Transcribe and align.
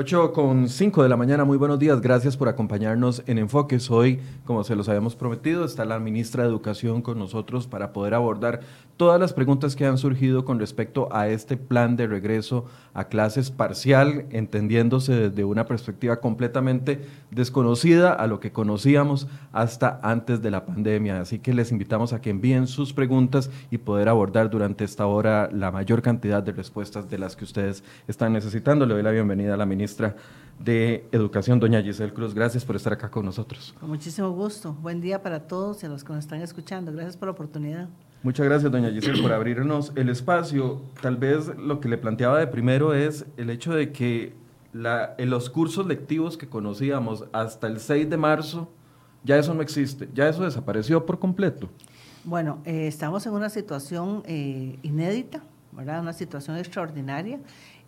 8 0.00 0.32
con 0.32 0.70
5 0.70 1.02
de 1.02 1.10
la 1.10 1.18
mañana, 1.18 1.44
muy 1.44 1.58
buenos 1.58 1.78
días, 1.78 2.00
gracias 2.00 2.34
por 2.34 2.48
acompañarnos 2.48 3.22
en 3.26 3.36
Enfoques. 3.36 3.90
Hoy, 3.90 4.18
como 4.46 4.64
se 4.64 4.74
los 4.74 4.88
habíamos 4.88 5.14
prometido, 5.14 5.62
está 5.62 5.84
la 5.84 5.98
ministra 5.98 6.42
de 6.42 6.48
Educación 6.48 7.02
con 7.02 7.18
nosotros 7.18 7.66
para 7.66 7.92
poder 7.92 8.14
abordar 8.14 8.60
todas 8.96 9.20
las 9.20 9.34
preguntas 9.34 9.76
que 9.76 9.84
han 9.84 9.98
surgido 9.98 10.46
con 10.46 10.58
respecto 10.58 11.08
a 11.12 11.28
este 11.28 11.58
plan 11.58 11.96
de 11.96 12.06
regreso 12.06 12.64
a 12.94 13.08
clases 13.08 13.50
parcial, 13.50 14.24
entendiéndose 14.30 15.12
desde 15.12 15.44
una 15.44 15.66
perspectiva 15.66 16.20
completamente 16.20 17.02
desconocida 17.30 18.14
a 18.14 18.26
lo 18.26 18.40
que 18.40 18.52
conocíamos 18.52 19.28
hasta 19.52 20.00
antes 20.02 20.40
de 20.40 20.50
la 20.50 20.64
pandemia. 20.64 21.20
Así 21.20 21.40
que 21.40 21.52
les 21.52 21.72
invitamos 21.72 22.14
a 22.14 22.22
que 22.22 22.30
envíen 22.30 22.66
sus 22.66 22.94
preguntas 22.94 23.50
y 23.70 23.76
poder 23.76 24.08
abordar 24.08 24.48
durante 24.48 24.84
esta 24.84 25.06
hora 25.06 25.50
la 25.52 25.70
mayor 25.70 26.00
cantidad 26.00 26.42
de 26.42 26.52
respuestas 26.52 27.10
de 27.10 27.18
las 27.18 27.36
que 27.36 27.44
ustedes 27.44 27.84
están 28.08 28.32
necesitando. 28.32 28.86
Le 28.86 28.94
doy 28.94 29.02
la 29.02 29.10
bienvenida 29.10 29.54
a 29.54 29.58
la 29.58 29.66
ministra 29.66 29.89
ministra 29.90 30.16
de 30.58 31.08
Educación, 31.10 31.58
doña 31.58 31.82
Giselle 31.82 32.12
Cruz. 32.12 32.34
Gracias 32.34 32.64
por 32.64 32.76
estar 32.76 32.92
acá 32.92 33.10
con 33.10 33.24
nosotros. 33.24 33.74
Con 33.80 33.88
muchísimo 33.88 34.30
gusto. 34.30 34.74
Buen 34.74 35.00
día 35.00 35.22
para 35.22 35.40
todos 35.40 35.82
y 35.82 35.86
a 35.86 35.88
los 35.88 36.04
que 36.04 36.12
nos 36.12 36.24
están 36.24 36.42
escuchando. 36.42 36.92
Gracias 36.92 37.16
por 37.16 37.28
la 37.28 37.32
oportunidad. 37.32 37.88
Muchas 38.22 38.46
gracias, 38.46 38.70
doña 38.70 38.90
Giselle, 38.90 39.22
por 39.22 39.32
abrirnos 39.32 39.92
el 39.96 40.10
espacio. 40.10 40.82
Tal 41.00 41.16
vez 41.16 41.56
lo 41.56 41.80
que 41.80 41.88
le 41.88 41.96
planteaba 41.96 42.38
de 42.38 42.46
primero 42.46 42.92
es 42.92 43.24
el 43.38 43.48
hecho 43.48 43.72
de 43.72 43.90
que 43.92 44.34
la, 44.74 45.14
en 45.16 45.30
los 45.30 45.48
cursos 45.48 45.86
lectivos 45.86 46.36
que 46.36 46.46
conocíamos 46.46 47.24
hasta 47.32 47.66
el 47.66 47.80
6 47.80 48.10
de 48.10 48.16
marzo, 48.18 48.68
ya 49.24 49.38
eso 49.38 49.54
no 49.54 49.62
existe, 49.62 50.08
ya 50.14 50.28
eso 50.28 50.44
desapareció 50.44 51.06
por 51.06 51.18
completo. 51.18 51.70
Bueno, 52.22 52.58
eh, 52.66 52.86
estamos 52.86 53.24
en 53.26 53.32
una 53.32 53.48
situación 53.48 54.22
eh, 54.26 54.78
inédita, 54.82 55.42
¿verdad? 55.72 56.00
Una 56.02 56.12
situación 56.12 56.58
extraordinaria 56.58 57.40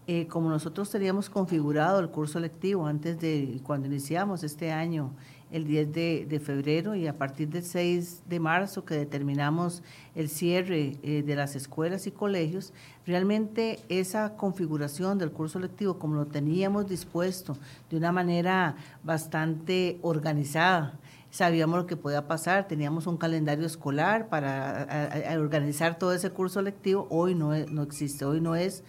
eh, 0.08 0.26
como 0.26 0.50
nosotros 0.50 0.90
teníamos 0.90 1.30
configurado 1.30 2.00
el 2.00 2.08
curso 2.08 2.40
lectivo 2.40 2.86
antes 2.88 3.20
de 3.20 3.60
cuando 3.62 3.86
iniciamos 3.86 4.42
este 4.42 4.72
año, 4.72 5.12
el 5.52 5.64
10 5.64 5.92
de, 5.92 6.42
febrero, 6.44 6.96
y 6.96 7.06
a 7.06 7.16
partir 7.16 7.48
del 7.50 7.62
6 7.62 8.22
de 8.26 8.40
marzo 8.40 8.84
que 8.84 8.94
determinamos 8.94 9.82
el 10.16 10.28
cierre 10.28 10.96
eh, 11.04 11.22
de 11.24 11.36
las 11.36 11.54
escuelas 11.54 12.08
y 12.08 12.10
colegios, 12.10 12.72
realmente 13.06 13.78
esa 13.88 14.34
configuración 14.36 15.18
del 15.18 15.30
curso 15.30 15.60
lectivo, 15.60 15.98
como 15.98 16.16
lo 16.16 16.26
teníamos 16.26 16.88
dispuesto 16.88 17.56
de 17.88 17.96
una 17.96 18.10
manera 18.10 18.74
bastante 19.04 19.98
organizada, 20.02 20.98
sabíamos 21.30 21.78
lo 21.78 21.86
que 21.86 21.96
podía 21.96 22.26
pasar, 22.26 22.66
teníamos 22.66 23.06
un 23.06 23.18
calendario 23.18 23.66
escolar 23.66 24.28
para 24.28 25.36
organizar 25.38 25.96
todo 25.96 26.12
ese 26.12 26.30
curso 26.30 26.60
lectivo, 26.60 27.06
hoy 27.08 27.34
no, 27.36 27.54
no 27.66 27.82
existe, 27.82 28.24
hoy 28.24 28.40
no 28.40 28.56
es 28.56 28.82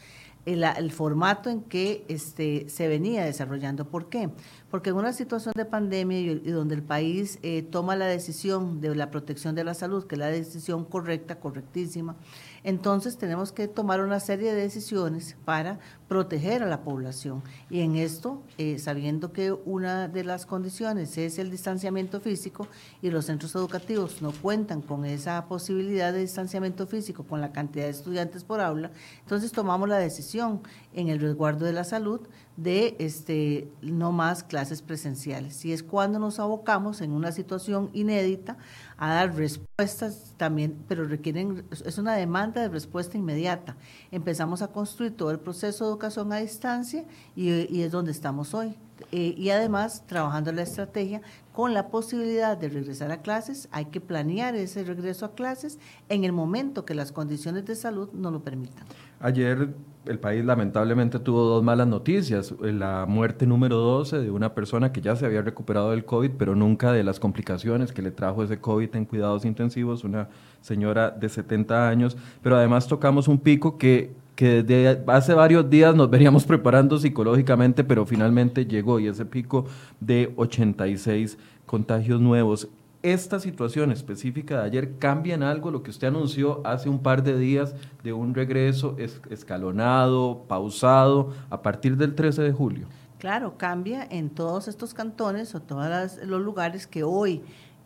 el, 0.46 0.92
formato 0.92 1.50
en 1.50 1.62
que 1.62 2.06
este, 2.08 2.68
se 2.70 2.88
venía 2.88 3.24
desarrollando. 3.24 3.86
¿Por 3.86 4.09
qué? 4.09 4.30
Porque 4.70 4.90
en 4.90 4.98
una 4.98 5.14
situación 5.14 5.54
de 5.56 5.66
pandemia 5.66 6.20
y, 6.20 6.36
donde 6.40 6.76
el 6.76 6.84
país 6.84 7.40
eh, 7.44 7.62
toma 7.64 7.96
la 7.96 8.08
decisión 8.08 8.81
de 8.81 8.96
la 8.96 9.09
protección 9.09 9.56
de 9.56 9.64
la 9.64 9.74
salud, 9.74 10.06
que 10.06 10.16
es 10.16 10.20
la 10.20 10.28
decisión 10.28 10.84
correcta, 10.86 11.40
correctísima, 11.40 12.16
entonces 12.64 13.18
tenemos 13.18 13.52
que 13.52 13.68
tomar 13.68 14.02
una 14.02 14.20
serie 14.20 14.54
de 14.54 14.62
decisiones 14.62 15.36
para 15.46 15.80
proteger 16.13 16.62
a 16.62 16.68
la 16.68 16.84
población. 16.84 17.41
Y 17.72 17.79
en 17.79 17.96
esto, 17.96 18.44
eh, 18.59 18.78
sabiendo 18.78 19.34
que 19.34 19.51
una 19.51 20.07
de 20.07 20.24
las 20.24 20.46
condiciones 20.46 21.18
es 21.18 21.40
el 21.40 21.50
distanciamiento 21.50 22.22
físico 22.22 22.68
y 23.01 23.09
los 23.09 23.25
centros 23.25 23.56
educativos 23.56 24.22
no 24.22 24.31
cuentan 24.31 24.84
con 24.84 25.06
esa 25.06 25.44
posibilidad 25.47 26.13
de 26.13 26.19
distanciamiento 26.19 26.85
físico, 26.85 27.24
con 27.24 27.41
la 27.41 27.51
cantidad 27.51 27.85
de 27.85 27.90
estudiantes 27.90 28.44
por 28.44 28.62
aula, 28.62 28.91
entonces 29.22 29.51
tomamos 29.51 29.90
la 29.90 29.97
decisión 29.97 30.62
en 30.94 31.07
el 31.07 31.19
resguardo 31.19 31.66
de 31.66 31.74
la 31.74 31.84
salud 31.84 32.22
de 32.57 32.95
este, 33.00 33.68
no 33.81 34.12
más 34.12 34.44
clases 34.44 34.81
presenciales. 34.81 35.66
Y 35.66 35.74
es 35.74 35.81
cuando 35.81 36.19
nos 36.19 36.40
abocamos 36.40 37.01
en 37.01 37.12
una 37.12 37.31
situación 37.31 37.90
inédita 37.94 38.57
a 38.97 39.16
dar 39.16 39.35
respuestas 39.35 40.34
también, 40.38 40.84
pero 40.88 41.06
requieren, 41.06 41.66
es 41.72 41.97
una 41.97 42.16
demanda 42.16 42.62
de 42.62 42.69
respuesta 42.69 43.18
inmediata. 43.18 43.75
Empezamos 44.12 44.62
a 44.62 44.68
construir 44.68 45.18
todo 45.18 45.31
el 45.31 45.40
proceso 45.40 45.85
de 45.85 45.91
educación 46.03 46.34
a 46.34 46.38
distancia 46.38 47.06
y, 47.36 47.50
y 47.74 47.84
es 47.84 47.91
donde 47.91 48.12
estamos 48.12 48.53
hoy. 48.53 48.75
Eh, 49.12 49.36
y 49.38 49.50
además 49.50 50.03
trabajando 50.08 50.52
la 50.52 50.62
estrategia 50.62 51.22
con 51.52 51.74
la 51.74 51.90
posibilidad 51.90 52.58
de 52.58 52.69
regresar 52.69 53.12
a 53.12 53.22
clases, 53.22 53.68
hay 53.72 53.86
que 53.86 54.02
planear 54.02 54.56
ese 54.56 54.84
regreso 54.84 55.25
a 55.25 55.36
clases 55.36 55.80
en 56.09 56.24
el 56.24 56.31
momento 56.31 56.86
que 56.86 56.96
las 56.96 57.12
condiciones 57.12 57.66
de 57.66 57.75
salud 57.75 58.09
no 58.13 58.31
lo 58.31 58.44
permitan. 58.44 58.86
Ayer 59.19 59.74
el 60.06 60.19
país 60.19 60.44
lamentablemente 60.44 61.19
tuvo 61.19 61.44
dos 61.44 61.63
malas 61.63 61.88
noticias. 61.88 62.53
La 62.59 63.06
muerte 63.08 63.46
número 63.46 63.78
12 63.78 64.19
de 64.19 64.31
una 64.31 64.53
persona 64.53 64.92
que 64.92 65.02
ya 65.02 65.16
se 65.16 65.25
había 65.25 65.42
recuperado 65.42 65.92
del 65.92 66.06
COVID, 66.06 66.31
pero 66.38 66.56
nunca 66.56 66.92
de 66.92 67.03
las 67.03 67.19
complicaciones 67.19 67.92
que 67.92 68.02
le 68.02 68.12
trajo 68.12 68.44
ese 68.44 68.59
COVID 68.59 68.96
en 68.96 69.06
cuidados 69.06 69.46
intensivos, 69.46 70.03
una 70.03 70.30
señora 70.62 71.12
de 71.12 71.30
70 71.30 71.88
años. 71.88 72.18
Pero 72.42 72.58
además 72.58 72.88
tocamos 72.88 73.28
un 73.28 73.38
pico 73.38 73.78
que, 73.78 74.16
que 74.36 74.64
desde 74.64 75.04
hace 75.08 75.34
varios 75.34 75.70
días 75.70 75.96
nos 75.96 76.10
veníamos 76.10 76.46
preparando 76.46 76.98
psicológicamente, 76.98 77.84
pero 77.84 78.06
finalmente 78.06 78.66
llegó 78.66 79.00
y 79.00 79.08
ese 79.08 79.26
pico 79.26 79.66
de 80.00 80.34
86 80.36 81.38
contagios 81.66 82.20
nuevos 82.20 82.70
esta 83.04 83.38
situación 83.42 83.92
específica 83.92 84.60
de 84.60 84.64
ayer 84.64 84.98
cambia 84.98 85.36
en 85.36 85.44
algo 85.44 85.72
lo 85.72 85.84
que 85.84 85.92
usted 85.92 86.08
anunció 86.08 86.66
hace 86.66 86.88
un 86.88 87.00
par 87.00 87.22
de 87.22 87.38
días 87.38 87.76
de 88.02 88.14
un 88.14 88.34
regreso 88.34 88.96
escalonado, 89.30 90.46
pausado, 90.48 91.34
a 91.50 91.62
partir 91.62 91.98
del 91.98 92.16
13 92.16 92.42
de 92.42 92.52
julio? 92.54 92.88
Claro, 93.20 93.58
cambia 93.58 94.08
en 94.10 94.30
todos 94.30 94.70
estos 94.70 94.94
cantones 94.94 95.54
o 95.54 95.62
todos 95.62 96.18
los 96.26 96.42
lugares 96.42 96.88
que 96.88 97.04
hoy 97.04 97.42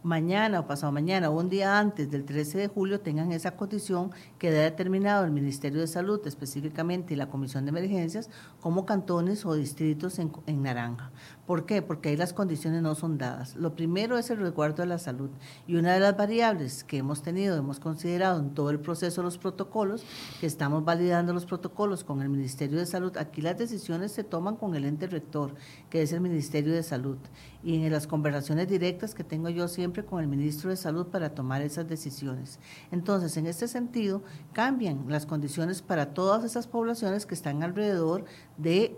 mañana 0.08 0.62
o 0.62 0.68
pasado 0.68 0.92
mañana 0.92 1.30
o 1.30 1.38
un 1.38 1.50
día 1.50 1.78
antes 1.78 2.10
del 2.10 2.24
13 2.24 2.58
de 2.58 2.68
julio 2.70 3.02
tengan 3.02 3.32
esa 3.34 3.52
condición 3.58 4.12
que 4.40 4.48
ha 4.48 4.52
determinado 4.52 5.26
el 5.26 5.32
Ministerio 5.32 5.82
de 5.82 5.88
Salud 5.88 6.26
específicamente 6.26 7.14
y 7.14 7.18
la 7.18 7.30
Comisión 7.30 7.66
de 7.66 7.70
Emergencias 7.70 8.30
como 8.62 8.86
cantones 8.86 9.46
o 9.46 9.54
distritos 9.54 10.18
en, 10.20 10.32
en, 10.48 10.64
naranja. 10.64 11.12
¿Por 11.48 11.66
qué? 11.66 11.82
Porque 11.82 12.10
ahí 12.10 12.18
las 12.18 12.34
condiciones 12.34 12.82
no 12.82 12.94
son 12.94 13.18
dadas. 13.18 13.56
Lo 13.56 13.74
primero 13.74 14.18
es 14.18 14.30
el 14.30 14.38
resguardo 14.38 14.84
de 14.84 14.88
la 14.90 15.00
salud 15.00 15.30
y 15.66 15.78
una 15.78 15.94
de 15.94 16.02
las 16.02 16.18
variables 16.18 16.84
que 16.84 16.98
hemos 16.98 17.24
tenido, 17.24 17.56
hemos 17.56 17.80
considerado 17.80 18.42
en 18.42 18.54
todo 18.54 18.70
el 18.70 18.82
proceso 18.82 19.24
los 19.24 19.38
protocolos, 19.38 20.04
que 20.42 20.46
estamos 20.46 20.84
validando 20.84 21.32
los 21.32 21.46
protocolos 21.46 22.04
con 22.04 22.22
el 22.22 22.28
Ministerio 22.28 22.78
de 22.78 22.86
Salud, 22.86 23.16
aquí 23.16 23.42
las 23.42 23.58
decisiones 23.58 24.12
se 24.12 24.26
toman 24.26 24.58
con 24.58 24.76
el 24.76 24.84
ente 24.84 25.08
rector, 25.08 25.56
que 25.90 26.02
es 26.02 26.12
el 26.12 26.20
Ministerio 26.20 26.74
de 26.74 26.84
Salud, 26.84 27.18
y 27.64 27.76
en 27.76 27.92
las 27.94 28.08
conversaciones 28.08 28.68
directas 28.68 29.16
que 29.16 29.24
tengo 29.24 29.48
yo 29.48 29.70
siempre 29.70 30.04
con 30.04 30.20
el 30.20 30.28
Ministro 30.28 30.70
de 30.70 30.76
Salud 30.76 31.08
para 31.08 31.30
tomar 31.34 31.62
esas 31.62 31.88
decisiones. 31.88 32.60
Entonces, 32.92 33.38
en 33.38 33.48
este 33.48 33.70
sentido, 33.70 34.22
cambian 34.52 35.06
las 35.08 35.26
condiciones 35.26 35.82
para 35.82 36.14
todas 36.14 36.44
esas 36.44 36.68
poblaciones 36.68 37.26
que 37.26 37.36
están 37.36 37.64
alrededor 37.64 38.26
de 38.58 38.98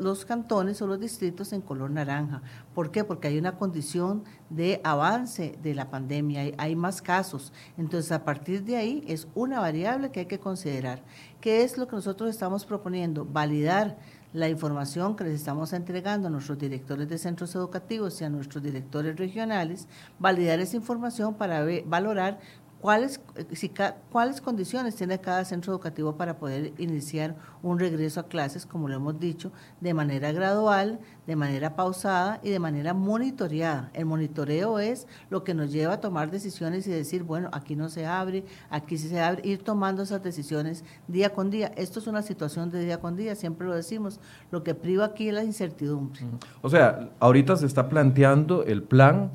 los 0.00 0.24
cantones 0.24 0.80
o 0.80 0.86
los 0.86 0.98
distritos 0.98 1.52
en 1.52 1.60
color 1.74 1.90
naranja. 1.90 2.40
¿Por 2.72 2.92
qué? 2.92 3.02
Porque 3.02 3.26
hay 3.26 3.36
una 3.36 3.56
condición 3.56 4.22
de 4.48 4.80
avance 4.84 5.58
de 5.60 5.74
la 5.74 5.90
pandemia, 5.90 6.42
hay, 6.42 6.54
hay, 6.56 6.76
más 6.76 7.02
casos. 7.02 7.52
Entonces, 7.76 8.12
a 8.12 8.24
partir 8.24 8.62
de 8.62 8.76
ahí 8.76 9.04
es 9.08 9.26
una 9.34 9.58
variable 9.58 10.12
que 10.12 10.20
hay 10.20 10.26
que 10.26 10.38
considerar. 10.38 11.02
¿Qué 11.40 11.64
es 11.64 11.76
lo 11.76 11.88
que 11.88 11.96
nosotros 11.96 12.30
estamos 12.30 12.64
proponiendo? 12.64 13.24
Validar 13.24 13.98
la 14.32 14.48
información 14.48 15.16
que 15.16 15.24
les 15.24 15.34
estamos 15.34 15.72
entregando 15.72 16.28
a 16.28 16.30
nuestros 16.30 16.58
directores 16.58 17.08
de 17.08 17.18
centros 17.18 17.54
educativos 17.56 18.20
y 18.20 18.24
a 18.24 18.28
nuestros 18.28 18.62
directores 18.62 19.16
regionales, 19.16 19.88
validar 20.18 20.60
esa 20.60 20.76
información 20.76 21.34
para 21.34 21.64
valorar 21.86 22.40
cuáles, 22.84 23.18
si, 23.52 23.72
cuáles 24.12 24.42
condiciones 24.42 24.94
tiene 24.94 25.18
cada 25.18 25.46
centro 25.46 25.72
educativo 25.72 26.16
para 26.16 26.36
poder 26.36 26.74
iniciar 26.76 27.34
un 27.62 27.78
regreso 27.78 28.20
a 28.20 28.24
clases, 28.24 28.66
como 28.66 28.88
lo 28.88 28.96
hemos 28.96 29.18
dicho, 29.18 29.52
de 29.80 29.94
manera 29.94 30.32
gradual, 30.32 31.00
de 31.26 31.34
manera 31.34 31.76
pausada 31.76 32.40
y 32.42 32.50
de 32.50 32.58
manera 32.58 32.92
monitoreada. 32.92 33.88
El 33.94 34.04
monitoreo 34.04 34.78
es 34.80 35.06
lo 35.30 35.44
que 35.44 35.54
nos 35.54 35.72
lleva 35.72 35.94
a 35.94 36.00
tomar 36.02 36.30
decisiones 36.30 36.86
y 36.86 36.90
decir, 36.90 37.22
bueno, 37.22 37.48
aquí 37.54 37.74
no 37.74 37.88
se 37.88 38.04
abre, 38.04 38.44
aquí 38.68 38.98
sí 38.98 39.08
se 39.08 39.18
abre, 39.18 39.40
ir 39.48 39.62
tomando 39.62 40.02
esas 40.02 40.22
decisiones 40.22 40.84
día 41.08 41.32
con 41.32 41.48
día. 41.48 41.72
Esto 41.76 42.00
es 42.00 42.06
una 42.06 42.20
situación 42.20 42.70
de 42.70 42.84
día 42.84 43.00
con 43.00 43.16
día, 43.16 43.34
siempre 43.34 43.66
lo 43.66 43.74
decimos. 43.74 44.20
Lo 44.50 44.62
que 44.62 44.74
priva 44.74 45.06
aquí 45.06 45.28
es 45.28 45.34
la 45.34 45.42
incertidumbre. 45.42 46.20
O 46.60 46.68
sea, 46.68 47.08
ahorita 47.18 47.56
se 47.56 47.64
está 47.64 47.88
planteando 47.88 48.62
el 48.62 48.82
plan 48.82 49.30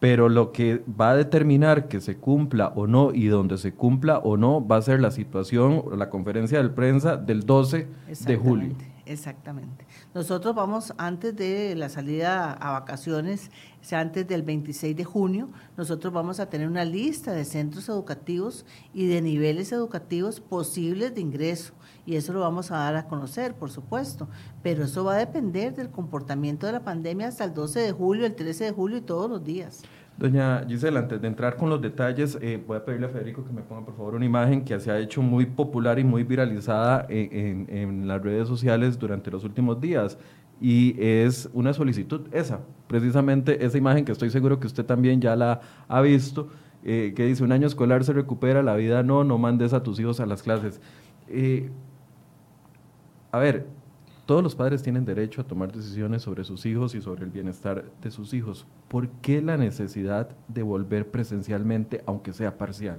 pero 0.00 0.28
lo 0.28 0.52
que 0.52 0.82
va 1.00 1.10
a 1.10 1.16
determinar 1.16 1.88
que 1.88 2.00
se 2.00 2.16
cumpla 2.16 2.68
o 2.76 2.86
no 2.86 3.12
y 3.12 3.26
donde 3.26 3.58
se 3.58 3.72
cumpla 3.72 4.18
o 4.18 4.36
no 4.36 4.66
va 4.66 4.76
a 4.76 4.82
ser 4.82 5.00
la 5.00 5.10
situación, 5.10 5.82
la 5.96 6.08
conferencia 6.08 6.62
de 6.62 6.68
prensa 6.68 7.16
del 7.16 7.40
12 7.40 7.88
de 8.26 8.36
julio. 8.36 8.74
Exactamente. 9.08 9.86
Nosotros 10.14 10.54
vamos 10.54 10.92
antes 10.98 11.34
de 11.34 11.74
la 11.74 11.88
salida 11.88 12.52
a 12.52 12.72
vacaciones, 12.72 13.50
o 13.80 13.84
sea, 13.84 14.00
antes 14.00 14.28
del 14.28 14.42
26 14.42 14.94
de 14.94 15.04
junio, 15.04 15.48
nosotros 15.78 16.12
vamos 16.12 16.40
a 16.40 16.50
tener 16.50 16.68
una 16.68 16.84
lista 16.84 17.32
de 17.32 17.46
centros 17.46 17.88
educativos 17.88 18.66
y 18.92 19.06
de 19.06 19.22
niveles 19.22 19.72
educativos 19.72 20.40
posibles 20.40 21.14
de 21.14 21.22
ingreso. 21.22 21.72
Y 22.04 22.16
eso 22.16 22.34
lo 22.34 22.40
vamos 22.40 22.70
a 22.70 22.76
dar 22.76 22.96
a 22.96 23.08
conocer, 23.08 23.54
por 23.54 23.70
supuesto. 23.70 24.28
Pero 24.62 24.84
eso 24.84 25.04
va 25.04 25.14
a 25.14 25.18
depender 25.18 25.74
del 25.74 25.88
comportamiento 25.88 26.66
de 26.66 26.72
la 26.72 26.84
pandemia 26.84 27.28
hasta 27.28 27.44
el 27.44 27.54
12 27.54 27.80
de 27.80 27.92
julio, 27.92 28.26
el 28.26 28.34
13 28.34 28.64
de 28.64 28.72
julio 28.72 28.98
y 28.98 29.02
todos 29.02 29.30
los 29.30 29.42
días. 29.42 29.84
Doña 30.18 30.64
Gisela, 30.66 30.98
antes 30.98 31.22
de 31.22 31.28
entrar 31.28 31.54
con 31.54 31.70
los 31.70 31.80
detalles, 31.80 32.36
eh, 32.42 32.60
voy 32.66 32.76
a 32.76 32.84
pedirle 32.84 33.06
a 33.06 33.08
Federico 33.08 33.44
que 33.44 33.52
me 33.52 33.62
ponga 33.62 33.84
por 33.84 33.94
favor 33.94 34.16
una 34.16 34.24
imagen 34.24 34.64
que 34.64 34.80
se 34.80 34.90
ha 34.90 34.98
hecho 34.98 35.22
muy 35.22 35.46
popular 35.46 35.96
y 36.00 36.02
muy 36.02 36.24
viralizada 36.24 37.06
en, 37.08 38.08
las 38.08 38.20
redes 38.20 38.48
sociales 38.48 38.98
durante 38.98 39.30
los 39.30 39.44
últimos 39.44 39.80
días. 39.80 40.18
Y 40.60 40.96
es 41.00 41.48
una 41.52 41.72
solicitud 41.72 42.22
esa, 42.32 42.58
precisamente 42.88 43.64
esa 43.64 43.78
imagen 43.78 44.04
que 44.04 44.10
estoy 44.10 44.30
seguro 44.30 44.58
que 44.58 44.66
usted 44.66 44.84
también 44.84 45.20
ya 45.20 45.36
la 45.36 45.60
ha 45.86 46.00
visto, 46.00 46.48
eh, 46.82 47.12
que 47.14 47.24
dice 47.24 47.44
un 47.44 47.52
año 47.52 47.68
escolar 47.68 48.02
se 48.02 48.12
recupera, 48.12 48.60
la 48.64 48.74
vida 48.74 49.04
no, 49.04 49.22
no 49.22 49.38
mandes 49.38 49.72
a 49.72 49.84
tus 49.84 50.00
hijos 50.00 50.18
a 50.18 50.26
las 50.26 50.42
clases. 50.42 50.80
Eh, 51.28 51.70
a 53.30 53.38
ver, 53.38 53.68
todos 54.28 54.42
los 54.42 54.54
padres 54.54 54.82
tienen 54.82 55.06
derecho 55.06 55.40
a 55.40 55.44
tomar 55.44 55.72
decisiones 55.72 56.20
sobre 56.20 56.44
sus 56.44 56.66
hijos 56.66 56.94
y 56.94 57.00
sobre 57.00 57.24
el 57.24 57.30
bienestar 57.30 57.86
de 58.02 58.10
sus 58.10 58.34
hijos. 58.34 58.66
¿Por 58.88 59.08
qué 59.08 59.40
la 59.40 59.56
necesidad 59.56 60.28
de 60.48 60.62
volver 60.62 61.10
presencialmente, 61.10 62.04
aunque 62.04 62.34
sea 62.34 62.58
parcial? 62.58 62.98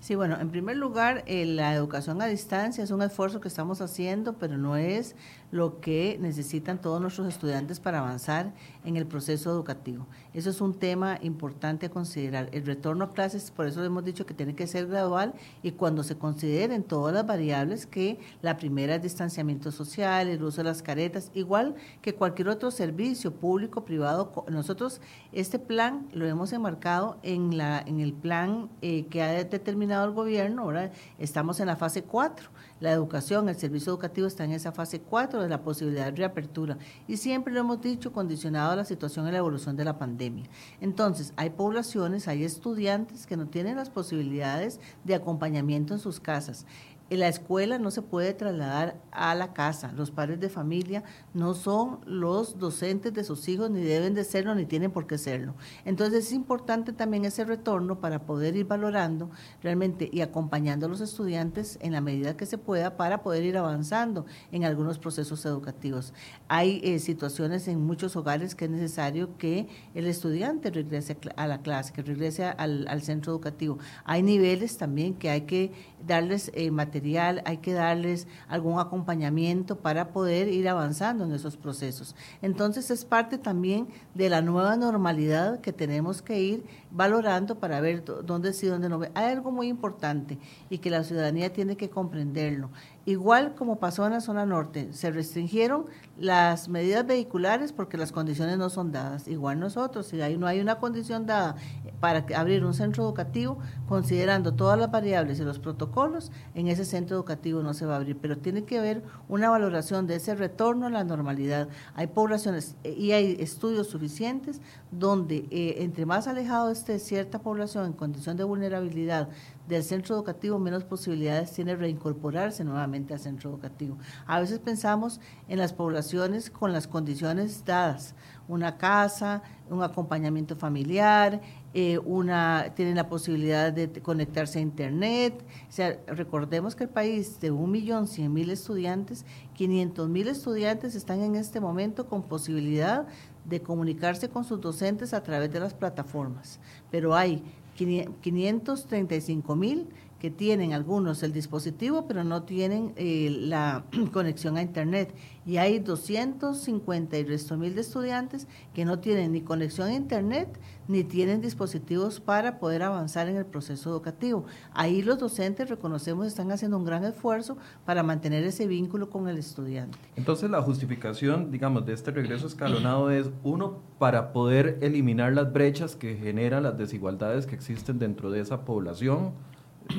Sí, 0.00 0.14
bueno, 0.14 0.40
en 0.40 0.48
primer 0.48 0.78
lugar, 0.78 1.22
eh, 1.26 1.44
la 1.44 1.74
educación 1.74 2.22
a 2.22 2.26
distancia 2.26 2.82
es 2.82 2.90
un 2.90 3.02
esfuerzo 3.02 3.42
que 3.42 3.48
estamos 3.48 3.82
haciendo, 3.82 4.38
pero 4.38 4.56
no 4.56 4.76
es 4.76 5.16
lo 5.54 5.80
que 5.80 6.18
necesitan 6.20 6.80
todos 6.80 7.00
nuestros 7.00 7.28
estudiantes 7.28 7.78
para 7.78 8.00
avanzar 8.00 8.52
en 8.84 8.96
el 8.96 9.06
proceso 9.06 9.52
educativo. 9.52 10.08
Eso 10.32 10.50
es 10.50 10.60
un 10.60 10.74
tema 10.74 11.16
importante 11.22 11.86
a 11.86 11.90
considerar. 11.90 12.48
El 12.50 12.66
retorno 12.66 13.04
a 13.04 13.12
clases, 13.12 13.52
por 13.52 13.68
eso 13.68 13.84
hemos 13.84 14.04
dicho 14.04 14.26
que 14.26 14.34
tiene 14.34 14.56
que 14.56 14.66
ser 14.66 14.88
gradual 14.88 15.32
y 15.62 15.70
cuando 15.70 16.02
se 16.02 16.18
consideren 16.18 16.82
todas 16.82 17.14
las 17.14 17.24
variables 17.24 17.86
que 17.86 18.18
la 18.42 18.56
primera 18.56 18.96
es 18.96 19.02
distanciamiento 19.02 19.70
social, 19.70 20.26
el 20.26 20.42
uso 20.42 20.56
de 20.56 20.64
las 20.64 20.82
caretas, 20.82 21.30
igual 21.34 21.76
que 22.02 22.16
cualquier 22.16 22.48
otro 22.48 22.72
servicio 22.72 23.32
público, 23.32 23.84
privado. 23.84 24.44
Nosotros 24.50 25.00
este 25.30 25.60
plan 25.60 26.08
lo 26.12 26.26
hemos 26.26 26.52
enmarcado 26.52 27.18
en, 27.22 27.56
la, 27.56 27.80
en 27.86 28.00
el 28.00 28.12
plan 28.12 28.70
eh, 28.82 29.06
que 29.06 29.22
ha 29.22 29.44
determinado 29.44 30.04
el 30.04 30.14
gobierno, 30.14 30.62
ahora 30.62 30.90
estamos 31.20 31.60
en 31.60 31.68
la 31.68 31.76
fase 31.76 32.02
4 32.02 32.50
la 32.80 32.90
educación, 32.90 33.48
el 33.48 33.56
servicio 33.56 33.92
educativo 33.92 34.26
está 34.26 34.44
en 34.44 34.52
esa 34.52 34.72
fase 34.72 35.00
4 35.00 35.42
de 35.42 35.48
la 35.48 35.62
posibilidad 35.62 36.06
de 36.06 36.10
reapertura 36.12 36.76
y 37.06 37.16
siempre 37.16 37.52
lo 37.52 37.60
hemos 37.60 37.80
dicho 37.80 38.12
condicionado 38.12 38.72
a 38.72 38.76
la 38.76 38.84
situación 38.84 39.28
y 39.28 39.32
la 39.32 39.38
evolución 39.38 39.76
de 39.76 39.84
la 39.84 39.98
pandemia. 39.98 40.44
Entonces, 40.80 41.32
hay 41.36 41.50
poblaciones, 41.50 42.28
hay 42.28 42.44
estudiantes 42.44 43.26
que 43.26 43.36
no 43.36 43.46
tienen 43.46 43.76
las 43.76 43.90
posibilidades 43.90 44.80
de 45.04 45.14
acompañamiento 45.14 45.94
en 45.94 46.00
sus 46.00 46.20
casas 46.20 46.66
la 47.10 47.28
escuela 47.28 47.78
no 47.78 47.90
se 47.90 48.02
puede 48.02 48.32
trasladar 48.34 48.96
a 49.10 49.34
la 49.34 49.52
casa. 49.52 49.92
Los 49.92 50.10
padres 50.10 50.40
de 50.40 50.48
familia 50.48 51.04
no 51.32 51.54
son 51.54 52.00
los 52.06 52.58
docentes 52.58 53.12
de 53.12 53.24
sus 53.24 53.48
hijos, 53.48 53.70
ni 53.70 53.82
deben 53.82 54.14
de 54.14 54.24
serlo, 54.24 54.54
ni 54.54 54.66
tienen 54.66 54.90
por 54.90 55.06
qué 55.06 55.18
serlo. 55.18 55.54
Entonces 55.84 56.26
es 56.26 56.32
importante 56.32 56.92
también 56.92 57.24
ese 57.24 57.44
retorno 57.44 58.00
para 58.00 58.20
poder 58.26 58.56
ir 58.56 58.66
valorando 58.66 59.30
realmente 59.62 60.08
y 60.12 60.22
acompañando 60.22 60.86
a 60.86 60.88
los 60.88 61.00
estudiantes 61.00 61.78
en 61.82 61.92
la 61.92 62.00
medida 62.00 62.36
que 62.36 62.46
se 62.46 62.58
pueda 62.58 62.96
para 62.96 63.22
poder 63.22 63.44
ir 63.44 63.56
avanzando 63.56 64.26
en 64.50 64.64
algunos 64.64 64.98
procesos 64.98 65.44
educativos. 65.46 66.14
Hay 66.48 66.80
eh, 66.82 66.98
situaciones 66.98 67.68
en 67.68 67.84
muchos 67.84 68.16
hogares 68.16 68.54
que 68.54 68.64
es 68.64 68.70
necesario 68.70 69.36
que 69.36 69.68
el 69.94 70.06
estudiante 70.06 70.70
regrese 70.70 71.16
a 71.36 71.46
la 71.46 71.62
clase, 71.62 71.92
que 71.92 72.02
regrese 72.02 72.44
al, 72.44 72.86
al 72.88 73.02
centro 73.02 73.32
educativo. 73.32 73.78
Hay 74.04 74.22
niveles 74.22 74.76
también 74.78 75.14
que 75.14 75.30
hay 75.30 75.42
que 75.42 75.72
darles 76.06 76.50
eh, 76.54 76.70
material, 76.70 77.42
hay 77.44 77.58
que 77.58 77.72
darles 77.72 78.26
algún 78.48 78.78
acompañamiento 78.78 79.76
para 79.76 80.08
poder 80.08 80.48
ir 80.48 80.68
avanzando 80.68 81.24
en 81.24 81.32
esos 81.32 81.56
procesos. 81.56 82.14
Entonces 82.42 82.90
es 82.90 83.04
parte 83.04 83.38
también 83.38 83.88
de 84.14 84.28
la 84.28 84.42
nueva 84.42 84.76
normalidad 84.76 85.60
que 85.60 85.72
tenemos 85.72 86.22
que 86.22 86.40
ir 86.40 86.64
valorando 86.90 87.58
para 87.58 87.80
ver 87.80 88.04
dónde 88.04 88.52
sí, 88.52 88.66
dónde 88.66 88.88
no. 88.88 89.00
Hay 89.14 89.32
algo 89.32 89.50
muy 89.50 89.68
importante 89.68 90.38
y 90.70 90.78
que 90.78 90.90
la 90.90 91.04
ciudadanía 91.04 91.52
tiene 91.52 91.76
que 91.76 91.90
comprenderlo. 91.90 92.70
Igual 93.06 93.54
como 93.54 93.78
pasó 93.78 94.06
en 94.06 94.12
la 94.12 94.20
zona 94.20 94.46
norte, 94.46 94.92
se 94.94 95.10
restringieron 95.10 95.84
las 96.18 96.68
medidas 96.70 97.06
vehiculares 97.06 97.72
porque 97.72 97.98
las 97.98 98.12
condiciones 98.12 98.56
no 98.56 98.70
son 98.70 98.92
dadas. 98.92 99.28
Igual 99.28 99.60
nosotros, 99.60 100.06
si 100.06 100.16
no 100.16 100.46
hay 100.46 100.60
una 100.60 100.76
condición 100.76 101.26
dada 101.26 101.56
para 102.00 102.24
abrir 102.34 102.64
un 102.64 102.72
centro 102.72 103.04
educativo, 103.04 103.58
considerando 103.88 104.54
todas 104.54 104.78
las 104.78 104.90
variables 104.90 105.38
y 105.38 105.44
los 105.44 105.58
protocolos, 105.58 106.32
en 106.54 106.68
ese 106.68 106.86
centro 106.86 107.16
educativo 107.16 107.62
no 107.62 107.74
se 107.74 107.84
va 107.84 107.94
a 107.94 107.96
abrir. 107.96 108.16
Pero 108.16 108.38
tiene 108.38 108.64
que 108.64 108.78
haber 108.78 109.02
una 109.28 109.50
valoración 109.50 110.06
de 110.06 110.16
ese 110.16 110.34
retorno 110.34 110.86
a 110.86 110.90
la 110.90 111.04
normalidad. 111.04 111.68
Hay 111.94 112.06
poblaciones 112.06 112.76
eh, 112.84 112.94
y 112.96 113.12
hay 113.12 113.36
estudios 113.38 113.88
suficientes 113.88 114.62
donde 114.90 115.46
eh, 115.50 115.76
entre 115.78 116.06
más 116.06 116.26
alejado 116.26 116.70
esté 116.70 116.98
cierta 116.98 117.38
población 117.40 117.84
en 117.86 117.92
condición 117.92 118.36
de 118.38 118.44
vulnerabilidad 118.44 119.28
del 119.68 119.82
centro 119.82 120.14
educativo, 120.14 120.58
menos 120.58 120.84
posibilidades 120.84 121.52
tiene 121.52 121.74
reincorporarse 121.74 122.64
nuevamente 122.64 123.14
al 123.14 123.20
centro 123.20 123.50
educativo. 123.50 123.96
A 124.26 124.40
veces 124.40 124.58
pensamos 124.58 125.20
en 125.48 125.58
las 125.58 125.72
poblaciones 125.72 126.50
con 126.50 126.72
las 126.72 126.86
condiciones 126.86 127.64
dadas, 127.64 128.14
una 128.46 128.76
casa, 128.76 129.42
un 129.70 129.82
acompañamiento 129.82 130.54
familiar, 130.54 131.40
eh, 131.72 131.98
una, 131.98 132.72
tienen 132.74 132.96
la 132.96 133.08
posibilidad 133.08 133.72
de 133.72 133.90
conectarse 134.02 134.58
a 134.58 134.62
Internet. 134.62 135.42
O 135.68 135.72
sea, 135.72 135.98
recordemos 136.08 136.76
que 136.76 136.84
el 136.84 136.90
país 136.90 137.40
de 137.40 137.50
1.100.000 137.50 138.50
estudiantes, 138.50 139.24
500.000 139.56 140.28
estudiantes 140.28 140.94
están 140.94 141.22
en 141.22 141.36
este 141.36 141.60
momento 141.60 142.06
con 142.06 142.22
posibilidad 142.22 143.06
de 143.44 143.60
comunicarse 143.60 144.28
con 144.28 144.44
sus 144.44 144.60
docentes 144.60 145.14
a 145.14 145.22
través 145.22 145.52
de 145.52 145.60
las 145.60 145.74
plataformas, 145.74 146.60
pero 146.90 147.14
hay 147.14 147.42
535 147.76 149.56
mil 149.56 149.86
que 150.24 150.30
tienen 150.30 150.72
algunos 150.72 151.22
el 151.22 151.34
dispositivo, 151.34 152.06
pero 152.08 152.24
no 152.24 152.44
tienen 152.44 152.94
eh, 152.96 153.28
la 153.30 153.84
conexión 154.14 154.56
a 154.56 154.62
Internet. 154.62 155.14
Y 155.44 155.58
hay 155.58 155.80
250 155.80 157.18
y 157.18 157.24
resto 157.24 157.58
mil 157.58 157.74
de 157.74 157.82
estudiantes 157.82 158.46
que 158.72 158.86
no 158.86 159.00
tienen 159.00 159.32
ni 159.32 159.42
conexión 159.42 159.88
a 159.88 159.92
Internet 159.92 160.58
ni 160.88 161.04
tienen 161.04 161.42
dispositivos 161.42 162.20
para 162.20 162.58
poder 162.58 162.84
avanzar 162.84 163.28
en 163.28 163.36
el 163.36 163.44
proceso 163.44 163.90
educativo. 163.90 164.46
Ahí 164.72 165.02
los 165.02 165.18
docentes, 165.18 165.68
reconocemos, 165.68 166.26
están 166.26 166.50
haciendo 166.50 166.78
un 166.78 166.86
gran 166.86 167.04
esfuerzo 167.04 167.58
para 167.84 168.02
mantener 168.02 168.44
ese 168.44 168.66
vínculo 168.66 169.10
con 169.10 169.28
el 169.28 169.36
estudiante. 169.36 169.98
Entonces, 170.16 170.48
la 170.48 170.62
justificación, 170.62 171.50
digamos, 171.50 171.84
de 171.84 171.92
este 171.92 172.12
regreso 172.12 172.46
escalonado 172.46 173.10
es, 173.10 173.28
uno, 173.42 173.82
para 173.98 174.32
poder 174.32 174.78
eliminar 174.80 175.34
las 175.34 175.52
brechas 175.52 175.96
que 175.96 176.16
generan 176.16 176.62
las 176.62 176.78
desigualdades 176.78 177.44
que 177.44 177.54
existen 177.54 177.98
dentro 177.98 178.30
de 178.30 178.40
esa 178.40 178.64
población, 178.64 179.32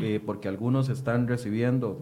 eh, 0.01 0.21
porque 0.25 0.47
algunos 0.47 0.89
están 0.89 1.27
recibiendo 1.27 1.99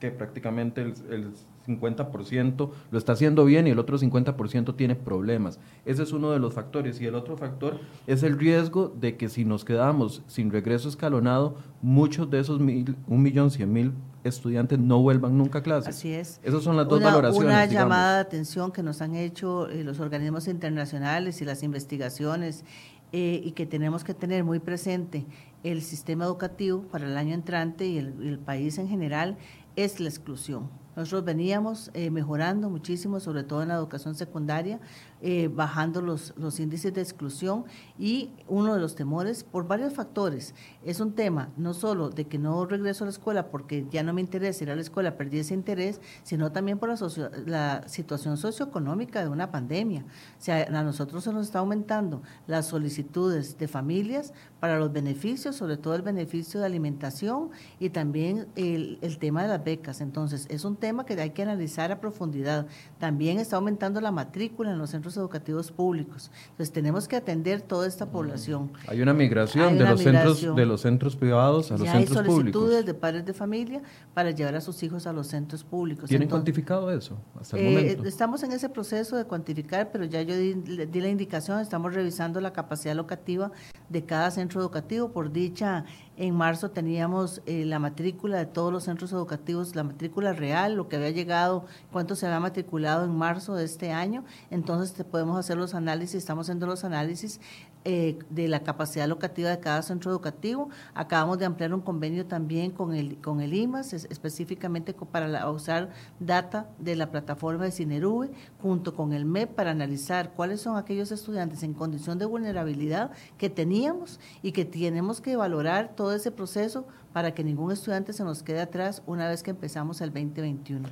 que 0.00 0.10
prácticamente 0.10 0.82
el, 0.82 1.32
50% 1.64 2.70
lo 2.90 2.98
está 2.98 3.12
haciendo 3.12 3.44
bien 3.44 3.68
y 3.68 3.70
el 3.70 3.78
otro 3.78 3.96
50% 3.96 4.74
tiene 4.74 4.96
problemas. 4.96 5.60
Ese 5.84 6.02
es 6.02 6.12
uno 6.12 6.32
de 6.32 6.40
los 6.40 6.54
factores. 6.54 7.00
Y 7.00 7.06
el 7.06 7.14
otro 7.14 7.36
factor 7.36 7.78
es 8.08 8.24
el 8.24 8.36
riesgo 8.36 8.92
de 9.00 9.16
que 9.16 9.28
si 9.28 9.44
nos 9.44 9.64
quedamos 9.64 10.22
sin 10.26 10.50
regreso 10.50 10.88
escalonado, 10.88 11.54
muchos 11.80 12.28
de 12.30 12.40
esos 12.40 12.58
mil, 12.58 12.96
un 13.06 13.22
millón 13.22 13.52
cien 13.52 13.72
mil 13.72 13.92
estudiantes 14.24 14.78
no 14.80 15.00
vuelvan 15.00 15.38
nunca 15.38 15.60
a 15.60 15.62
clases. 15.62 15.94
Así 15.94 16.12
es. 16.12 16.40
Esas 16.42 16.64
son 16.64 16.76
las 16.76 16.88
dos 16.88 17.00
valoraciones. 17.00 17.48
Una 17.48 17.66
llamada 17.66 18.14
de 18.16 18.20
atención 18.22 18.72
que 18.72 18.82
nos 18.82 19.00
han 19.02 19.14
hecho 19.14 19.68
eh, 19.68 19.84
los 19.84 20.00
organismos 20.00 20.48
internacionales 20.48 21.40
y 21.42 21.44
las 21.44 21.62
investigaciones 21.62 22.64
eh, 23.12 23.40
y 23.44 23.52
que 23.52 23.66
tenemos 23.66 24.04
que 24.04 24.14
tener 24.14 24.42
muy 24.42 24.58
presente 24.58 25.26
el 25.62 25.82
sistema 25.82 26.24
educativo 26.24 26.82
para 26.82 27.06
el 27.06 27.16
año 27.16 27.34
entrante 27.34 27.86
y 27.86 27.98
el, 27.98 28.38
país 28.38 28.78
en 28.78 28.88
general 28.88 29.36
es 29.76 30.00
la 30.00 30.08
exclusión. 30.08 30.70
Nosotros 30.96 31.24
veníamos 31.24 31.90
eh, 31.94 32.10
mejorando 32.10 32.68
muchísimo, 32.68 33.20
sobre 33.20 33.44
todo 33.44 33.62
en 33.62 33.68
la 33.68 33.74
educación 33.74 34.14
secundaria. 34.14 34.80
Eh, 35.24 35.48
bajando 35.48 36.02
los, 36.02 36.34
los 36.36 36.58
índices 36.58 36.92
de 36.92 37.00
exclusión 37.00 37.64
y 37.96 38.30
uno 38.48 38.74
de 38.74 38.80
los 38.80 38.96
temores 38.96 39.44
por 39.44 39.68
varios 39.68 39.94
factores. 39.94 40.52
Es 40.84 40.98
un 40.98 41.12
tema 41.12 41.50
no 41.56 41.74
solo 41.74 42.10
de 42.10 42.26
que 42.26 42.38
no 42.38 42.66
regreso 42.66 43.04
a 43.04 43.06
la 43.06 43.12
escuela 43.12 43.46
porque 43.48 43.86
ya 43.88 44.02
no 44.02 44.12
me 44.12 44.20
interesa 44.20 44.64
ir 44.64 44.70
a 44.70 44.74
la 44.74 44.80
escuela, 44.80 45.16
perdí 45.16 45.38
ese 45.38 45.54
interés, 45.54 46.00
sino 46.24 46.50
también 46.50 46.80
por 46.80 46.88
la, 46.88 47.30
la 47.46 47.88
situación 47.88 48.36
socioeconómica 48.36 49.22
de 49.22 49.28
una 49.28 49.52
pandemia. 49.52 50.02
O 50.02 50.42
sea, 50.42 50.64
a 50.64 50.82
nosotros 50.82 51.22
se 51.22 51.32
nos 51.32 51.46
está 51.46 51.60
aumentando 51.60 52.22
las 52.48 52.66
solicitudes 52.66 53.56
de 53.58 53.68
familias 53.68 54.32
para 54.58 54.76
los 54.80 54.92
beneficios, 54.92 55.54
sobre 55.54 55.76
todo 55.76 55.94
el 55.94 56.02
beneficio 56.02 56.58
de 56.58 56.66
alimentación 56.66 57.50
y 57.78 57.90
también 57.90 58.48
el, 58.56 58.98
el 59.02 59.18
tema 59.18 59.42
de 59.42 59.48
las 59.50 59.62
becas. 59.62 60.00
Entonces, 60.00 60.46
es 60.50 60.64
un 60.64 60.74
tema 60.74 61.06
que 61.06 61.14
hay 61.14 61.30
que 61.30 61.42
analizar 61.42 61.92
a 61.92 62.00
profundidad. 62.00 62.66
También 62.98 63.38
está 63.38 63.54
aumentando 63.54 64.00
la 64.00 64.10
matrícula 64.10 64.72
en 64.72 64.78
los 64.78 64.90
centros 64.90 65.11
educativos 65.16 65.70
públicos. 65.70 66.30
Entonces 66.50 66.72
tenemos 66.72 67.08
que 67.08 67.16
atender 67.16 67.62
toda 67.62 67.86
esta 67.86 68.06
población. 68.06 68.72
Hay 68.88 69.00
una 69.00 69.14
migración 69.14 69.78
de 69.78 69.84
los 69.84 70.00
centros 70.00 70.56
de 70.56 70.66
los 70.66 70.80
centros 70.80 71.16
privados 71.16 71.70
a 71.70 71.78
los 71.78 71.88
centros 71.88 72.18
públicos. 72.26 72.28
Hay 72.28 72.34
solicitudes 72.34 72.86
de 72.86 72.94
padres 72.94 73.24
de 73.24 73.32
familia 73.32 73.82
para 74.14 74.30
llevar 74.30 74.54
a 74.54 74.60
sus 74.60 74.82
hijos 74.82 75.06
a 75.06 75.12
los 75.12 75.26
centros 75.26 75.64
públicos. 75.64 76.08
¿Tienen 76.08 76.28
cuantificado 76.28 76.90
eso 76.90 77.18
hasta 77.40 77.58
el 77.58 77.66
eh, 77.66 77.70
momento? 77.70 78.04
Estamos 78.08 78.42
en 78.42 78.52
ese 78.52 78.68
proceso 78.68 79.16
de 79.16 79.24
cuantificar, 79.24 79.90
pero 79.92 80.04
ya 80.04 80.22
yo 80.22 80.36
di, 80.36 80.54
di 80.54 81.00
la 81.00 81.08
indicación, 81.08 81.60
estamos 81.60 81.94
revisando 81.94 82.40
la 82.40 82.52
capacidad 82.52 82.94
locativa 82.94 83.50
de 83.88 84.04
cada 84.04 84.30
centro 84.30 84.60
educativo. 84.60 85.12
Por 85.12 85.32
dicha, 85.32 85.84
en 86.16 86.34
marzo 86.34 86.70
teníamos 86.70 87.40
eh, 87.46 87.64
la 87.64 87.78
matrícula 87.78 88.38
de 88.38 88.46
todos 88.46 88.72
los 88.72 88.84
centros 88.84 89.12
educativos, 89.12 89.74
la 89.74 89.82
matrícula 89.82 90.32
real, 90.32 90.74
lo 90.74 90.88
que 90.88 90.96
había 90.96 91.10
llegado, 91.10 91.64
cuánto 91.90 92.16
se 92.16 92.26
había 92.26 92.40
matriculado 92.40 93.04
en 93.04 93.16
marzo 93.16 93.54
de 93.54 93.64
este 93.64 93.92
año. 93.92 94.24
Entonces 94.50 95.04
podemos 95.04 95.38
hacer 95.38 95.56
los 95.56 95.74
análisis, 95.74 96.16
estamos 96.16 96.46
haciendo 96.46 96.66
los 96.66 96.84
análisis 96.84 97.40
eh, 97.84 98.16
de 98.30 98.46
la 98.46 98.62
capacidad 98.62 99.08
locativa 99.08 99.50
de 99.50 99.58
cada 99.58 99.82
centro 99.82 100.12
educativo. 100.12 100.68
Acabamos 100.94 101.38
de 101.38 101.46
ampliar 101.46 101.74
un 101.74 101.80
convenio 101.80 102.26
también 102.26 102.70
con 102.70 102.94
el, 102.94 103.20
con 103.20 103.40
el 103.40 103.54
IMAS, 103.54 103.92
específicamente 103.92 104.94
para 104.94 105.50
usar 105.50 105.90
data 106.20 106.68
de 106.78 106.94
la 106.94 107.10
plataforma 107.10 107.64
de 107.64 107.72
Cinerube, 107.72 108.30
junto 108.60 108.94
con 108.94 109.12
el 109.12 109.24
MEP, 109.24 109.50
para 109.56 109.72
analizar 109.72 110.32
cuáles 110.34 110.60
son 110.60 110.76
aquellos 110.76 111.10
estudiantes 111.10 111.64
en 111.64 111.74
condición 111.74 112.18
de 112.20 112.26
vulnerabilidad 112.26 113.10
que 113.36 113.50
teníamos 113.50 114.20
y 114.42 114.52
que 114.52 114.64
tenemos 114.64 115.20
que 115.20 115.34
valorar 115.34 115.96
todo 115.96 116.11
ese 116.14 116.30
proceso 116.30 116.86
para 117.12 117.32
que 117.34 117.44
ningún 117.44 117.72
estudiante 117.72 118.12
se 118.12 118.24
nos 118.24 118.42
quede 118.42 118.60
atrás 118.60 119.02
una 119.06 119.28
vez 119.28 119.42
que 119.42 119.50
empezamos 119.50 120.00
el 120.00 120.10
2021. 120.10 120.88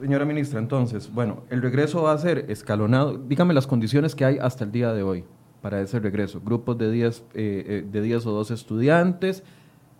Señora 0.00 0.24
ministra, 0.24 0.60
entonces, 0.60 1.12
bueno, 1.12 1.42
el 1.50 1.60
regreso 1.60 2.02
va 2.02 2.12
a 2.12 2.18
ser 2.18 2.46
escalonado. 2.48 3.18
Dígame 3.18 3.52
las 3.52 3.66
condiciones 3.66 4.14
que 4.14 4.24
hay 4.24 4.38
hasta 4.38 4.64
el 4.64 4.72
día 4.72 4.92
de 4.92 5.02
hoy 5.02 5.24
para 5.60 5.80
ese 5.80 5.98
regreso. 5.98 6.40
Grupos 6.40 6.78
de 6.78 6.90
10 6.90 7.18
eh, 7.18 7.24
eh, 7.34 7.86
de 7.90 8.00
10 8.00 8.26
o 8.26 8.30
12 8.32 8.54
estudiantes. 8.54 9.42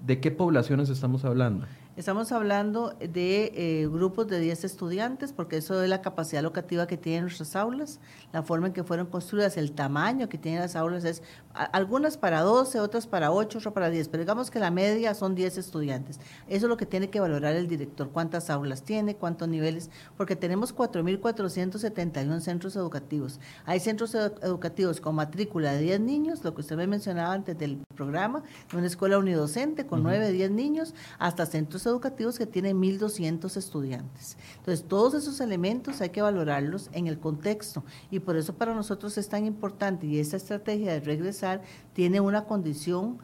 ¿De 0.07 0.21
qué 0.21 0.31
poblaciones 0.31 0.89
estamos 0.89 1.25
hablando? 1.25 1.67
Estamos 1.99 2.31
hablando 2.31 2.95
de 3.01 3.51
eh, 3.57 3.89
grupos 3.89 4.29
de 4.29 4.39
10 4.39 4.63
estudiantes, 4.63 5.33
porque 5.33 5.57
eso 5.57 5.83
es 5.83 5.89
la 5.89 6.01
capacidad 6.01 6.45
locativa 6.45 6.87
que 6.87 6.97
tienen 6.97 7.23
nuestras 7.23 7.57
aulas, 7.57 7.99
la 8.33 8.45
forma 8.45 8.69
en 8.69 8.73
que 8.73 8.85
fueron 8.85 9.09
construidas, 9.09 9.57
el 9.57 9.73
tamaño 9.73 10.29
que 10.29 10.39
tienen 10.39 10.61
las 10.61 10.77
aulas 10.77 11.05
es 11.05 11.25
algunas 11.73 12.17
para 12.17 12.43
12, 12.43 12.79
otras 12.79 13.09
para 13.09 13.33
8, 13.33 13.59
otras 13.59 13.75
para 13.75 13.91
10, 13.91 14.11
pero 14.11 14.23
digamos 14.23 14.49
que 14.53 14.61
la 14.61 14.71
media 14.71 15.13
son 15.13 15.35
10 15.35 15.59
estudiantes. 15.59 16.21
Eso 16.47 16.67
es 16.67 16.71
lo 16.71 16.77
que 16.77 16.87
tiene 16.87 17.11
que 17.11 17.19
valorar 17.19 17.57
el 17.57 17.67
director, 17.67 18.11
cuántas 18.11 18.49
aulas 18.49 18.85
tiene, 18.85 19.17
cuántos 19.17 19.49
niveles, 19.49 19.91
porque 20.17 20.37
tenemos 20.37 20.73
4.471 20.77 22.39
centros 22.39 22.77
educativos. 22.77 23.41
Hay 23.65 23.81
centros 23.81 24.15
educativos 24.15 25.01
con 25.01 25.17
matrícula 25.17 25.73
de 25.73 25.81
10 25.81 26.01
niños, 26.03 26.45
lo 26.45 26.55
que 26.55 26.61
usted 26.61 26.77
me 26.77 26.87
mencionaba 26.87 27.33
antes 27.33 27.59
del 27.59 27.81
programa, 27.97 28.45
una 28.73 28.87
escuela 28.87 29.19
unidocente 29.19 29.85
con 29.85 30.05
9, 30.05 30.31
10 30.31 30.53
niños, 30.53 30.95
hasta 31.19 31.45
centros 31.45 31.88
educativos 31.89 32.39
que 32.39 32.47
tienen 32.47 32.81
1.200 32.81 33.57
estudiantes. 33.57 34.37
Entonces, 34.59 34.87
todos 34.87 35.15
esos 35.15 35.41
elementos 35.41 36.01
hay 36.01 36.11
que 36.11 36.23
valorarlos 36.23 36.91
en 36.93 37.07
el 37.07 37.19
contexto 37.19 37.85
y 38.11 38.21
por 38.21 38.37
eso 38.37 38.55
para 38.55 38.75
nosotros 38.75 39.17
es 39.19 39.29
tan 39.29 39.45
importante 39.45 40.07
y 40.07 40.19
esta 40.19 40.37
estrategia 40.37 40.93
de 40.93 41.01
regresar 41.01 41.63
tiene 41.93 42.21
una 42.21 42.45
condición 42.45 43.19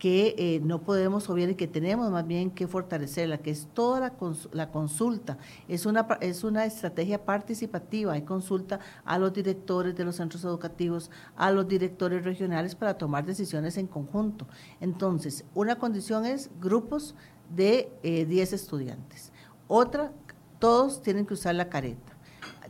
que 0.00 0.34
eh, 0.38 0.60
no 0.64 0.80
podemos 0.80 1.28
obviar 1.28 1.50
y 1.50 1.54
que 1.54 1.68
tenemos 1.68 2.10
más 2.10 2.26
bien 2.26 2.50
que 2.50 2.66
fortalecerla, 2.66 3.36
que 3.36 3.50
es 3.50 3.68
toda 3.74 4.00
la, 4.00 4.14
la, 4.52 4.70
consulta. 4.70 5.36
Es 5.68 5.84
una, 5.84 6.08
es 6.22 6.42
una 6.42 6.64
estrategia 6.64 7.22
participativa, 7.22 8.14
hay 8.14 8.22
consulta 8.22 8.80
a 9.04 9.18
los 9.18 9.30
directores 9.34 9.94
de 9.94 10.06
los 10.06 10.16
centros 10.16 10.42
educativos, 10.42 11.10
a 11.36 11.50
los 11.50 11.68
directores 11.68 12.24
regionales 12.24 12.74
para 12.74 12.96
tomar 12.96 13.26
decisiones 13.26 13.76
en 13.76 13.86
conjunto. 13.86 14.46
Entonces, 14.80 15.44
una 15.54 15.76
condición 15.76 16.24
es 16.24 16.50
grupos 16.58 17.14
de 17.54 17.92
10 18.02 18.52
eh, 18.52 18.56
estudiantes. 18.56 19.32
Otra, 19.68 20.12
todos 20.58 21.02
tienen 21.02 21.26
que 21.26 21.34
usar 21.34 21.54
la 21.54 21.68
careta. 21.68 22.12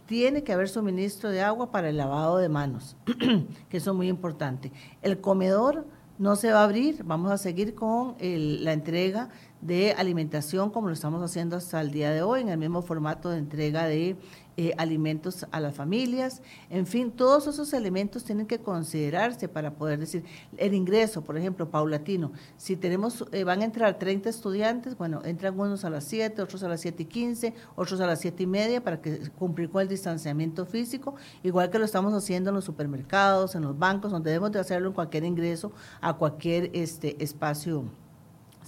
Tiene 0.06 0.42
que 0.42 0.52
haber 0.52 0.68
suministro 0.68 1.30
de 1.30 1.42
agua 1.42 1.70
para 1.70 1.88
el 1.88 1.96
lavado 1.96 2.38
de 2.38 2.48
manos, 2.48 2.96
que 3.68 3.76
eso 3.76 3.90
es 3.90 3.96
muy 3.96 4.08
importante. 4.08 4.72
El 5.02 5.20
comedor 5.20 5.86
no 6.18 6.36
se 6.36 6.52
va 6.52 6.60
a 6.60 6.64
abrir, 6.64 7.02
vamos 7.04 7.30
a 7.30 7.38
seguir 7.38 7.74
con 7.74 8.16
la 8.20 8.72
entrega 8.72 9.30
de 9.62 9.92
alimentación 9.92 10.70
como 10.70 10.88
lo 10.88 10.92
estamos 10.92 11.22
haciendo 11.22 11.56
hasta 11.56 11.80
el 11.80 11.92
día 11.92 12.10
de 12.10 12.22
hoy, 12.22 12.42
en 12.42 12.50
el 12.50 12.58
mismo 12.58 12.82
formato 12.82 13.30
de 13.30 13.38
entrega 13.38 13.86
de 13.86 14.16
eh, 14.62 14.74
alimentos 14.76 15.46
a 15.52 15.58
las 15.58 15.74
familias, 15.74 16.42
en 16.68 16.86
fin, 16.86 17.10
todos 17.10 17.46
esos 17.46 17.72
elementos 17.72 18.24
tienen 18.24 18.46
que 18.46 18.58
considerarse 18.58 19.48
para 19.48 19.72
poder 19.72 19.98
decir, 19.98 20.22
el 20.58 20.74
ingreso, 20.74 21.22
por 21.22 21.38
ejemplo, 21.38 21.70
paulatino, 21.70 22.32
si 22.58 22.76
tenemos, 22.76 23.24
eh, 23.32 23.42
van 23.44 23.62
a 23.62 23.64
entrar 23.64 23.98
30 23.98 24.28
estudiantes, 24.28 24.98
bueno, 24.98 25.22
entran 25.24 25.58
unos 25.58 25.86
a 25.86 25.88
las 25.88 26.04
7, 26.04 26.42
otros 26.42 26.62
a 26.62 26.68
las 26.68 26.82
7 26.82 27.04
y 27.04 27.06
15, 27.06 27.54
otros 27.74 28.02
a 28.02 28.06
las 28.06 28.20
7 28.20 28.42
y 28.42 28.46
media 28.46 28.84
para 28.84 29.00
que 29.00 29.30
cumplir 29.30 29.70
con 29.70 29.80
el 29.80 29.88
distanciamiento 29.88 30.66
físico, 30.66 31.14
igual 31.42 31.70
que 31.70 31.78
lo 31.78 31.86
estamos 31.86 32.12
haciendo 32.12 32.50
en 32.50 32.56
los 32.56 32.66
supermercados, 32.66 33.54
en 33.54 33.62
los 33.62 33.78
bancos, 33.78 34.12
donde 34.12 34.28
debemos 34.28 34.52
de 34.52 34.58
hacerlo 34.58 34.88
en 34.88 34.94
cualquier 34.94 35.24
ingreso 35.24 35.72
a 36.02 36.12
cualquier 36.18 36.68
este 36.74 37.16
espacio 37.24 37.84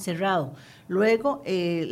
cerrado. 0.02 0.54
Luego, 0.88 1.42
eh, 1.44 1.88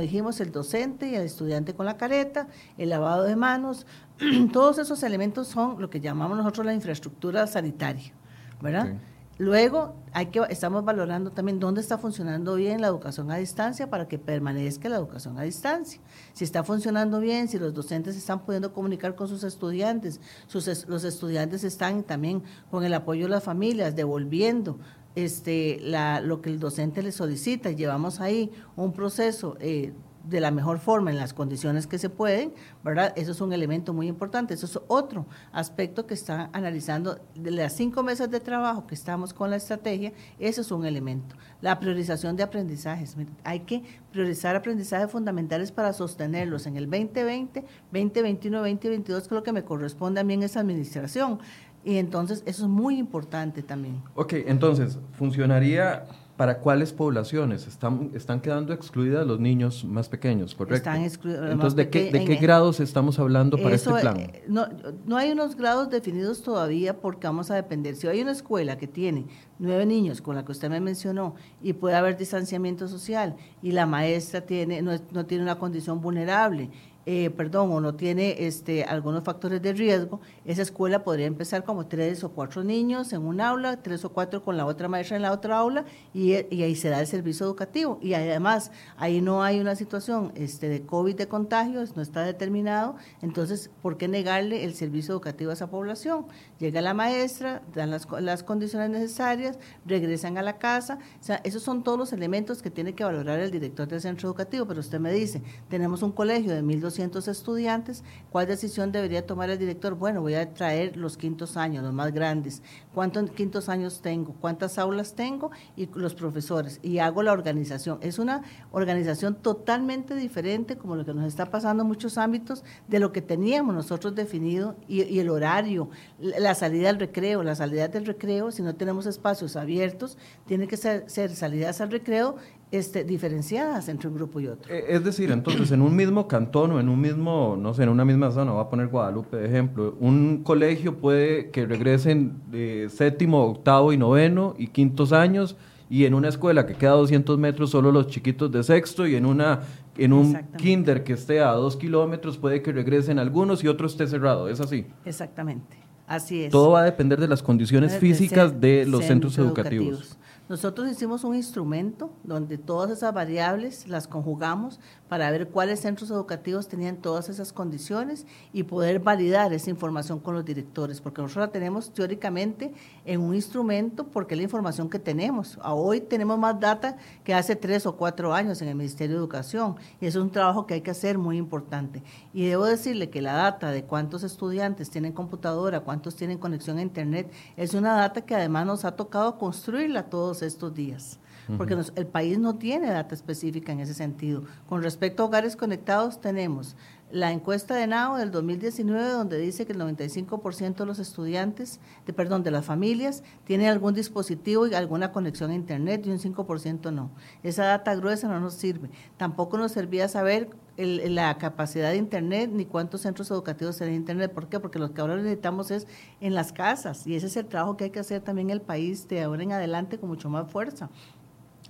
dijimos 0.00 0.40
el 0.40 0.52
docente 0.52 1.08
y 1.08 1.14
el 1.14 1.22
estudiante 1.22 1.74
con 1.74 1.86
la 1.86 1.96
careta, 1.96 2.48
el 2.76 2.90
lavado 2.90 3.22
de 3.22 3.36
manos, 3.36 3.86
todos 4.52 4.78
esos 4.78 5.02
elementos 5.02 5.48
son 5.48 5.80
lo 5.80 5.88
que 5.88 6.00
llamamos 6.00 6.36
nosotros 6.36 6.66
la 6.66 6.74
infraestructura 6.74 7.46
sanitaria, 7.46 8.12
¿verdad? 8.60 8.96
Luego, 9.38 9.94
hay 10.12 10.26
que, 10.26 10.42
estamos 10.50 10.84
valorando 10.84 11.30
también 11.30 11.60
dónde 11.60 11.80
está 11.80 11.96
funcionando 11.96 12.56
bien 12.56 12.80
la 12.80 12.88
educación 12.88 13.30
a 13.30 13.36
distancia 13.36 13.88
para 13.88 14.08
que 14.08 14.18
permanezca 14.18 14.88
la 14.88 14.96
educación 14.96 15.38
a 15.38 15.42
distancia. 15.42 16.00
Si 16.32 16.42
está 16.42 16.64
funcionando 16.64 17.20
bien, 17.20 17.46
si 17.46 17.56
los 17.56 17.72
docentes 17.72 18.16
están 18.16 18.40
pudiendo 18.40 18.72
comunicar 18.72 19.14
con 19.14 19.28
sus 19.28 19.44
estudiantes, 19.44 20.20
sus, 20.48 20.88
los 20.88 21.04
estudiantes 21.04 21.62
están 21.62 22.02
también 22.02 22.42
con 22.68 22.84
el 22.84 22.92
apoyo 22.92 23.26
de 23.26 23.30
las 23.30 23.44
familias, 23.44 23.94
devolviendo 23.94 24.80
este, 25.24 25.78
la, 25.82 26.20
lo 26.20 26.40
que 26.40 26.48
el 26.48 26.60
docente 26.60 27.02
le 27.02 27.10
solicita. 27.10 27.72
Llevamos 27.72 28.20
ahí 28.20 28.52
un 28.76 28.92
proceso 28.92 29.56
eh, 29.58 29.92
de 30.28 30.40
la 30.40 30.50
mejor 30.50 30.78
forma 30.78 31.10
en 31.10 31.16
las 31.16 31.32
condiciones 31.32 31.86
que 31.86 31.98
se 31.98 32.10
pueden, 32.10 32.52
¿verdad? 32.84 33.12
Eso 33.16 33.32
es 33.32 33.40
un 33.40 33.52
elemento 33.52 33.92
muy 33.92 34.06
importante. 34.06 34.54
Eso 34.54 34.66
es 34.66 34.78
otro 34.86 35.26
aspecto 35.50 36.06
que 36.06 36.14
está 36.14 36.50
analizando 36.52 37.18
de 37.34 37.50
las 37.50 37.72
cinco 37.72 38.02
meses 38.02 38.30
de 38.30 38.38
trabajo 38.38 38.86
que 38.86 38.94
estamos 38.94 39.32
con 39.32 39.50
la 39.50 39.56
estrategia. 39.56 40.12
Eso 40.38 40.60
es 40.60 40.70
un 40.70 40.84
elemento. 40.84 41.34
La 41.62 41.80
priorización 41.80 42.36
de 42.36 42.42
aprendizajes. 42.42 43.16
Hay 43.42 43.60
que 43.60 43.82
priorizar 44.12 44.54
aprendizajes 44.54 45.10
fundamentales 45.10 45.72
para 45.72 45.92
sostenerlos 45.92 46.66
en 46.66 46.76
el 46.76 46.88
2020, 46.88 47.64
2021, 47.90 48.58
2022, 48.58 49.22
que 49.22 49.26
es 49.26 49.32
lo 49.32 49.42
que 49.42 49.52
me 49.52 49.64
corresponde 49.64 50.20
a 50.20 50.24
mí 50.24 50.34
en 50.34 50.42
esa 50.42 50.60
administración. 50.60 51.40
Y 51.88 51.96
entonces 51.96 52.42
eso 52.44 52.64
es 52.64 52.68
muy 52.68 52.98
importante 52.98 53.62
también. 53.62 54.02
Ok, 54.14 54.34
entonces, 54.46 54.98
¿funcionaría 55.12 56.04
para 56.36 56.58
cuáles 56.58 56.92
poblaciones? 56.92 57.66
Están, 57.66 58.10
están 58.12 58.42
quedando 58.42 58.74
excluidas 58.74 59.26
los 59.26 59.40
niños 59.40 59.86
más 59.86 60.06
pequeños, 60.06 60.54
¿correcto? 60.54 60.76
Están 60.76 61.02
excluidos. 61.02 61.50
Entonces, 61.50 61.76
¿de 61.76 61.88
qué, 61.88 62.12
de 62.12 62.26
qué 62.26 62.36
grados 62.36 62.80
estamos 62.80 63.18
hablando 63.18 63.56
para 63.56 63.74
este 63.74 63.90
plan? 63.90 64.20
Eh, 64.20 64.44
no, 64.48 64.66
no 65.06 65.16
hay 65.16 65.32
unos 65.32 65.56
grados 65.56 65.88
definidos 65.88 66.42
todavía 66.42 67.00
porque 67.00 67.26
vamos 67.26 67.50
a 67.50 67.54
depender. 67.54 67.96
Si 67.96 68.06
hay 68.06 68.20
una 68.20 68.32
escuela 68.32 68.76
que 68.76 68.86
tiene 68.86 69.24
nueve 69.58 69.86
niños, 69.86 70.20
con 70.20 70.36
la 70.36 70.44
que 70.44 70.52
usted 70.52 70.68
me 70.68 70.80
mencionó, 70.80 71.36
y 71.62 71.72
puede 71.72 71.96
haber 71.96 72.18
distanciamiento 72.18 72.86
social, 72.86 73.34
y 73.62 73.72
la 73.72 73.86
maestra 73.86 74.42
tiene, 74.42 74.82
no, 74.82 74.92
no 75.10 75.24
tiene 75.24 75.42
una 75.42 75.58
condición 75.58 76.02
vulnerable, 76.02 76.68
eh, 77.10 77.30
perdón, 77.30 77.72
o 77.72 77.80
no 77.80 77.94
tiene 77.94 78.46
este, 78.46 78.84
algunos 78.84 79.24
factores 79.24 79.62
de 79.62 79.72
riesgo, 79.72 80.20
esa 80.44 80.60
escuela 80.60 81.04
podría 81.04 81.24
empezar 81.24 81.64
como 81.64 81.86
tres 81.86 82.22
o 82.22 82.32
cuatro 82.32 82.62
niños 82.62 83.14
en 83.14 83.22
un 83.22 83.40
aula, 83.40 83.78
tres 83.80 84.04
o 84.04 84.10
cuatro 84.10 84.44
con 84.44 84.58
la 84.58 84.66
otra 84.66 84.88
maestra 84.88 85.16
en 85.16 85.22
la 85.22 85.32
otra 85.32 85.56
aula, 85.56 85.86
y, 86.12 86.34
ahí 86.34 86.76
se 86.76 86.90
da 86.90 87.00
el 87.00 87.06
servicio 87.06 87.46
educativo. 87.46 87.98
Y 88.02 88.12
además, 88.12 88.72
ahí 88.98 89.22
no 89.22 89.42
hay 89.42 89.58
una 89.58 89.74
situación 89.74 90.32
este, 90.34 90.68
de 90.68 90.82
COVID 90.82 91.16
de 91.16 91.28
contagios, 91.28 91.96
no 91.96 92.02
está 92.02 92.24
determinado, 92.24 92.96
entonces, 93.22 93.70
¿por 93.80 93.96
qué 93.96 94.06
negarle 94.06 94.64
el 94.64 94.74
servicio 94.74 95.14
educativo 95.14 95.50
a 95.50 95.54
esa 95.54 95.70
población? 95.70 96.26
Llega 96.58 96.82
la 96.82 96.92
maestra, 96.92 97.62
dan 97.74 97.90
las, 97.90 98.06
las 98.20 98.42
condiciones 98.42 98.90
necesarias, 98.90 99.58
regresan 99.86 100.36
a 100.36 100.42
la 100.42 100.58
casa, 100.58 100.98
o 101.18 101.24
sea, 101.24 101.40
esos 101.42 101.62
son 101.62 101.82
todos 101.82 101.98
los 101.98 102.12
elementos 102.12 102.60
que 102.60 102.70
tiene 102.70 102.94
que 102.94 103.02
valorar 103.02 103.40
el 103.40 103.50
director 103.50 103.88
del 103.88 104.02
centro 104.02 104.28
educativo, 104.28 104.66
pero 104.66 104.80
usted 104.80 105.00
me 105.00 105.10
dice, 105.10 105.40
tenemos 105.70 106.02
un 106.02 106.12
colegio 106.12 106.52
de 106.52 106.62
1.200 106.62 106.97
estudiantes, 106.98 108.04
¿cuál 108.30 108.46
decisión 108.46 108.92
debería 108.92 109.26
tomar 109.26 109.50
el 109.50 109.58
director? 109.58 109.94
Bueno, 109.94 110.20
voy 110.20 110.34
a 110.34 110.52
traer 110.52 110.96
los 110.96 111.16
quintos 111.16 111.56
años, 111.56 111.82
los 111.84 111.92
más 111.92 112.12
grandes. 112.12 112.62
¿Cuántos 112.94 113.30
quintos 113.30 113.68
años 113.68 114.00
tengo? 114.02 114.34
¿Cuántas 114.40 114.78
aulas 114.78 115.14
tengo? 115.14 115.50
Y 115.76 115.88
los 115.94 116.14
profesores. 116.14 116.80
Y 116.82 116.98
hago 116.98 117.22
la 117.22 117.32
organización. 117.32 117.98
Es 118.02 118.18
una 118.18 118.42
organización 118.72 119.36
totalmente 119.36 120.14
diferente, 120.14 120.76
como 120.76 120.96
lo 120.96 121.04
que 121.04 121.14
nos 121.14 121.26
está 121.26 121.46
pasando 121.46 121.82
en 121.82 121.88
muchos 121.88 122.18
ámbitos, 122.18 122.64
de 122.88 122.98
lo 122.98 123.12
que 123.12 123.22
teníamos 123.22 123.74
nosotros 123.74 124.14
definido 124.14 124.76
y, 124.88 125.18
el 125.18 125.30
horario, 125.30 125.90
la 126.18 126.54
salida 126.54 126.90
al 126.90 126.98
recreo, 126.98 127.42
la 127.42 127.54
salida 127.54 127.88
del 127.88 128.06
recreo, 128.06 128.50
si 128.50 128.62
no 128.62 128.74
tenemos 128.74 129.06
espacios 129.06 129.56
abiertos, 129.56 130.18
tiene 130.46 130.66
que 130.66 130.76
ser 130.76 131.34
salidas 131.34 131.80
al 131.80 131.90
recreo 131.90 132.36
este, 132.70 133.04
diferenciadas 133.04 133.88
entre 133.88 134.08
un 134.08 134.14
grupo 134.14 134.40
y 134.40 134.46
otro. 134.46 134.72
Eh, 134.72 134.84
es 134.88 135.02
decir, 135.02 135.30
entonces, 135.30 135.70
en 135.72 135.80
un 135.80 135.96
mismo 135.96 136.28
cantón 136.28 136.72
o 136.72 136.80
en 136.80 136.88
un 136.88 137.00
mismo, 137.00 137.56
no 137.58 137.72
sé, 137.72 137.84
en 137.84 137.88
una 137.88 138.04
misma 138.04 138.30
zona, 138.30 138.52
voy 138.52 138.62
a 138.62 138.68
poner 138.68 138.88
Guadalupe 138.88 139.38
de 139.38 139.46
ejemplo, 139.46 139.96
un 140.00 140.42
colegio 140.44 140.98
puede 140.98 141.50
que 141.50 141.64
regresen 141.66 142.42
de 142.50 142.88
séptimo, 142.90 143.42
octavo 143.44 143.92
y 143.92 143.96
noveno 143.96 144.54
y 144.58 144.68
quintos 144.68 145.12
años, 145.12 145.56
y 145.90 146.04
en 146.04 146.12
una 146.12 146.28
escuela 146.28 146.66
que 146.66 146.74
queda 146.74 146.90
a 146.90 146.96
200 146.96 147.38
metros 147.38 147.70
solo 147.70 147.90
los 147.90 148.08
chiquitos 148.08 148.52
de 148.52 148.62
sexto, 148.62 149.06
y 149.06 149.16
en, 149.16 149.24
una, 149.24 149.60
en 149.96 150.12
un 150.12 150.38
kinder 150.58 151.04
que 151.04 151.14
esté 151.14 151.40
a 151.40 151.52
dos 151.52 151.76
kilómetros 151.76 152.36
puede 152.36 152.60
que 152.60 152.72
regresen 152.72 153.18
algunos 153.18 153.64
y 153.64 153.68
otro 153.68 153.86
esté 153.86 154.06
cerrado, 154.06 154.48
¿es 154.50 154.60
así? 154.60 154.86
Exactamente, 155.06 155.78
así 156.06 156.44
es. 156.44 156.52
Todo 156.52 156.72
va 156.72 156.82
a 156.82 156.84
depender 156.84 157.18
de 157.18 157.28
las 157.28 157.42
condiciones 157.42 157.96
físicas 157.96 158.60
de 158.60 158.84
los 158.84 159.06
centros, 159.06 159.38
educativos. 159.38 160.18
Nosotros 160.48 160.88
hicimos 160.88 161.24
un 161.24 161.34
instrumento 161.34 162.10
donde 162.24 162.56
todas 162.56 162.90
esas 162.90 163.12
variables 163.12 163.86
las 163.86 164.08
conjugamos 164.08 164.80
para 165.06 165.30
ver 165.30 165.48
cuáles 165.50 165.80
centros 165.80 166.10
educativos 166.10 166.68
tenían 166.68 166.96
todas 166.96 167.28
esas 167.28 167.52
condiciones 167.52 168.26
y 168.54 168.62
poder 168.62 168.98
validar 168.98 169.52
esa 169.52 169.68
información 169.68 170.20
con 170.20 170.32
los 170.32 170.46
directores, 170.46 171.02
porque 171.02 171.20
nosotros 171.20 171.48
la 171.48 171.52
tenemos 171.52 171.92
teóricamente 171.92 172.72
en 173.04 173.20
un 173.20 173.34
instrumento 173.34 174.06
porque 174.06 174.34
es 174.34 174.38
la 174.38 174.44
información 174.44 174.88
que 174.88 174.98
tenemos. 174.98 175.58
Hoy 175.62 176.00
tenemos 176.00 176.38
más 176.38 176.58
data 176.58 176.96
que 177.24 177.34
hace 177.34 177.54
tres 177.54 177.84
o 177.84 177.96
cuatro 177.96 178.32
años 178.32 178.62
en 178.62 178.68
el 178.68 178.74
Ministerio 178.74 179.16
de 179.16 179.20
Educación 179.20 179.76
y 180.00 180.06
es 180.06 180.16
un 180.16 180.30
trabajo 180.30 180.66
que 180.66 180.72
hay 180.72 180.80
que 180.80 180.92
hacer 180.92 181.18
muy 181.18 181.36
importante. 181.36 182.02
Y 182.32 182.46
debo 182.46 182.64
decirle 182.64 183.10
que 183.10 183.20
la 183.20 183.34
data 183.34 183.70
de 183.70 183.84
cuántos 183.84 184.22
estudiantes 184.22 184.88
tienen 184.88 185.12
computadora, 185.12 185.80
cuántos 185.80 186.16
tienen 186.16 186.38
conexión 186.38 186.78
a 186.78 186.82
Internet, 186.82 187.30
es 187.58 187.74
una 187.74 187.92
data 187.94 188.22
que 188.22 188.34
además 188.34 188.64
nos 188.64 188.86
ha 188.86 188.96
tocado 188.96 189.36
construirla 189.36 190.04
todos 190.04 190.37
estos 190.42 190.74
días 190.74 191.18
porque 191.56 191.76
el 191.94 192.06
país 192.06 192.38
no 192.38 192.56
tiene 192.56 192.90
data 192.90 193.14
específica 193.14 193.72
en 193.72 193.80
ese 193.80 193.94
sentido. 193.94 194.44
Con 194.68 194.82
respecto 194.82 195.22
a 195.22 195.26
hogares 195.26 195.56
conectados, 195.56 196.20
tenemos 196.20 196.76
la 197.10 197.32
encuesta 197.32 197.74
de 197.74 197.86
NAO 197.86 198.18
del 198.18 198.30
2019, 198.30 199.10
donde 199.10 199.38
dice 199.38 199.64
que 199.64 199.72
el 199.72 199.80
95% 199.80 200.76
de 200.76 200.86
los 200.86 200.98
estudiantes, 200.98 201.80
de, 202.04 202.12
perdón, 202.12 202.42
de 202.42 202.50
las 202.50 202.66
familias, 202.66 203.22
tienen 203.44 203.68
algún 203.68 203.94
dispositivo 203.94 204.66
y 204.66 204.74
alguna 204.74 205.10
conexión 205.10 205.50
a 205.50 205.54
Internet 205.54 206.06
y 206.06 206.10
un 206.10 206.18
5% 206.18 206.92
no. 206.92 207.10
Esa 207.42 207.64
data 207.64 207.94
gruesa 207.94 208.28
no 208.28 208.40
nos 208.40 208.54
sirve. 208.54 208.90
Tampoco 209.16 209.56
nos 209.56 209.72
servía 209.72 210.06
saber 210.08 210.50
la 210.76 211.38
capacidad 211.38 211.90
de 211.90 211.96
Internet 211.96 212.50
ni 212.52 212.64
cuántos 212.64 213.00
centros 213.00 213.30
educativos 213.30 213.78
tienen 213.78 213.96
Internet. 213.96 214.32
¿Por 214.32 214.48
qué? 214.48 214.60
Porque 214.60 214.78
lo 214.78 214.92
que 214.92 215.00
ahora 215.00 215.16
necesitamos 215.16 215.70
es 215.70 215.86
en 216.20 216.34
las 216.34 216.52
casas 216.52 217.06
y 217.06 217.16
ese 217.16 217.26
es 217.26 217.36
el 217.36 217.46
trabajo 217.46 217.76
que 217.76 217.84
hay 217.84 217.90
que 217.90 217.98
hacer 218.00 218.20
también 218.20 218.50
en 218.50 218.54
el 218.54 218.60
país 218.60 219.08
de 219.08 219.22
ahora 219.22 219.42
en 219.42 219.52
adelante 219.52 219.98
con 219.98 220.08
mucho 220.08 220.28
más 220.28 220.48
fuerza 220.50 220.90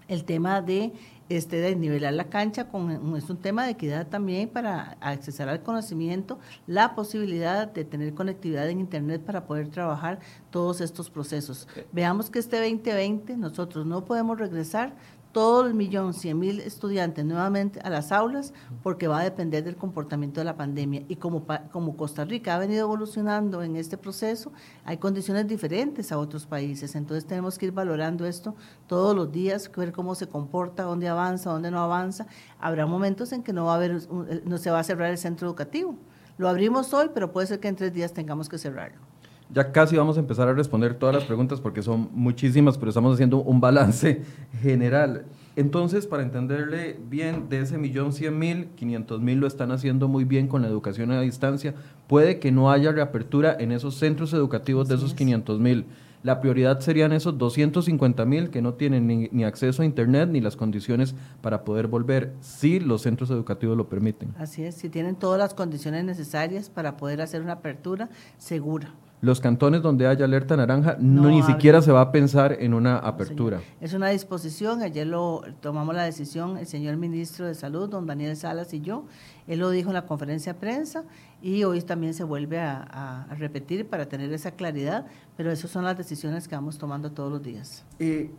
el 0.09 0.25
tema 0.25 0.61
de 0.63 0.93
este 1.29 1.61
de 1.61 1.77
nivelar 1.77 2.15
la 2.15 2.25
cancha 2.25 2.69
con 2.69 3.15
es 3.17 3.29
un 3.29 3.37
tema 3.37 3.65
de 3.65 3.73
equidad 3.73 4.07
también 4.07 4.49
para 4.49 4.97
acceder 5.01 5.49
al 5.49 5.63
conocimiento, 5.63 6.39
la 6.67 6.95
posibilidad 6.95 7.69
de 7.69 7.85
tener 7.85 8.15
conectividad 8.15 8.69
en 8.69 8.81
internet 8.81 9.23
para 9.23 9.45
poder 9.45 9.69
trabajar 9.69 10.21
todos 10.51 10.81
estos 10.81 11.11
procesos. 11.11 11.69
Veamos 11.93 12.31
que 12.31 12.39
este 12.39 12.57
2020 12.57 13.37
nosotros 13.37 13.85
no 13.85 14.05
podemos 14.05 14.39
regresar 14.39 14.95
todo 15.33 15.67
el 15.67 15.75
millón, 15.75 16.15
cien 16.15 16.39
mil 16.39 16.61
estudiantes 16.61 17.25
nuevamente 17.25 17.81
a 17.81 17.91
las 17.91 18.13
aulas, 18.13 18.53
porque 18.83 19.09
va 19.09 19.21
a 19.21 19.25
depender 19.25 19.63
del 19.65 19.77
comportamiento 19.77 20.41
de 20.41 20.45
la 20.45 20.57
pandemia. 20.57 21.03
Y 21.09 21.17
como, 21.17 21.47
como 21.71 21.97
Costa 21.97 22.25
Rica 22.25 22.55
ha 22.55 22.59
venido 22.59 22.81
evolucionando 22.81 23.63
en 23.63 23.77
este 23.77 23.97
proceso, 23.97 24.53
hay 24.85 24.97
condiciones 24.97 25.47
diferentes 25.47 26.13
a 26.13 26.19
otros 26.19 26.47
países. 26.47 26.95
Entonces 26.95 27.27
tenemos 27.27 27.59
que 27.59 27.67
ir 27.67 27.73
valorando 27.73 28.27
esto 28.27 28.55
todos 28.87 29.15
los 29.15 29.31
días, 29.31 29.71
ver 29.77 29.93
cómo 29.93 30.15
se 30.15 30.27
comporta, 30.29 30.83
dónde 30.83 31.09
avanza, 31.09 31.51
dónde 31.51 31.71
no 31.71 31.81
avanza. 31.81 32.27
Habrá 32.59 32.87
momentos 32.87 33.33
en 33.33 33.43
que 33.43 33.53
no 33.53 33.67
va 33.67 33.73
a 33.73 33.77
haber, 33.77 34.01
no 34.45 34.59
se 34.59 34.71
va 34.71 34.81
a 34.81 34.85
cerrar 34.85 35.11
el 35.11 35.19
centro 35.19 35.47
educativo. 35.47 35.95
Lo 36.37 36.49
abrimos 36.49 36.95
hoy, 36.95 37.11
pero 37.13 37.33
puede 37.33 37.47
ser 37.47 37.61
que 37.61 37.69
en 37.69 37.77
tres 37.77 37.93
días 37.93 38.13
tengamos 38.13 38.49
que 38.49 38.59
cerrarlo. 38.59 39.08
Ya 39.55 39.73
casi 39.73 39.97
vamos 39.97 40.19
a 40.19 40.21
empezar 40.21 40.47
a 40.49 40.53
responder 40.53 40.95
todas 40.95 41.15
las 41.15 41.25
preguntas 41.25 41.61
porque 41.61 41.83
son 41.83 42.11
muchísimas, 42.13 42.77
pero 42.77 42.91
estamos 42.91 43.15
haciendo 43.15 43.39
un 43.39 43.61
balance 43.61 44.23
general. 44.61 45.25
Entonces, 45.57 46.07
para 46.07 46.23
entenderle 46.23 47.01
bien, 47.09 47.49
de 47.49 47.61
ese 47.61 47.79
millón 47.79 48.13
cien 48.13 48.39
mil, 48.39 48.67
quinientos 48.77 49.21
mil 49.21 49.39
lo 49.39 49.47
están 49.47 49.73
haciendo 49.73 50.07
muy 50.07 50.25
bien 50.25 50.49
con 50.49 50.63
la 50.63 50.69
educación 50.69 51.11
a 51.11 51.21
distancia. 51.23 51.75
Puede 52.07 52.39
que 52.39 52.53
no 52.53 52.71
haya 52.71 52.93
reapertura 52.93 53.57
en 53.59 53.73
esos 53.73 53.95
centros 53.97 54.33
educativos 54.35 54.87
de 54.87 54.97
esos 54.97 55.15
quinientos 55.15 55.59
mil. 55.59 55.87
La 56.23 56.41
prioridad 56.41 56.81
serían 56.81 57.13
esos 57.13 57.39
250 57.39 58.25
mil 58.27 58.51
que 58.51 58.61
no 58.61 58.75
tienen 58.75 59.07
ni, 59.07 59.29
ni, 59.31 59.45
acceso 59.45 59.83
a 59.83 59.85
Internet 59.85 60.29
ni 60.31 60.41
las 60.41 60.57
condiciones 60.57 61.15
para 61.41 61.65
poder 61.65 61.87
volver, 61.87 62.35
si 62.41 62.81
los 62.81 63.03
centros 63.03 63.31
educativos 63.31 63.77
lo 63.77 63.89
permiten. 63.89 64.35
Así 64.37 64.63
es, 64.63 64.75
si 64.75 64.89
tienen 64.89 65.17
todas 65.17 65.39
las 65.39 65.55
condiciones 65.55 66.05
necesarias 66.05 66.71
para 66.71 66.97
poder 66.97 67.21
hacer 67.21 67.41
una 67.41 67.55
apertura 67.55 68.11
segura 68.37 68.93
los 69.21 69.41
cantones 69.41 69.83
donde 69.83 70.07
haya 70.07 70.25
alerta 70.25 70.57
naranja 70.57 70.97
no, 71.01 71.29
ni 71.29 71.43
siquiera 71.43 71.83
se 71.83 71.91
va 71.91 72.01
a 72.01 72.13
pensar 72.13 72.57
en 72.61 72.75
una 72.75 72.99
apertura. 72.99 73.61
es 73.81 73.93
una 73.93 74.09
disposición, 74.09 74.83
ayer 74.83 75.07
lo 75.07 75.43
tomamos 75.61 75.95
la 75.95 76.05
decisión 76.05 76.57
el 76.57 76.67
señor 76.67 76.97
ministro 76.97 77.47
de 77.47 77.55
Salud, 77.55 77.89
don 77.89 78.07
Daniel 78.07 78.37
Salas 78.37 78.73
y 78.75 78.81
yo, 78.81 79.05
él 79.47 79.59
lo 79.59 79.71
dijo 79.71 79.91
en 79.91 79.95
la 79.95 80.07
conferencia 80.07 80.53
de 80.53 80.61
prensa 80.61 81.05
y 81.43 81.65
hoy 81.65 81.81
también 81.83 82.15
se 82.15 82.25
vuelve 82.25 82.61
a, 82.61 83.27
repetir 83.39 83.87
para 83.87 84.07
tener 84.07 84.33
esa 84.33 84.53
claridad, 84.53 85.07
pero 85.37 85.51
esas 85.51 85.71
son 85.71 85.85
las 85.85 85.97
decisiones 85.97 86.49
que 86.49 86.55
vamos 86.55 86.79
tomando 86.79 87.11
todos 87.13 87.31
los 87.31 87.43
días. 87.43 87.85
Eh, 87.99 88.31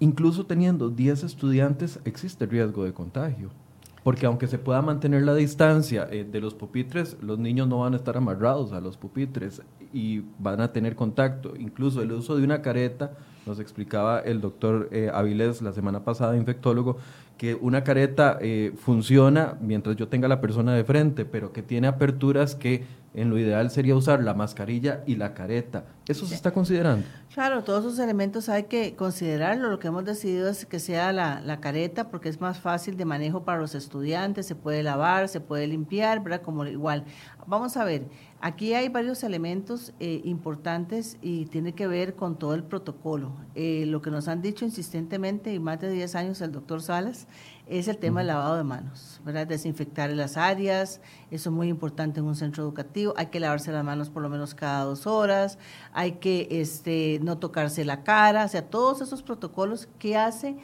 incluso 0.00 0.46
teniendo 0.46 0.88
10 0.88 1.24
estudiantes 1.24 2.00
existe 2.04 2.46
riesgo 2.46 2.84
de 2.84 2.92
contagio 2.92 3.50
porque 4.08 4.24
aunque 4.24 4.46
se 4.46 4.58
pueda 4.58 4.80
mantener 4.80 5.22
la 5.22 5.34
distancia 5.34 6.08
eh, 6.10 6.24
de 6.24 6.40
los 6.40 6.54
pupitres, 6.54 7.18
los 7.20 7.38
niños 7.38 7.68
no 7.68 7.80
van 7.80 7.92
a 7.92 7.98
estar 7.98 8.16
amarrados 8.16 8.72
a 8.72 8.80
los 8.80 8.96
pupitres 8.96 9.60
y 9.92 10.22
van 10.38 10.62
a 10.62 10.72
tener 10.72 10.96
contacto. 10.96 11.52
Incluso 11.58 12.00
el 12.00 12.12
uso 12.12 12.34
de 12.34 12.42
una 12.42 12.62
careta, 12.62 13.12
nos 13.48 13.58
explicaba 13.58 14.20
el 14.20 14.40
doctor 14.40 14.88
eh, 14.92 15.10
Avilés 15.12 15.62
la 15.62 15.72
semana 15.72 16.04
pasada, 16.04 16.36
infectólogo, 16.36 16.98
que 17.36 17.54
una 17.54 17.82
careta 17.82 18.38
eh, 18.40 18.72
funciona 18.76 19.56
mientras 19.60 19.96
yo 19.96 20.08
tenga 20.08 20.28
la 20.28 20.40
persona 20.40 20.74
de 20.74 20.84
frente, 20.84 21.24
pero 21.24 21.52
que 21.52 21.62
tiene 21.62 21.88
aperturas 21.88 22.54
que 22.54 22.84
en 23.14 23.30
lo 23.30 23.38
ideal 23.38 23.70
sería 23.70 23.96
usar 23.96 24.22
la 24.22 24.34
mascarilla 24.34 25.02
y 25.06 25.16
la 25.16 25.34
careta. 25.34 25.84
¿Eso 26.06 26.26
se 26.26 26.34
está 26.34 26.52
considerando? 26.52 27.06
Claro, 27.32 27.64
todos 27.64 27.84
esos 27.84 27.98
elementos 27.98 28.48
hay 28.48 28.64
que 28.64 28.94
considerarlo. 28.94 29.70
Lo 29.70 29.78
que 29.78 29.88
hemos 29.88 30.04
decidido 30.04 30.48
es 30.48 30.66
que 30.66 30.78
sea 30.78 31.12
la, 31.12 31.40
la, 31.40 31.60
careta 31.60 32.10
porque 32.10 32.28
es 32.28 32.40
más 32.40 32.58
fácil 32.60 32.96
de 32.96 33.04
manejo 33.04 33.44
para 33.44 33.60
los 33.60 33.74
estudiantes, 33.74 34.46
se 34.46 34.54
puede 34.54 34.82
lavar, 34.82 35.28
se 35.28 35.40
puede 35.40 35.66
limpiar, 35.66 36.22
¿verdad? 36.22 36.42
Como 36.42 36.66
igual. 36.66 37.04
Vamos 37.46 37.76
a 37.76 37.84
ver, 37.84 38.02
aquí 38.40 38.74
hay 38.74 38.88
varios 38.88 39.22
elementos 39.22 39.92
eh, 40.00 40.20
importantes 40.24 41.16
y 41.22 41.46
tiene 41.46 41.74
que 41.74 41.86
ver 41.86 42.14
con 42.14 42.38
todo 42.38 42.54
el 42.54 42.64
protocolo. 42.64 43.32
Eh, 43.54 43.84
lo 43.86 44.02
que 44.02 44.10
nos 44.10 44.28
han 44.28 44.42
dicho 44.42 44.64
insistentemente 44.64 45.52
y 45.52 45.58
más 45.58 45.80
de 45.80 45.90
10 45.90 46.14
años 46.14 46.40
el 46.40 46.52
doctor 46.52 46.82
Salas 46.82 47.26
es 47.66 47.88
el 47.88 47.98
tema 47.98 48.20
del 48.20 48.28
lavado 48.28 48.56
de 48.56 48.64
manos, 48.64 49.20
¿verdad? 49.24 49.46
Desinfectar 49.46 50.10
las 50.10 50.36
áreas, 50.36 51.00
eso 51.30 51.50
es 51.50 51.54
muy 51.54 51.68
importante 51.68 52.20
en 52.20 52.26
un 52.26 52.34
centro 52.34 52.62
educativo, 52.62 53.12
hay 53.16 53.26
que 53.26 53.40
lavarse 53.40 53.72
las 53.72 53.84
manos 53.84 54.08
por 54.08 54.22
lo 54.22 54.28
menos 54.28 54.54
cada 54.54 54.84
dos 54.84 55.06
horas, 55.06 55.58
hay 55.92 56.12
que 56.12 56.48
este, 56.50 57.20
no 57.22 57.38
tocarse 57.38 57.84
la 57.84 58.04
cara, 58.04 58.44
o 58.44 58.48
sea, 58.48 58.62
todos 58.62 59.02
esos 59.02 59.22
protocolos 59.22 59.88
que 59.98 60.16
hace, 60.16 60.56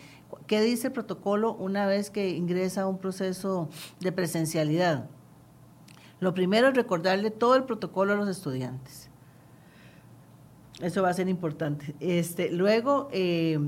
¿qué 0.47 0.63
dice 0.63 0.87
el 0.87 0.93
protocolo 0.95 1.53
una 1.53 1.87
vez 1.87 2.11
que 2.11 2.31
ingresa 2.31 2.83
a 2.83 2.87
un 2.87 2.99
proceso 2.99 3.69
de 4.01 4.11
presencialidad? 4.11 5.09
Lo 6.25 6.33
primero 6.33 6.69
es 6.69 6.75
recordarle 6.75 7.31
todo 7.31 7.55
el 7.55 7.65
protocolo 7.65 8.15
a 8.15 8.17
los 8.17 8.31
estudiantes. 8.31 9.11
Eso 10.81 11.03
va 11.03 11.11
a 11.11 11.13
ser 11.13 11.29
importante. 11.29 11.95
Este, 12.01 12.51
luego, 12.51 13.11
eh, 13.13 13.59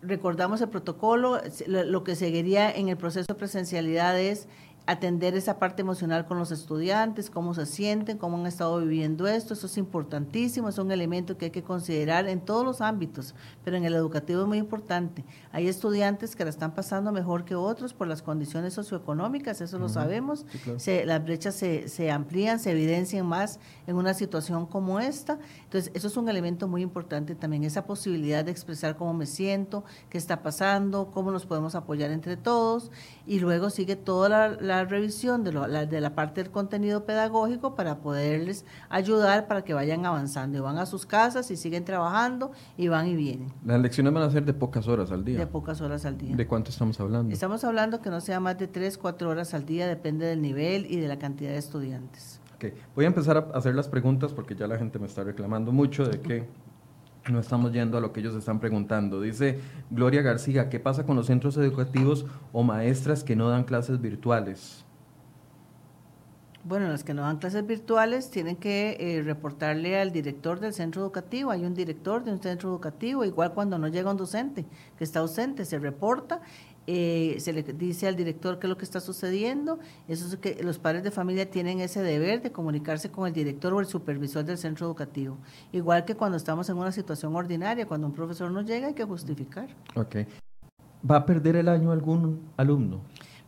recordamos 0.00 0.62
el 0.62 0.70
protocolo, 0.70 1.38
lo 1.66 2.02
que 2.02 2.16
seguiría 2.16 2.72
en 2.72 2.88
el 2.88 2.96
proceso 2.96 3.26
de 3.28 3.34
presencialidad 3.34 4.18
es 4.18 4.48
atender 4.90 5.36
esa 5.36 5.60
parte 5.60 5.82
emocional 5.82 6.26
con 6.26 6.38
los 6.38 6.50
estudiantes, 6.50 7.30
cómo 7.30 7.54
se 7.54 7.64
sienten, 7.64 8.18
cómo 8.18 8.38
han 8.38 8.46
estado 8.46 8.80
viviendo 8.80 9.28
esto, 9.28 9.54
eso 9.54 9.66
es 9.66 9.78
importantísimo, 9.78 10.68
es 10.68 10.78
un 10.78 10.90
elemento 10.90 11.38
que 11.38 11.46
hay 11.46 11.50
que 11.52 11.62
considerar 11.62 12.28
en 12.28 12.40
todos 12.40 12.64
los 12.64 12.80
ámbitos, 12.80 13.36
pero 13.62 13.76
en 13.76 13.84
el 13.84 13.94
educativo 13.94 14.42
es 14.42 14.48
muy 14.48 14.58
importante. 14.58 15.24
Hay 15.52 15.68
estudiantes 15.68 16.34
que 16.34 16.42
la 16.42 16.50
están 16.50 16.74
pasando 16.74 17.12
mejor 17.12 17.44
que 17.44 17.54
otros 17.54 17.94
por 17.94 18.08
las 18.08 18.20
condiciones 18.20 18.74
socioeconómicas, 18.74 19.60
eso 19.60 19.78
lo 19.78 19.88
sabemos, 19.88 20.44
las 21.06 21.24
brechas 21.24 21.54
se, 21.54 21.88
se 21.88 22.10
amplían, 22.10 22.58
se 22.58 22.72
evidencian 22.72 23.26
más 23.26 23.60
en 23.86 23.94
una 23.94 24.12
situación 24.12 24.66
como 24.66 24.98
esta, 24.98 25.38
entonces 25.62 25.92
eso 25.94 26.08
es 26.08 26.16
un 26.16 26.28
elemento 26.28 26.66
muy 26.66 26.82
importante 26.82 27.36
también, 27.36 27.62
esa 27.62 27.84
posibilidad 27.86 28.44
de 28.44 28.50
expresar 28.50 28.96
cómo 28.96 29.14
me 29.14 29.26
siento, 29.26 29.84
qué 30.08 30.18
está 30.18 30.42
pasando, 30.42 31.12
cómo 31.12 31.30
nos 31.30 31.46
podemos 31.46 31.76
apoyar 31.76 32.10
entre 32.10 32.36
todos, 32.36 32.90
y 33.24 33.38
luego 33.38 33.70
sigue 33.70 33.94
toda 33.94 34.48
la 34.48 34.79
revisión 34.84 35.44
de, 35.44 35.52
la, 35.52 35.86
de 35.86 36.00
la 36.00 36.14
parte 36.14 36.42
del 36.42 36.50
contenido 36.50 37.04
pedagógico 37.04 37.74
para 37.74 37.98
poderles 37.98 38.64
ayudar 38.88 39.46
para 39.46 39.62
que 39.62 39.74
vayan 39.74 40.06
avanzando 40.06 40.58
y 40.58 40.60
van 40.60 40.78
a 40.78 40.86
sus 40.86 41.06
casas 41.06 41.50
y 41.50 41.56
siguen 41.56 41.84
trabajando 41.84 42.52
y 42.76 42.88
van 42.88 43.06
y 43.06 43.16
vienen. 43.16 43.52
Las 43.64 43.80
lecciones 43.80 44.12
van 44.12 44.22
a 44.22 44.30
ser 44.30 44.44
de 44.44 44.54
pocas 44.54 44.88
horas 44.88 45.10
al 45.10 45.24
día. 45.24 45.38
De 45.38 45.46
pocas 45.46 45.80
horas 45.80 46.04
al 46.04 46.18
día. 46.18 46.36
¿De 46.36 46.46
cuánto 46.46 46.70
estamos 46.70 46.98
hablando? 47.00 47.32
Estamos 47.32 47.64
hablando 47.64 48.00
que 48.00 48.10
no 48.10 48.20
sea 48.20 48.40
más 48.40 48.58
de 48.58 48.66
3, 48.66 48.98
4 48.98 49.28
horas 49.28 49.54
al 49.54 49.66
día, 49.66 49.86
depende 49.86 50.26
del 50.26 50.42
nivel 50.42 50.86
y 50.90 50.96
de 50.96 51.08
la 51.08 51.18
cantidad 51.18 51.50
de 51.50 51.58
estudiantes. 51.58 52.40
Okay. 52.56 52.74
Voy 52.94 53.06
a 53.06 53.08
empezar 53.08 53.36
a 53.38 53.58
hacer 53.58 53.74
las 53.74 53.88
preguntas 53.88 54.34
porque 54.34 54.54
ya 54.54 54.66
la 54.66 54.76
gente 54.76 54.98
me 54.98 55.06
está 55.06 55.24
reclamando 55.24 55.72
mucho 55.72 56.04
de 56.04 56.20
que 56.20 56.46
no 57.28 57.40
estamos 57.40 57.72
yendo 57.72 57.98
a 57.98 58.00
lo 58.00 58.12
que 58.12 58.20
ellos 58.20 58.34
están 58.34 58.60
preguntando. 58.60 59.20
Dice 59.20 59.60
Gloria 59.90 60.22
García, 60.22 60.68
¿qué 60.68 60.80
pasa 60.80 61.04
con 61.04 61.16
los 61.16 61.26
centros 61.26 61.56
educativos 61.56 62.26
o 62.52 62.62
maestras 62.62 63.24
que 63.24 63.36
no 63.36 63.48
dan 63.48 63.64
clases 63.64 64.00
virtuales? 64.00 64.84
Bueno, 66.62 66.88
las 66.88 67.04
que 67.04 67.14
no 67.14 67.22
dan 67.22 67.38
clases 67.38 67.66
virtuales 67.66 68.30
tienen 68.30 68.54
que 68.54 68.96
eh, 69.00 69.22
reportarle 69.22 69.98
al 69.98 70.12
director 70.12 70.60
del 70.60 70.74
centro 70.74 71.00
educativo. 71.00 71.50
Hay 71.50 71.64
un 71.64 71.72
director 71.72 72.22
de 72.22 72.32
un 72.32 72.42
centro 72.42 72.68
educativo, 72.68 73.24
igual 73.24 73.54
cuando 73.54 73.78
no 73.78 73.88
llega 73.88 74.10
un 74.10 74.18
docente 74.18 74.66
que 74.98 75.04
está 75.04 75.20
ausente, 75.20 75.64
se 75.64 75.78
reporta 75.78 76.42
eh, 76.92 77.38
se 77.38 77.52
le 77.52 77.62
dice 77.62 78.08
al 78.08 78.16
director 78.16 78.58
qué 78.58 78.66
es 78.66 78.68
lo 78.68 78.76
que 78.76 78.84
está 78.84 78.98
sucediendo. 78.98 79.78
Eso 80.08 80.26
es 80.26 80.36
que 80.38 80.60
los 80.64 80.80
padres 80.80 81.04
de 81.04 81.12
familia 81.12 81.48
tienen 81.48 81.78
ese 81.78 82.02
deber 82.02 82.42
de 82.42 82.50
comunicarse 82.50 83.12
con 83.12 83.28
el 83.28 83.32
director 83.32 83.72
o 83.72 83.78
el 83.78 83.86
supervisor 83.86 84.44
del 84.44 84.58
centro 84.58 84.86
educativo. 84.86 85.38
Igual 85.70 86.04
que 86.04 86.16
cuando 86.16 86.36
estamos 86.36 86.68
en 86.68 86.76
una 86.78 86.90
situación 86.90 87.36
ordinaria, 87.36 87.86
cuando 87.86 88.08
un 88.08 88.12
profesor 88.12 88.50
no 88.50 88.62
llega 88.62 88.88
hay 88.88 88.94
que 88.94 89.04
justificar. 89.04 89.68
Ok. 89.94 90.16
¿Va 91.08 91.18
a 91.18 91.26
perder 91.26 91.54
el 91.54 91.68
año 91.68 91.92
algún 91.92 92.40
alumno? 92.56 93.02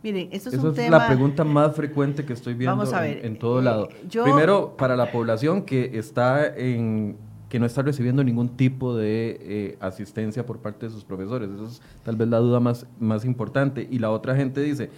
Miren, 0.04 0.28
esto 0.30 0.48
es 0.48 0.54
Esa 0.54 0.68
un 0.68 0.78
es 0.78 0.88
la 0.90 1.08
pregunta 1.08 1.42
más 1.42 1.74
frecuente 1.74 2.24
que 2.24 2.34
estoy 2.34 2.54
viendo 2.54 2.84
en, 3.02 3.38
todo 3.40 3.58
eh, 3.58 3.64
lado. 3.64 3.88
Primero, 4.08 4.76
para 4.76 4.94
la 4.94 5.10
población 5.10 5.62
que 5.62 5.98
está 5.98 6.46
en 6.46 7.16
que 7.52 7.60
no 7.60 7.66
está 7.66 7.82
recibiendo 7.82 8.24
ningún 8.24 8.56
tipo 8.56 8.96
de 8.96 9.36
eh, 9.42 9.78
asistencia 9.78 10.46
por 10.46 10.60
parte 10.60 10.86
de 10.86 10.92
sus 10.92 11.04
profesores. 11.04 11.50
Eso 11.50 11.66
es 11.66 11.82
tal 12.02 12.16
vez 12.16 12.26
la 12.28 12.38
duda 12.38 12.60
más, 12.60 12.86
más 12.98 13.26
importante. 13.26 13.86
Y 13.90 13.98
la 13.98 14.10
otra 14.10 14.34
gente 14.34 14.62
dice, 14.62 14.88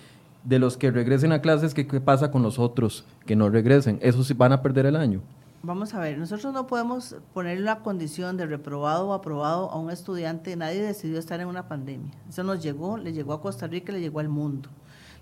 de 0.45 0.61
los 0.61 0.77
que 0.77 0.93
regresen 0.93 1.33
a 1.33 1.41
clases, 1.41 1.75
¿qué, 1.75 1.85
pasa 2.01 2.31
con 2.31 2.45
los 2.45 2.61
otros 2.61 3.05
que 3.27 3.35
no 3.35 3.51
regresen? 3.51 3.99
¿Esos 4.03 4.39
van 4.39 4.53
a 4.53 4.63
perder 4.63 4.87
el 4.87 4.95
año? 4.95 5.21
Vamos 5.65 5.95
a 5.95 5.99
ver, 5.99 6.17
nosotros 6.17 6.55
no 6.55 6.69
podemos 6.69 7.17
poner 7.33 7.59
la 7.59 7.81
condición 7.81 8.37
de 8.37 8.47
reprobado 8.47 9.09
o 9.09 9.15
aprobado 9.15 9.69
a 9.73 9.81
un 9.81 9.91
estudiante. 9.91 10.55
Nadie 10.55 10.81
decidió 10.81 11.19
estar 11.19 11.41
en 11.41 11.49
una 11.49 11.67
pandemia. 11.67 12.13
Eso 12.29 12.45
nos 12.45 12.63
llegó, 12.63 12.99
le 12.99 13.13
llegó 13.13 13.33
a 13.33 13.43
Costa 13.43 13.67
Rica, 13.67 13.93
le 13.93 13.99
llegó 13.99 14.21
al 14.21 14.29
mundo. 14.29 14.69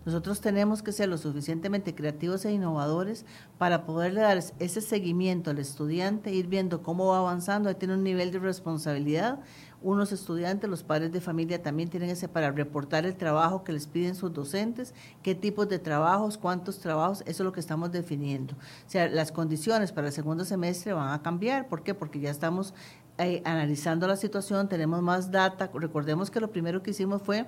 Nosotros 0.04 0.40
tenemos 0.40 0.82
que 0.82 0.92
ser 0.92 1.08
lo 1.08 1.16
suficientemente 1.16 1.94
creativos 1.94 2.44
e 2.44 2.52
innovadores 2.52 3.24
para 3.58 3.84
poderle 3.86 4.20
dar 4.20 4.38
ese 4.58 4.80
seguimiento 4.80 5.50
al 5.50 5.58
estudiante, 5.58 6.32
ir 6.32 6.48
viendo 6.48 6.82
cómo 6.82 7.08
va 7.08 7.18
avanzando, 7.18 7.68
ahí 7.68 7.76
tiene 7.76 7.94
un 7.94 8.02
nivel 8.02 8.32
de 8.32 8.40
responsabilidad. 8.40 9.38
Unos 9.80 10.12
estudiantes, 10.12 10.70
los 10.70 10.84
padres 10.84 11.10
de 11.12 11.20
familia 11.20 11.60
también 11.60 11.88
tienen 11.88 12.10
ese 12.10 12.28
para 12.28 12.52
reportar 12.52 13.04
el 13.04 13.16
trabajo 13.16 13.64
que 13.64 13.72
les 13.72 13.88
piden 13.88 14.14
sus 14.14 14.32
docentes, 14.32 14.94
qué 15.22 15.34
tipos 15.34 15.68
de 15.68 15.80
trabajos, 15.80 16.38
cuántos 16.38 16.78
trabajos, 16.78 17.22
eso 17.22 17.42
es 17.42 17.44
lo 17.44 17.52
que 17.52 17.60
estamos 17.60 17.90
definiendo. 17.90 18.54
O 18.54 18.90
sea, 18.90 19.08
las 19.08 19.32
condiciones 19.32 19.90
para 19.90 20.08
el 20.08 20.12
segundo 20.12 20.44
semestre 20.44 20.92
van 20.92 21.12
a 21.12 21.22
cambiar. 21.22 21.68
¿Por 21.68 21.82
qué? 21.82 21.94
Porque 21.94 22.20
ya 22.20 22.30
estamos 22.30 22.74
eh, 23.18 23.42
analizando 23.44 24.06
la 24.06 24.16
situación, 24.16 24.68
tenemos 24.68 25.02
más 25.02 25.30
data. 25.30 25.70
Recordemos 25.74 26.30
que 26.30 26.40
lo 26.40 26.50
primero 26.50 26.82
que 26.82 26.92
hicimos 26.92 27.22
fue 27.22 27.46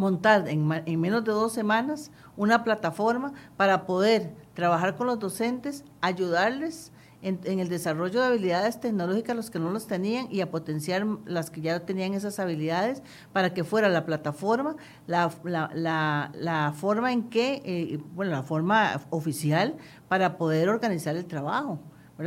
montar 0.00 0.48
en, 0.48 0.66
menos 1.00 1.24
de 1.24 1.32
dos 1.32 1.52
semanas 1.52 2.10
una 2.36 2.64
plataforma 2.64 3.32
para 3.56 3.84
poder 3.86 4.34
trabajar 4.54 4.96
con 4.96 5.06
los 5.06 5.18
docentes, 5.18 5.84
ayudarles 6.00 6.90
en, 7.22 7.38
el 7.44 7.68
desarrollo 7.68 8.20
de 8.20 8.26
habilidades 8.28 8.80
tecnológicas 8.80 9.36
los 9.36 9.50
que 9.50 9.58
no 9.58 9.70
los 9.70 9.86
tenían 9.86 10.26
y 10.30 10.40
a 10.40 10.50
potenciar 10.50 11.06
las 11.26 11.50
que 11.50 11.60
ya 11.60 11.80
tenían 11.80 12.14
esas 12.14 12.38
habilidades 12.38 13.02
para 13.34 13.52
que 13.52 13.62
fuera 13.62 13.90
la 13.90 14.06
plataforma, 14.06 14.76
la, 15.06 15.30
la, 15.44 16.32
la, 16.34 16.72
forma 16.72 17.12
en 17.12 17.28
que, 17.28 17.60
eh, 17.66 17.98
bueno, 18.14 18.32
la 18.32 18.42
forma 18.42 19.02
oficial 19.10 19.76
para 20.08 20.38
poder 20.38 20.70
organizar 20.70 21.14
el 21.14 21.26
trabajo. 21.26 21.78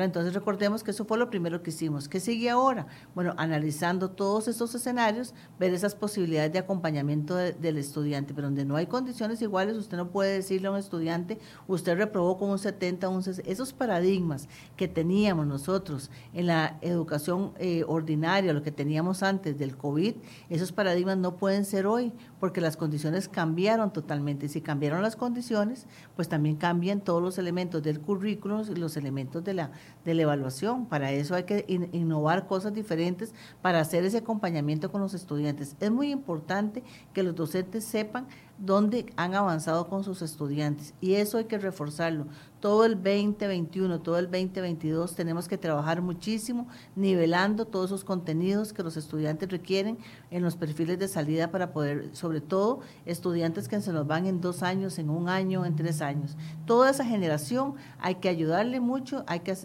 Entonces 0.02 0.34
recordemos 0.34 0.84
que 0.84 0.92
eso 0.92 1.06
fue 1.06 1.18
lo 1.18 1.30
primero 1.30 1.62
que 1.62 1.70
hicimos. 1.70 2.10
¿Qué 2.10 2.20
sigue 2.20 2.50
ahora? 2.50 2.88
Bueno, 3.14 3.36
analizando 3.38 4.10
todos 4.10 4.48
estos 4.48 4.74
escenarios, 4.74 5.36
ver 5.60 5.74
esas 5.74 5.94
posibilidades 5.94 6.52
de 6.52 6.60
acompañamiento 6.60 7.36
del 7.36 7.78
estudiante, 7.78 8.34
pero 8.34 8.48
donde 8.48 8.66
no 8.66 8.76
hay 8.76 8.88
condiciones 8.88 9.42
iguales, 9.42 9.78
usted 9.78 9.98
no 9.98 10.10
puede 10.10 10.34
decirle 10.34 10.68
a 10.68 10.72
un 10.72 10.78
estudiante, 10.78 11.38
usted 11.68 11.98
reprobó 11.98 12.38
con 12.38 12.50
un 12.50 12.60
70, 12.60 13.10
un 13.10 13.22
60. 13.22 13.52
Esos 13.52 13.74
paradigmas 13.74 14.48
que 14.76 14.88
teníamos 14.88 15.46
nosotros 15.46 16.10
en 16.34 16.48
la 16.48 16.78
educación 16.82 17.54
eh, 17.60 17.84
ordinaria, 17.88 18.54
lo 18.54 18.64
que 18.64 18.72
teníamos 18.72 19.22
antes 19.22 19.58
del 19.58 19.78
COVID, 19.78 20.16
esos 20.50 20.72
paradigmas 20.72 21.18
no 21.18 21.36
pueden 21.36 21.66
ser 21.66 21.86
hoy, 21.86 22.14
porque 22.40 22.62
las 22.62 22.78
condiciones 22.78 23.28
cambiaron 23.30 23.94
totalmente. 23.94 24.50
Si 24.50 24.62
cambiaron 24.62 25.02
las 25.02 25.16
condiciones, 25.16 25.86
pues 26.16 26.30
también 26.30 26.56
cambian 26.56 27.02
todos 27.02 27.22
los 27.22 27.38
elementos 27.38 27.84
del 27.84 28.00
currículum 28.00 28.64
y 28.70 28.76
los 28.76 28.98
elementos 28.98 29.44
de 29.44 29.54
la 29.54 29.72
de 30.06 30.14
la 30.14 30.24
evaluación. 30.24 30.86
Para 30.86 31.12
eso 31.12 31.36
hay 31.36 31.44
que 31.44 31.66
innovar 31.68 32.48
cosas 32.48 32.74
diferentes 32.74 33.34
para 33.62 33.80
hacer 33.80 34.04
ese 34.06 34.18
acompañamiento 34.18 34.92
con 34.92 35.02
los 35.02 35.14
estudiantes. 35.14 35.76
Es 35.80 35.92
muy 35.92 36.12
importante 36.12 36.84
que 37.14 37.24
los 37.24 37.36
docentes 37.36 37.84
sepan 37.84 38.28
dónde 38.58 39.12
han 39.16 39.36
avanzado 39.36 39.88
con 39.88 40.04
sus 40.04 40.22
estudiantes 40.22 40.94
y 41.02 41.16
eso 41.16 41.38
hay 41.38 41.46
que 41.46 41.58
reforzarlo. 41.58 42.28
Todo 42.60 42.86
el 42.86 42.96
2021, 42.96 44.00
todo 44.00 44.18
el 44.18 44.28
2022 44.28 45.16
tenemos 45.16 45.50
que 45.50 45.58
trabajar 45.58 46.02
muchísimo 46.02 46.68
nivelando 46.96 47.66
todos 47.66 47.88
esos 47.88 48.06
contenidos 48.06 48.72
que 48.72 48.84
los 48.84 48.96
estudiantes 48.96 49.50
requieren 49.50 49.98
en 50.32 50.44
los 50.44 50.56
perfiles 50.56 50.98
de 50.98 51.10
salida 51.10 51.52
para 51.52 51.74
poder, 51.74 52.16
sobre 52.16 52.40
todo 52.40 52.80
estudiantes 53.06 53.68
que 53.68 53.82
se 53.82 53.92
nos 53.92 54.08
van 54.08 54.28
en 54.28 54.40
dos 54.40 54.64
años, 54.64 54.98
en 54.98 55.10
un 55.10 55.28
año, 55.28 55.66
en 55.66 55.76
tres 55.76 56.02
años. 56.02 56.38
Toda 56.66 56.90
esa 56.90 57.04
generación 57.04 57.76
hay 58.00 58.16
que 58.16 58.30
ayudarle 58.30 58.80
mucho, 58.80 59.26
hay 59.28 59.42
que 59.42 59.58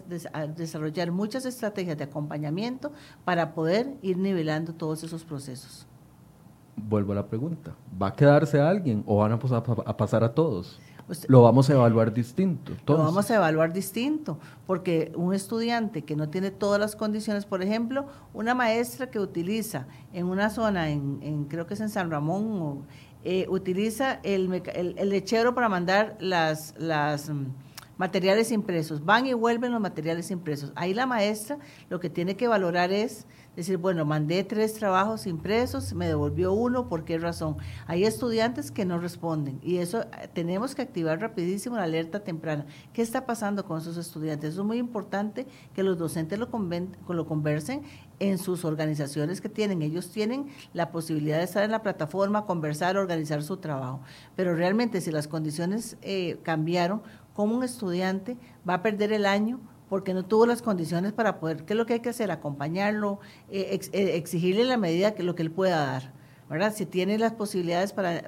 desarrollar 0.57 1.11
muchas 1.11 1.45
estrategias 1.45 1.97
de 1.97 2.03
acompañamiento 2.03 2.91
para 3.23 3.53
poder 3.53 3.95
ir 4.01 4.17
nivelando 4.17 4.73
todos 4.73 5.03
esos 5.03 5.23
procesos 5.23 5.87
vuelvo 6.87 7.13
a 7.13 7.15
la 7.15 7.27
pregunta, 7.27 7.75
¿va 8.01 8.07
a 8.07 8.15
quedarse 8.15 8.59
alguien 8.59 9.03
o 9.05 9.17
van 9.17 9.31
a 9.31 9.39
pasar 9.39 9.63
a, 9.85 9.97
pasar 9.97 10.23
a 10.23 10.33
todos? 10.33 10.79
lo 11.27 11.41
vamos 11.41 11.69
a 11.69 11.73
evaluar 11.73 12.13
distinto. 12.13 12.73
Lo 12.85 12.97
vamos 12.97 13.31
a 13.31 13.35
evaluar 13.35 13.73
distinto, 13.73 14.37
porque 14.67 15.11
un 15.15 15.33
estudiante 15.33 16.03
que 16.03 16.15
no 16.15 16.29
tiene 16.29 16.51
todas 16.51 16.79
las 16.79 16.95
condiciones, 16.95 17.45
por 17.45 17.63
ejemplo, 17.63 18.05
una 18.33 18.53
maestra 18.53 19.09
que 19.09 19.19
utiliza 19.19 19.87
en 20.13 20.27
una 20.27 20.49
zona, 20.51 20.89
en, 20.89 21.45
creo 21.45 21.65
que 21.65 21.73
es 21.73 21.79
en 21.79 21.89
San 21.89 22.11
Ramón, 22.11 22.83
eh, 23.23 23.47
utiliza 23.49 24.19
el, 24.23 24.61
el, 24.73 25.09
lechero 25.09 25.55
para 25.55 25.67
mandar 25.67 26.15
las, 26.19 26.75
las 26.77 27.29
mm, 27.29 27.47
materiales 27.97 28.51
impresos, 28.51 29.03
van 29.03 29.25
y 29.25 29.33
vuelven 29.33 29.71
los 29.71 29.81
materiales 29.81 30.31
impresos. 30.31 30.71
Ahí 30.75 30.93
la 30.93 31.05
maestra 31.05 31.57
lo 31.89 31.99
que 31.99 32.09
tiene 32.09 32.37
que 32.37 32.47
valorar 32.47 32.91
es 32.91 33.25
decir, 33.55 33.77
bueno, 33.77 34.05
mandé 34.05 34.43
tres 34.43 34.73
trabajos 34.73 35.27
impresos, 35.27 35.93
me 35.93 36.07
devolvió 36.07 36.53
uno, 36.53 36.87
¿por 36.87 37.03
qué 37.03 37.17
razón? 37.17 37.57
Hay 37.87 38.05
estudiantes 38.05 38.71
que 38.71 38.85
no 38.85 38.99
responden 38.99 39.59
y 39.61 39.77
eso 39.77 40.01
eh, 40.01 40.29
tenemos 40.33 40.75
que 40.75 40.81
activar 40.81 41.19
rapidísimo 41.19 41.75
la 41.75 41.83
alerta 41.83 42.21
temprana. 42.21 42.65
¿Qué 42.93 43.01
está 43.01 43.25
pasando 43.25 43.65
con 43.65 43.79
esos 43.79 43.97
estudiantes? 43.97 44.51
Eso 44.51 44.61
es 44.61 44.67
muy 44.67 44.77
importante 44.77 45.47
que 45.73 45.83
los 45.83 45.97
docentes 45.97 46.39
lo, 46.39 46.47
lo 46.47 47.27
conversen 47.27 47.83
en 48.19 48.37
sus 48.37 48.65
organizaciones 48.65 49.41
que 49.41 49.49
tienen. 49.49 49.81
Ellos 49.81 50.09
tienen 50.11 50.47
la 50.73 50.91
posibilidad 50.91 51.37
de 51.37 51.43
estar 51.43 51.63
en 51.63 51.71
la 51.71 51.81
plataforma, 51.81 52.45
conversar, 52.45 52.97
organizar 52.97 53.43
su 53.43 53.57
trabajo. 53.57 54.01
Pero 54.35 54.55
realmente 54.55 55.01
si 55.01 55.11
las 55.11 55.27
condiciones 55.27 55.97
eh, 56.01 56.39
cambiaron, 56.43 57.01
cómo 57.33 57.55
un 57.55 57.63
estudiante 57.63 58.37
va 58.67 58.75
a 58.75 58.81
perder 58.81 59.13
el 59.13 59.25
año 59.25 59.59
porque 59.89 60.13
no 60.13 60.23
tuvo 60.23 60.45
las 60.45 60.61
condiciones 60.61 61.13
para 61.13 61.39
poder, 61.39 61.65
¿qué 61.65 61.73
es 61.73 61.77
lo 61.77 61.85
que 61.85 61.93
hay 61.93 61.99
que 61.99 62.09
hacer? 62.09 62.31
Acompañarlo, 62.31 63.19
eh, 63.49 63.79
eh, 63.91 64.11
exigirle 64.15 64.63
la 64.63 64.77
medida 64.77 65.15
que 65.15 65.23
lo 65.23 65.35
que 65.35 65.43
él 65.43 65.51
pueda 65.51 65.85
dar. 65.85 66.19
¿verdad? 66.49 66.73
Si 66.75 66.87
tiene 66.87 67.19
las 67.19 67.33
posibilidades 67.33 67.93
para, 67.93 68.23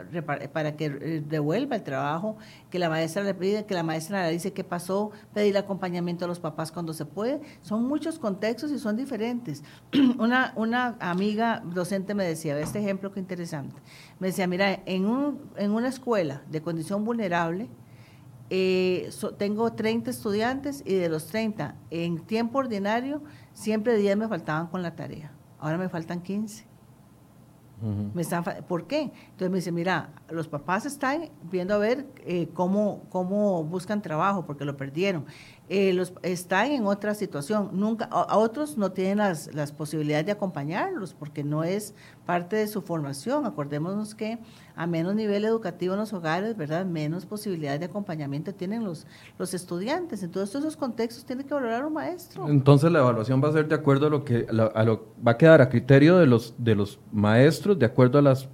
para 0.54 0.76
que 0.78 0.86
eh, 0.86 1.24
devuelva 1.28 1.76
el 1.76 1.82
trabajo, 1.82 2.38
que 2.69 2.78
la 2.78 2.88
maestra 2.88 3.24
le 3.24 3.34
pide, 3.34 3.65
que 3.65 3.74
la 3.74 3.82
maestra 3.82 4.28
le 4.28 4.34
dice 4.34 4.54
qué 4.54 4.63
pasó, 4.63 5.10
pedir 5.34 5.58
acompañamiento 5.58 6.26
a 6.26 6.28
los 6.28 6.39
papás 6.39 6.71
cuando 6.71 6.93
se 6.93 7.06
puede. 7.06 7.41
Son 7.62 7.84
muchos 7.84 8.19
contextos 8.19 8.71
y 8.71 8.78
son 8.78 8.95
diferentes. 8.95 9.63
una, 10.19 10.54
una 10.56 10.97
amiga 11.00 11.63
docente 11.65 12.13
me 12.13 12.24
decía, 12.24 12.58
este 12.60 12.80
ejemplo 12.80 13.12
que 13.12 13.19
interesante, 13.19 13.76
me 14.19 14.28
decía, 14.28 14.45
mira, 14.45 14.84
en, 14.86 15.08
un, 15.08 15.41
en 15.58 15.71
una 15.71 15.89
escuela 15.89 16.43
de 16.47 16.62
condición 16.62 17.04
vulnerable, 17.04 17.69
eh, 18.54 19.10
tengo 19.38 19.72
30 19.72 20.12
estudiantes 20.12 20.84
y 20.86 20.96
de 20.96 21.08
los 21.08 21.28
30, 21.28 21.74
en 21.90 22.20
tiempo 22.20 22.60
ordinario, 22.60 23.24
siempre 23.54 23.96
10 23.96 24.18
me 24.18 24.28
faltaban 24.28 24.68
con 24.68 24.82
la 24.82 24.94
tarea. 24.94 25.32
Ahora 25.58 25.78
me 25.78 25.88
faltan 25.88 26.22
15. 26.22 26.66
me 28.14 28.22
están, 28.22 28.44
¿Por 28.68 28.88
qué? 28.88 29.04
Entonces 29.04 29.50
me 29.50 29.56
dice, 29.56 29.72
mira, 29.72 30.10
los 30.30 30.50
papás 30.50 30.86
están 30.86 31.30
viendo 31.50 31.76
a 31.76 31.78
ver 31.78 32.06
eh, 32.26 32.50
cómo, 32.54 33.04
cómo 33.10 33.64
buscan 33.64 34.02
trabajo 34.02 34.46
porque 34.46 34.66
lo 34.66 34.76
perdieron. 34.76 35.26
Eh, 35.73 35.93
los, 35.93 36.12
están 36.21 36.69
en 36.73 36.86
otra 36.86 37.15
situación. 37.15 37.69
Nunca, 37.71 38.03
a, 38.12 38.38
otros 38.38 38.77
no 38.77 38.91
tienen 38.91 39.19
las, 39.19 39.55
las, 39.55 39.71
posibilidades 39.71 40.25
de 40.25 40.34
acompañarlos 40.34 41.13
porque 41.13 41.45
no 41.45 41.63
es 41.63 41.95
parte 42.25 42.57
de 42.57 42.67
su 42.67 42.81
formación. 42.81 43.45
Acordémonos 43.45 44.13
que 44.13 44.38
a 44.75 44.86
menos 44.86 45.15
nivel 45.15 45.45
educativo 45.45 45.93
en 45.93 46.01
los 46.01 46.12
hogares, 46.12 46.57
¿verdad? 46.57 46.86
Menos 46.86 47.25
posibilidades 47.25 47.79
de 47.79 47.86
acompañamiento 47.86 48.53
tienen 48.53 48.84
los, 48.84 49.07
los 49.39 49.53
estudiantes. 49.53 50.21
En 50.23 50.31
todos 50.31 50.53
esos 50.53 50.75
contextos 50.75 51.23
tiene 51.23 51.45
que 51.45 51.53
valorar 51.53 51.86
un 51.86 51.93
maestro. 51.93 52.49
Entonces 52.49 52.91
la 52.91 52.99
evaluación 52.99 53.41
va 53.41 53.47
a 53.47 53.53
ser 53.53 53.69
de 53.69 53.75
acuerdo 53.75 54.07
a 54.07 54.10
lo 54.10 54.25
que 54.25 54.47
a 54.49 54.84
lo, 54.84 55.05
va 55.25 55.31
a 55.31 55.38
quedar 55.38 55.62
a 55.62 55.69
criterio 55.69 56.17
de 56.17 56.27
los 56.27 56.53
de 56.57 56.75
los 56.75 56.99
maestros, 57.13 57.79
de 57.79 57.86
acuerdo 57.86 58.19
a 58.19 58.21
las 58.21 58.49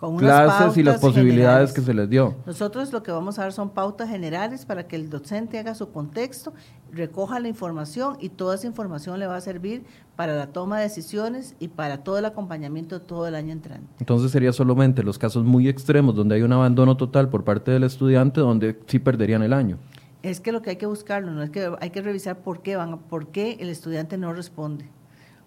con 0.00 0.16
clases 0.16 0.78
y 0.78 0.82
las 0.82 0.98
posibilidades 0.98 1.74
que 1.74 1.82
se 1.82 1.92
les 1.92 2.08
dio. 2.08 2.34
Nosotros 2.46 2.90
lo 2.90 3.02
que 3.02 3.12
vamos 3.12 3.38
a 3.38 3.42
dar 3.42 3.52
son 3.52 3.68
pautas 3.68 4.08
generales 4.08 4.64
para 4.64 4.88
que 4.88 4.96
el 4.96 5.10
docente 5.10 5.58
haga 5.58 5.74
su 5.74 5.92
contexto, 5.92 6.54
recoja 6.90 7.38
la 7.38 7.48
información 7.48 8.16
y 8.18 8.30
toda 8.30 8.54
esa 8.54 8.66
información 8.66 9.18
le 9.18 9.26
va 9.26 9.36
a 9.36 9.40
servir 9.42 9.84
para 10.16 10.34
la 10.34 10.46
toma 10.46 10.78
de 10.78 10.84
decisiones 10.84 11.54
y 11.60 11.68
para 11.68 11.98
todo 11.98 12.16
el 12.16 12.24
acompañamiento 12.24 13.02
todo 13.02 13.28
el 13.28 13.34
año 13.34 13.52
entrante. 13.52 13.86
Entonces 13.98 14.30
sería 14.30 14.54
solamente 14.54 15.02
los 15.02 15.18
casos 15.18 15.44
muy 15.44 15.68
extremos 15.68 16.14
donde 16.14 16.36
hay 16.36 16.42
un 16.42 16.52
abandono 16.54 16.96
total 16.96 17.28
por 17.28 17.44
parte 17.44 17.70
del 17.70 17.84
estudiante 17.84 18.40
donde 18.40 18.80
sí 18.86 19.00
perderían 19.00 19.42
el 19.42 19.52
año. 19.52 19.76
Es 20.22 20.40
que 20.40 20.50
lo 20.50 20.62
que 20.62 20.70
hay 20.70 20.76
que 20.76 20.86
buscarlo, 20.86 21.30
no 21.30 21.42
es 21.42 21.50
que 21.50 21.70
hay 21.78 21.90
que 21.90 22.00
revisar 22.00 22.38
por 22.38 22.62
qué 22.62 22.76
van, 22.76 22.98
por 23.00 23.28
qué 23.28 23.58
el 23.60 23.68
estudiante 23.68 24.16
no 24.16 24.32
responde. 24.32 24.88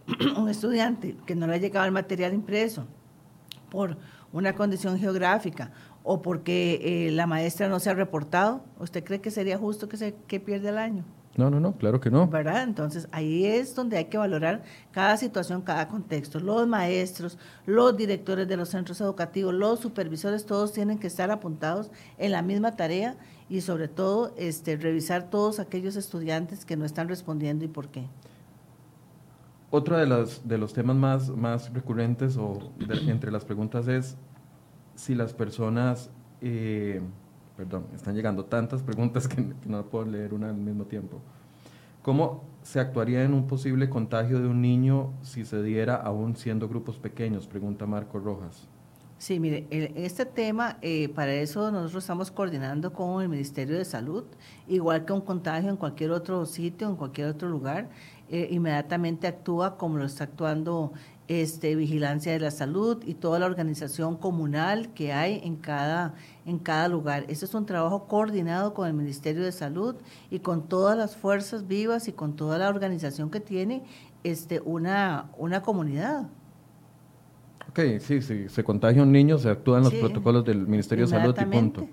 un 0.38 0.48
estudiante 0.48 1.16
que 1.26 1.34
no 1.34 1.48
le 1.48 1.56
ha 1.56 1.58
llegado 1.58 1.88
el 1.88 1.92
material 1.92 2.34
impreso 2.34 2.86
por 3.70 3.98
una 4.34 4.54
condición 4.56 5.00
geográfica 5.00 5.72
o 6.04 6.22
porque 6.22 7.08
eh, 7.08 7.12
la 7.12 7.28
maestra 7.28 7.69
no 7.69 7.80
se 7.80 7.89
ha 7.89 7.93
reportado, 7.93 8.65
¿usted 8.80 9.04
cree 9.04 9.22
que 9.22 9.32
sería 9.32 9.58
justo 9.58 9.88
que 9.88 9.96
se 9.96 10.15
que 10.28 10.41
pierda 10.41 10.69
el 10.69 10.78
año? 10.78 11.06
No, 11.36 11.50
no, 11.50 11.60
no, 11.60 11.76
claro 11.78 12.00
que 12.00 12.12
no. 12.12 12.28
¿Verdad? 12.28 12.63
Entonces 12.63 13.08
ahí 13.12 13.46
es 13.46 13.74
donde 13.74 13.98
hay 13.98 14.06
que 14.06 14.17
valorar 14.17 14.63
cada 14.91 15.17
situación, 15.17 15.62
cada 15.62 15.88
contexto. 15.88 16.39
Los 16.39 16.67
maestros, 16.67 17.39
los 17.65 17.98
directores 17.98 18.48
de 18.48 18.58
los 18.58 18.69
centros 18.69 19.02
educativos, 19.02 19.54
los 19.54 19.80
supervisores, 19.80 20.46
todos 20.46 20.74
tienen 20.74 21.00
que 21.00 21.08
estar 21.08 21.32
apuntados 21.32 21.89
en 22.17 22.32
la 22.32 22.43
misma 22.43 22.76
tarea 22.76 23.15
y 23.50 23.62
sobre 23.62 23.88
todo 23.88 24.34
este, 24.38 24.78
revisar 24.78 25.30
todos 25.30 25.60
aquellos 25.60 25.96
estudiantes 25.96 26.65
que 26.65 26.78
no 26.78 26.86
están 26.86 27.08
respondiendo 27.08 27.65
y 27.65 27.67
por 27.67 27.89
qué. 27.89 28.08
Otro 29.76 29.98
de 29.98 30.06
los, 30.06 30.48
de 30.48 30.60
los 30.60 30.72
temas 30.72 31.32
más, 31.36 31.74
recurrentes 31.74 32.38
o 32.38 32.60
entre 33.08 33.32
las 33.32 33.44
preguntas 33.44 33.88
es 33.88 34.16
si 34.94 35.16
las 35.16 35.34
personas, 35.34 36.12
eh, 36.42 37.02
perdón, 37.58 37.88
están 37.96 38.14
llegando 38.14 38.46
tantas 38.46 38.84
preguntas 38.84 39.28
que, 39.30 39.44
no 39.66 39.84
puedo 39.88 40.06
leer 40.06 40.36
una 40.36 40.50
al 40.50 40.58
mismo 40.58 40.86
tiempo. 40.86 41.22
¿Cómo 42.04 42.44
se 42.62 42.80
actuaría 42.80 43.24
en 43.24 43.34
un 43.34 43.48
posible 43.48 43.90
contagio 43.90 44.40
de 44.40 44.48
un 44.48 44.62
niño 44.62 45.12
si 45.24 45.44
se 45.44 45.64
diera 45.64 45.96
aún 45.96 46.36
siendo 46.36 46.70
grupos 46.70 47.00
pequeños? 47.00 47.48
Pregunta 47.48 47.88
Marco 47.88 48.20
Rojas. 48.20 48.68
Sí, 49.17 49.39
mire, 49.39 49.67
este 49.69 50.26
tema, 50.26 50.78
eh, 50.82 51.08
para 51.08 51.34
eso 51.34 51.71
nosotros 51.71 52.04
estamos 52.04 52.30
coordinando 52.30 52.91
con 52.91 53.21
el 53.21 53.30
Ministerio 53.30 53.78
de 53.78 53.86
Salud, 53.86 54.26
igual 54.67 55.06
que 55.06 55.13
un 55.13 55.21
contagio 55.21 55.69
en 55.69 55.78
cualquier 55.78 56.12
otro 56.12 56.45
sitio, 56.45 56.89
en 56.89 56.97
cualquier 56.97 57.28
otro 57.28 57.47
lugar. 57.47 57.89
Eh, 58.30 58.49
inmediatamente 58.52 59.28
actúa 59.28 59.78
como 59.78 59.97
lo 59.97 60.06
está 60.06 60.26
actuando 60.26 60.91
este, 61.28 61.76
Vigilancia 61.76 62.32
de 62.32 62.39
la 62.39 62.52
Salud 62.52 63.02
y 63.06 63.13
toda 63.13 63.39
la 63.39 63.45
organización 63.45 64.17
comunal 64.17 64.89
que 64.93 65.13
hay 65.13 65.39
en 65.43 65.56
cada, 65.56 66.15
en 66.45 66.60
cada 66.60 66.88
lugar. 66.88 67.26
Eso 67.28 67.45
es 67.45 67.54
un 67.54 67.65
trabajo 67.65 68.08
coordinado 68.08 68.73
con 68.73 68.88
el 68.88 68.93
Ministerio 68.93 69.43
de 69.43 69.52
Salud 69.52 69.95
y 70.30 70.39
con 70.39 70.67
todas 70.67 70.97
las 70.97 71.15
fuerzas 71.15 71.67
vivas 71.67 72.08
y 72.08 72.13
con 72.13 72.36
toda 72.36 72.58
la 72.58 72.69
organización 72.69 73.30
que 73.30 73.39
tiene 73.39 73.84
este, 74.23 74.60
una, 74.62 75.30
una 75.38 75.62
comunidad. 75.62 76.28
Ok, 77.74 77.80
sí, 78.02 78.22
sí, 78.22 78.50
se 78.50 78.64
contagia 78.64 79.02
un 79.02 79.12
niño, 79.12 79.40
se 79.40 79.50
actúan 79.50 79.82
los 79.82 79.96
protocolos 79.96 80.46
del 80.46 80.68
Ministerio 80.68 81.06
de 81.06 81.10
Salud 81.10 81.36
y 81.42 81.46
punto. 81.46 81.88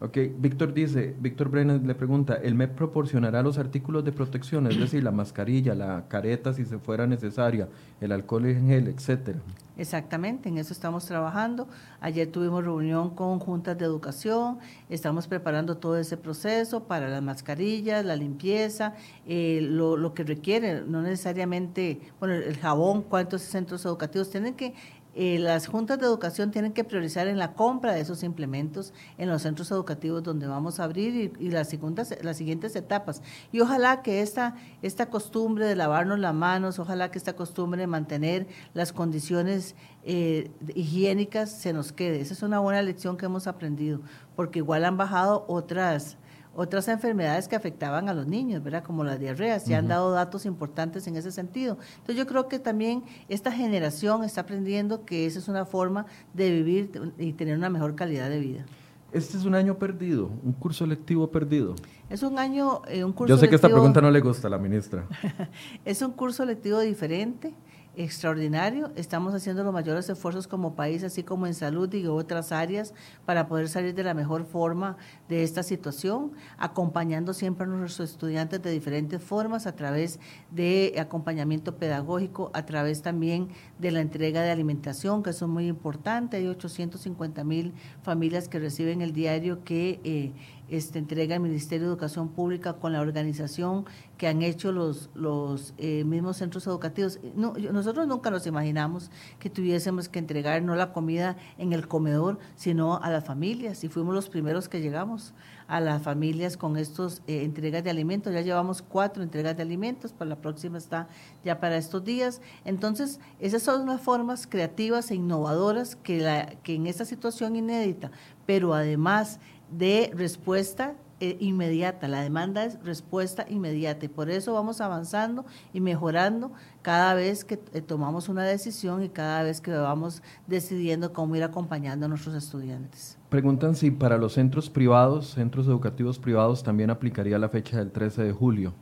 Ok, 0.00 0.16
Víctor 0.38 0.72
dice, 0.72 1.16
Víctor 1.18 1.48
Brennan 1.48 1.84
le 1.84 1.94
pregunta, 1.96 2.34
¿el 2.34 2.54
MEP 2.54 2.76
proporcionará 2.76 3.42
los 3.42 3.58
artículos 3.58 4.04
de 4.04 4.12
protección, 4.12 4.68
es 4.68 4.78
decir, 4.78 5.02
la 5.02 5.10
mascarilla, 5.10 5.74
la 5.74 6.04
careta 6.06 6.52
si 6.52 6.64
se 6.64 6.78
fuera 6.78 7.08
necesaria, 7.08 7.68
el 8.00 8.12
alcohol 8.12 8.46
en 8.46 8.68
gel, 8.68 8.86
etcétera? 8.86 9.40
Exactamente, 9.76 10.48
en 10.48 10.58
eso 10.58 10.72
estamos 10.72 11.04
trabajando. 11.04 11.66
Ayer 12.00 12.30
tuvimos 12.30 12.64
reunión 12.64 13.10
con 13.10 13.40
juntas 13.40 13.76
de 13.76 13.84
educación, 13.84 14.58
estamos 14.88 15.26
preparando 15.26 15.76
todo 15.76 15.98
ese 15.98 16.16
proceso 16.16 16.84
para 16.84 17.08
las 17.08 17.22
mascarillas, 17.22 18.04
la 18.04 18.14
limpieza, 18.14 18.94
eh, 19.26 19.60
lo, 19.62 19.96
lo, 19.96 20.14
que 20.14 20.22
requiere, 20.22 20.82
no 20.82 21.02
necesariamente, 21.02 22.00
bueno, 22.20 22.34
el 22.34 22.56
jabón, 22.56 23.02
cuántos 23.02 23.42
centros 23.42 23.84
educativos 23.84 24.30
tienen 24.30 24.54
que 24.54 24.74
eh, 25.14 25.38
las 25.38 25.66
juntas 25.66 25.98
de 25.98 26.06
educación 26.06 26.50
tienen 26.50 26.72
que 26.72 26.84
priorizar 26.84 27.26
en 27.28 27.38
la 27.38 27.54
compra 27.54 27.92
de 27.92 28.00
esos 28.00 28.22
implementos 28.22 28.92
en 29.16 29.28
los 29.28 29.42
centros 29.42 29.70
educativos 29.70 30.22
donde 30.22 30.46
vamos 30.46 30.78
a 30.78 30.84
abrir 30.84 31.32
y, 31.38 31.50
las, 31.50 31.76
las 32.22 32.36
siguientes 32.36 32.76
etapas. 32.76 33.22
Y 33.50 33.60
ojalá 33.60 34.02
que 34.02 34.22
esta, 34.22 34.54
esta 34.82 35.06
costumbre 35.06 35.66
de 35.66 35.74
lavarnos 35.76 36.18
las 36.18 36.34
manos, 36.34 36.78
ojalá 36.78 37.10
que 37.10 37.18
esta 37.18 37.34
costumbre 37.34 37.80
de 37.80 37.86
mantener 37.86 38.46
las 38.74 38.92
condiciones 38.92 39.74
eh, 40.04 40.50
higiénicas 40.74 41.50
se 41.50 41.72
nos 41.72 41.92
quede. 41.92 42.20
Esa 42.20 42.34
es 42.34 42.42
una 42.42 42.60
buena 42.60 42.82
lección 42.82 43.16
que 43.16 43.26
hemos 43.26 43.46
aprendido, 43.46 44.00
porque 44.36 44.60
igual 44.60 44.84
han 44.84 44.96
bajado 44.96 45.44
otras 45.48 46.16
otras 46.54 46.88
enfermedades 46.88 47.48
que 47.48 47.56
afectaban 47.56 48.08
a 48.08 48.14
los 48.14 48.26
niños, 48.26 48.62
¿verdad? 48.62 48.82
Como 48.82 49.04
las 49.04 49.20
diarreas, 49.20 49.64
se 49.64 49.74
han 49.74 49.88
dado 49.88 50.10
datos 50.10 50.46
importantes 50.46 51.06
en 51.06 51.16
ese 51.16 51.30
sentido. 51.30 51.78
Entonces 51.98 52.16
yo 52.16 52.26
creo 52.26 52.48
que 52.48 52.58
también 52.58 53.04
esta 53.28 53.52
generación 53.52 54.24
está 54.24 54.42
aprendiendo 54.42 55.04
que 55.04 55.26
esa 55.26 55.38
es 55.38 55.48
una 55.48 55.64
forma 55.64 56.06
de 56.34 56.50
vivir 56.50 56.90
y 57.18 57.32
tener 57.32 57.56
una 57.56 57.70
mejor 57.70 57.94
calidad 57.94 58.28
de 58.28 58.40
vida. 58.40 58.66
Este 59.10 59.38
es 59.38 59.44
un 59.44 59.54
año 59.54 59.78
perdido, 59.78 60.30
un 60.44 60.52
curso 60.52 60.86
lectivo 60.86 61.30
perdido. 61.30 61.74
Es 62.10 62.22
un 62.22 62.38
año, 62.38 62.82
eh, 62.88 63.04
un 63.04 63.12
curso 63.12 63.34
Yo 63.34 63.38
sé 63.38 63.48
que 63.48 63.54
esta 63.54 63.68
pregunta 63.68 64.02
no 64.02 64.10
le 64.10 64.20
gusta 64.20 64.48
a 64.48 64.50
la 64.50 64.58
ministra. 64.58 65.06
es 65.84 66.02
un 66.02 66.12
curso 66.12 66.44
lectivo 66.44 66.80
diferente 66.80 67.54
extraordinario. 67.98 68.92
Estamos 68.94 69.34
haciendo 69.34 69.64
los 69.64 69.72
mayores 69.72 70.08
esfuerzos 70.08 70.46
como 70.46 70.74
país, 70.74 71.02
así 71.02 71.24
como 71.24 71.46
en 71.48 71.54
salud 71.54 71.92
y 71.92 72.06
otras 72.06 72.52
áreas, 72.52 72.94
para 73.26 73.48
poder 73.48 73.68
salir 73.68 73.94
de 73.94 74.04
la 74.04 74.14
mejor 74.14 74.46
forma 74.46 74.96
de 75.28 75.42
esta 75.42 75.64
situación, 75.64 76.32
acompañando 76.58 77.34
siempre 77.34 77.66
a 77.66 77.68
nuestros 77.68 78.10
estudiantes 78.10 78.62
de 78.62 78.70
diferentes 78.70 79.20
formas, 79.20 79.66
a 79.66 79.74
través 79.74 80.20
de 80.52 80.94
acompañamiento 80.98 81.76
pedagógico, 81.76 82.52
a 82.54 82.64
través 82.64 83.02
también 83.02 83.48
de 83.80 83.90
la 83.90 84.00
entrega 84.00 84.42
de 84.42 84.52
alimentación, 84.52 85.24
que 85.24 85.30
eso 85.30 85.46
es 85.46 85.50
muy 85.50 85.66
importante. 85.66 86.36
Hay 86.36 86.46
850 86.46 87.42
mil 87.42 87.74
familias 88.02 88.48
que 88.48 88.60
reciben 88.60 89.02
el 89.02 89.12
diario 89.12 89.64
que... 89.64 90.00
Eh, 90.04 90.32
este, 90.68 90.98
entrega 90.98 91.34
el 91.34 91.40
Ministerio 91.40 91.86
de 91.86 91.92
Educación 91.92 92.28
Pública 92.28 92.74
con 92.74 92.92
la 92.92 93.00
organización 93.00 93.86
que 94.16 94.26
han 94.26 94.42
hecho 94.42 94.72
los, 94.72 95.10
los 95.14 95.74
eh, 95.78 96.04
mismos 96.04 96.36
centros 96.36 96.66
educativos. 96.66 97.20
No, 97.36 97.54
nosotros 97.72 98.06
nunca 98.06 98.30
nos 98.30 98.46
imaginamos 98.46 99.10
que 99.38 99.48
tuviésemos 99.48 100.08
que 100.08 100.18
entregar 100.18 100.62
no 100.62 100.74
la 100.74 100.92
comida 100.92 101.36
en 101.56 101.72
el 101.72 101.88
comedor, 101.88 102.38
sino 102.56 102.98
a 103.02 103.10
las 103.10 103.24
familias, 103.24 103.84
y 103.84 103.88
fuimos 103.88 104.14
los 104.14 104.28
primeros 104.28 104.68
que 104.68 104.80
llegamos 104.80 105.34
a 105.68 105.80
las 105.80 106.02
familias 106.02 106.56
con 106.56 106.76
estos 106.76 107.22
eh, 107.26 107.44
entregas 107.44 107.84
de 107.84 107.90
alimentos. 107.90 108.32
Ya 108.32 108.40
llevamos 108.40 108.82
cuatro 108.82 109.22
entregas 109.22 109.56
de 109.56 109.62
alimentos, 109.62 110.12
para 110.12 110.30
la 110.30 110.36
próxima 110.36 110.78
está 110.78 111.08
ya 111.44 111.60
para 111.60 111.76
estos 111.76 112.02
días. 112.04 112.40
Entonces, 112.64 113.20
esas 113.38 113.62
son 113.62 113.86
las 113.86 114.00
formas 114.00 114.46
creativas 114.46 115.10
e 115.10 115.14
innovadoras 115.14 115.94
que, 115.96 116.20
la, 116.20 116.46
que 116.62 116.74
en 116.74 116.86
esta 116.86 117.04
situación 117.04 117.54
inédita, 117.54 118.10
pero 118.46 118.74
además 118.74 119.40
de 119.70 120.10
respuesta 120.14 120.94
eh, 121.20 121.36
inmediata, 121.40 122.06
la 122.06 122.20
demanda 122.20 122.64
es 122.64 122.78
respuesta 122.84 123.44
inmediata 123.48 124.04
y 124.04 124.08
por 124.08 124.30
eso 124.30 124.52
vamos 124.52 124.80
avanzando 124.80 125.44
y 125.72 125.80
mejorando 125.80 126.52
cada 126.80 127.12
vez 127.14 127.44
que 127.44 127.58
eh, 127.74 127.80
tomamos 127.80 128.28
una 128.28 128.44
decisión 128.44 129.02
y 129.02 129.08
cada 129.08 129.42
vez 129.42 129.60
que 129.60 129.72
vamos 129.72 130.22
decidiendo 130.46 131.12
cómo 131.12 131.34
ir 131.34 131.42
acompañando 131.42 132.06
a 132.06 132.08
nuestros 132.08 132.36
estudiantes. 132.36 133.18
Preguntan 133.30 133.74
si 133.74 133.90
para 133.90 134.16
los 134.16 134.34
centros 134.34 134.70
privados, 134.70 135.30
centros 135.30 135.66
educativos 135.66 136.20
privados, 136.20 136.62
también 136.62 136.88
aplicaría 136.88 137.36
la 137.36 137.48
fecha 137.48 137.78
del 137.78 137.90
13 137.90 138.22
de 138.22 138.32
julio. 138.32 138.72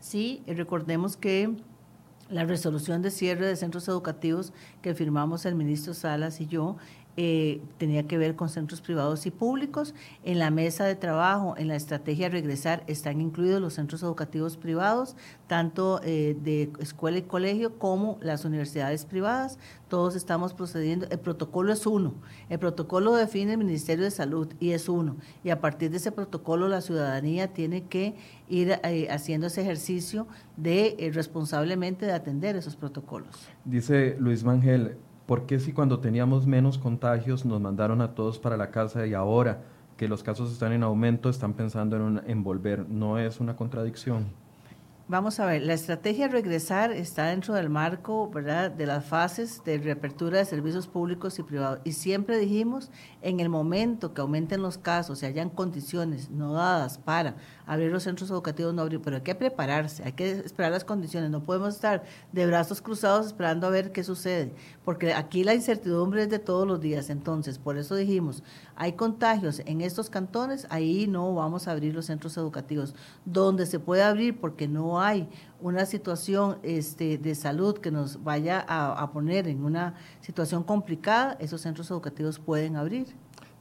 Sí, 0.00 0.42
recordemos 0.46 1.16
que 1.16 1.56
la 2.28 2.44
resolución 2.44 3.00
de 3.00 3.10
cierre 3.10 3.46
de 3.46 3.56
centros 3.56 3.88
educativos 3.88 4.52
que 4.82 4.94
firmamos 4.94 5.46
el 5.46 5.54
ministro 5.54 5.94
Salas 5.94 6.40
y 6.42 6.46
yo 6.46 6.76
eh, 7.16 7.62
tenía 7.78 8.08
que 8.08 8.18
ver 8.18 8.34
con 8.34 8.48
centros 8.48 8.80
privados 8.80 9.24
y 9.26 9.30
públicos. 9.30 9.94
En 10.24 10.40
la 10.40 10.50
mesa 10.50 10.84
de 10.84 10.96
trabajo, 10.96 11.54
en 11.56 11.68
la 11.68 11.76
estrategia 11.76 12.28
regresar, 12.28 12.82
están 12.88 13.20
incluidos 13.20 13.60
los 13.60 13.74
centros 13.74 14.02
educativos 14.02 14.56
privados, 14.56 15.14
tanto 15.46 16.00
eh, 16.02 16.36
de 16.42 16.72
escuela 16.80 17.18
y 17.18 17.22
colegio 17.22 17.78
como 17.78 18.18
las 18.20 18.44
universidades 18.44 19.04
privadas. 19.04 19.58
Todos 19.88 20.16
estamos 20.16 20.54
procediendo. 20.54 21.06
El 21.08 21.20
protocolo 21.20 21.72
es 21.72 21.86
uno. 21.86 22.14
El 22.48 22.58
protocolo 22.58 23.14
define 23.14 23.52
el 23.52 23.58
Ministerio 23.58 24.04
de 24.04 24.10
Salud 24.10 24.48
y 24.58 24.70
es 24.70 24.88
uno. 24.88 25.16
Y 25.44 25.50
a 25.50 25.60
partir 25.60 25.92
de 25.92 25.98
ese 25.98 26.10
protocolo, 26.10 26.68
la 26.68 26.80
ciudadanía 26.80 27.52
tiene 27.52 27.84
que 27.84 28.16
ir 28.48 28.80
eh, 28.82 29.06
haciendo 29.10 29.46
ese 29.46 29.62
ejercicio 29.62 30.26
de 30.56 31.10
responsablemente 31.14 32.06
de 32.06 32.12
atender 32.12 32.56
esos 32.56 32.74
protocolos. 32.74 33.48
Dice 33.64 34.16
Luis 34.18 34.42
Mangel, 34.42 34.96
¿por 35.26 35.46
qué 35.46 35.58
si 35.58 35.72
cuando 35.72 36.00
teníamos 36.00 36.46
menos 36.46 36.78
contagios 36.78 37.44
nos 37.44 37.60
mandaron 37.60 38.00
a 38.00 38.14
todos 38.14 38.38
para 38.38 38.56
la 38.56 38.70
casa 38.70 39.06
y 39.06 39.14
ahora 39.14 39.62
que 39.96 40.08
los 40.08 40.22
casos 40.22 40.52
están 40.52 40.72
en 40.72 40.82
aumento 40.82 41.28
están 41.28 41.54
pensando 41.54 41.96
en, 41.96 42.22
en 42.26 42.42
volver? 42.42 42.88
¿No 42.88 43.18
es 43.18 43.40
una 43.40 43.56
contradicción? 43.56 44.43
Vamos 45.06 45.38
a 45.38 45.44
ver, 45.44 45.60
la 45.60 45.74
estrategia 45.74 46.28
regresar 46.28 46.90
está 46.90 47.26
dentro 47.26 47.52
del 47.52 47.68
marco, 47.68 48.30
¿verdad?, 48.30 48.70
de 48.70 48.86
las 48.86 49.04
fases 49.04 49.62
de 49.62 49.76
reapertura 49.76 50.38
de 50.38 50.46
servicios 50.46 50.86
públicos 50.86 51.38
y 51.38 51.42
privados. 51.42 51.80
Y 51.84 51.92
siempre 51.92 52.38
dijimos, 52.38 52.90
en 53.20 53.38
el 53.38 53.50
momento 53.50 54.14
que 54.14 54.22
aumenten 54.22 54.62
los 54.62 54.78
casos 54.78 55.22
y 55.22 55.26
hayan 55.26 55.50
condiciones 55.50 56.30
no 56.30 56.54
dadas 56.54 56.96
para 56.96 57.36
abrir 57.66 57.92
los 57.92 58.04
centros 58.04 58.30
educativos, 58.30 58.72
no 58.72 58.80
abrir, 58.80 59.02
pero 59.02 59.16
hay 59.16 59.22
que 59.22 59.34
prepararse, 59.34 60.04
hay 60.04 60.12
que 60.12 60.30
esperar 60.30 60.72
las 60.72 60.84
condiciones. 60.84 61.30
No 61.30 61.42
podemos 61.42 61.74
estar 61.74 62.04
de 62.32 62.46
brazos 62.46 62.80
cruzados 62.80 63.26
esperando 63.26 63.66
a 63.66 63.70
ver 63.70 63.92
qué 63.92 64.04
sucede, 64.04 64.54
porque 64.86 65.12
aquí 65.12 65.44
la 65.44 65.52
incertidumbre 65.52 66.22
es 66.22 66.30
de 66.30 66.38
todos 66.38 66.66
los 66.66 66.80
días. 66.80 67.10
Entonces, 67.10 67.58
por 67.58 67.76
eso 67.76 67.94
dijimos, 67.94 68.42
hay 68.74 68.94
contagios 68.94 69.60
en 69.66 69.82
estos 69.82 70.08
cantones, 70.08 70.66
ahí 70.70 71.06
no 71.06 71.34
vamos 71.34 71.68
a 71.68 71.72
abrir 71.72 71.94
los 71.94 72.06
centros 72.06 72.38
educativos. 72.38 72.94
Donde 73.26 73.66
se 73.66 73.78
puede 73.78 74.02
abrir 74.02 74.40
porque 74.40 74.66
no 74.66 74.93
hay 75.00 75.28
una 75.60 75.86
situación 75.86 76.58
este, 76.62 77.18
de 77.18 77.34
salud 77.34 77.78
que 77.78 77.90
nos 77.90 78.22
vaya 78.22 78.64
a, 78.68 79.10
poner 79.12 79.48
en 79.48 79.64
una 79.64 79.94
situación 80.20 80.62
complicada, 80.62 81.36
esos 81.40 81.60
centros 81.60 81.90
educativos 81.90 82.38
pueden 82.38 82.76
abrir. 82.76 83.06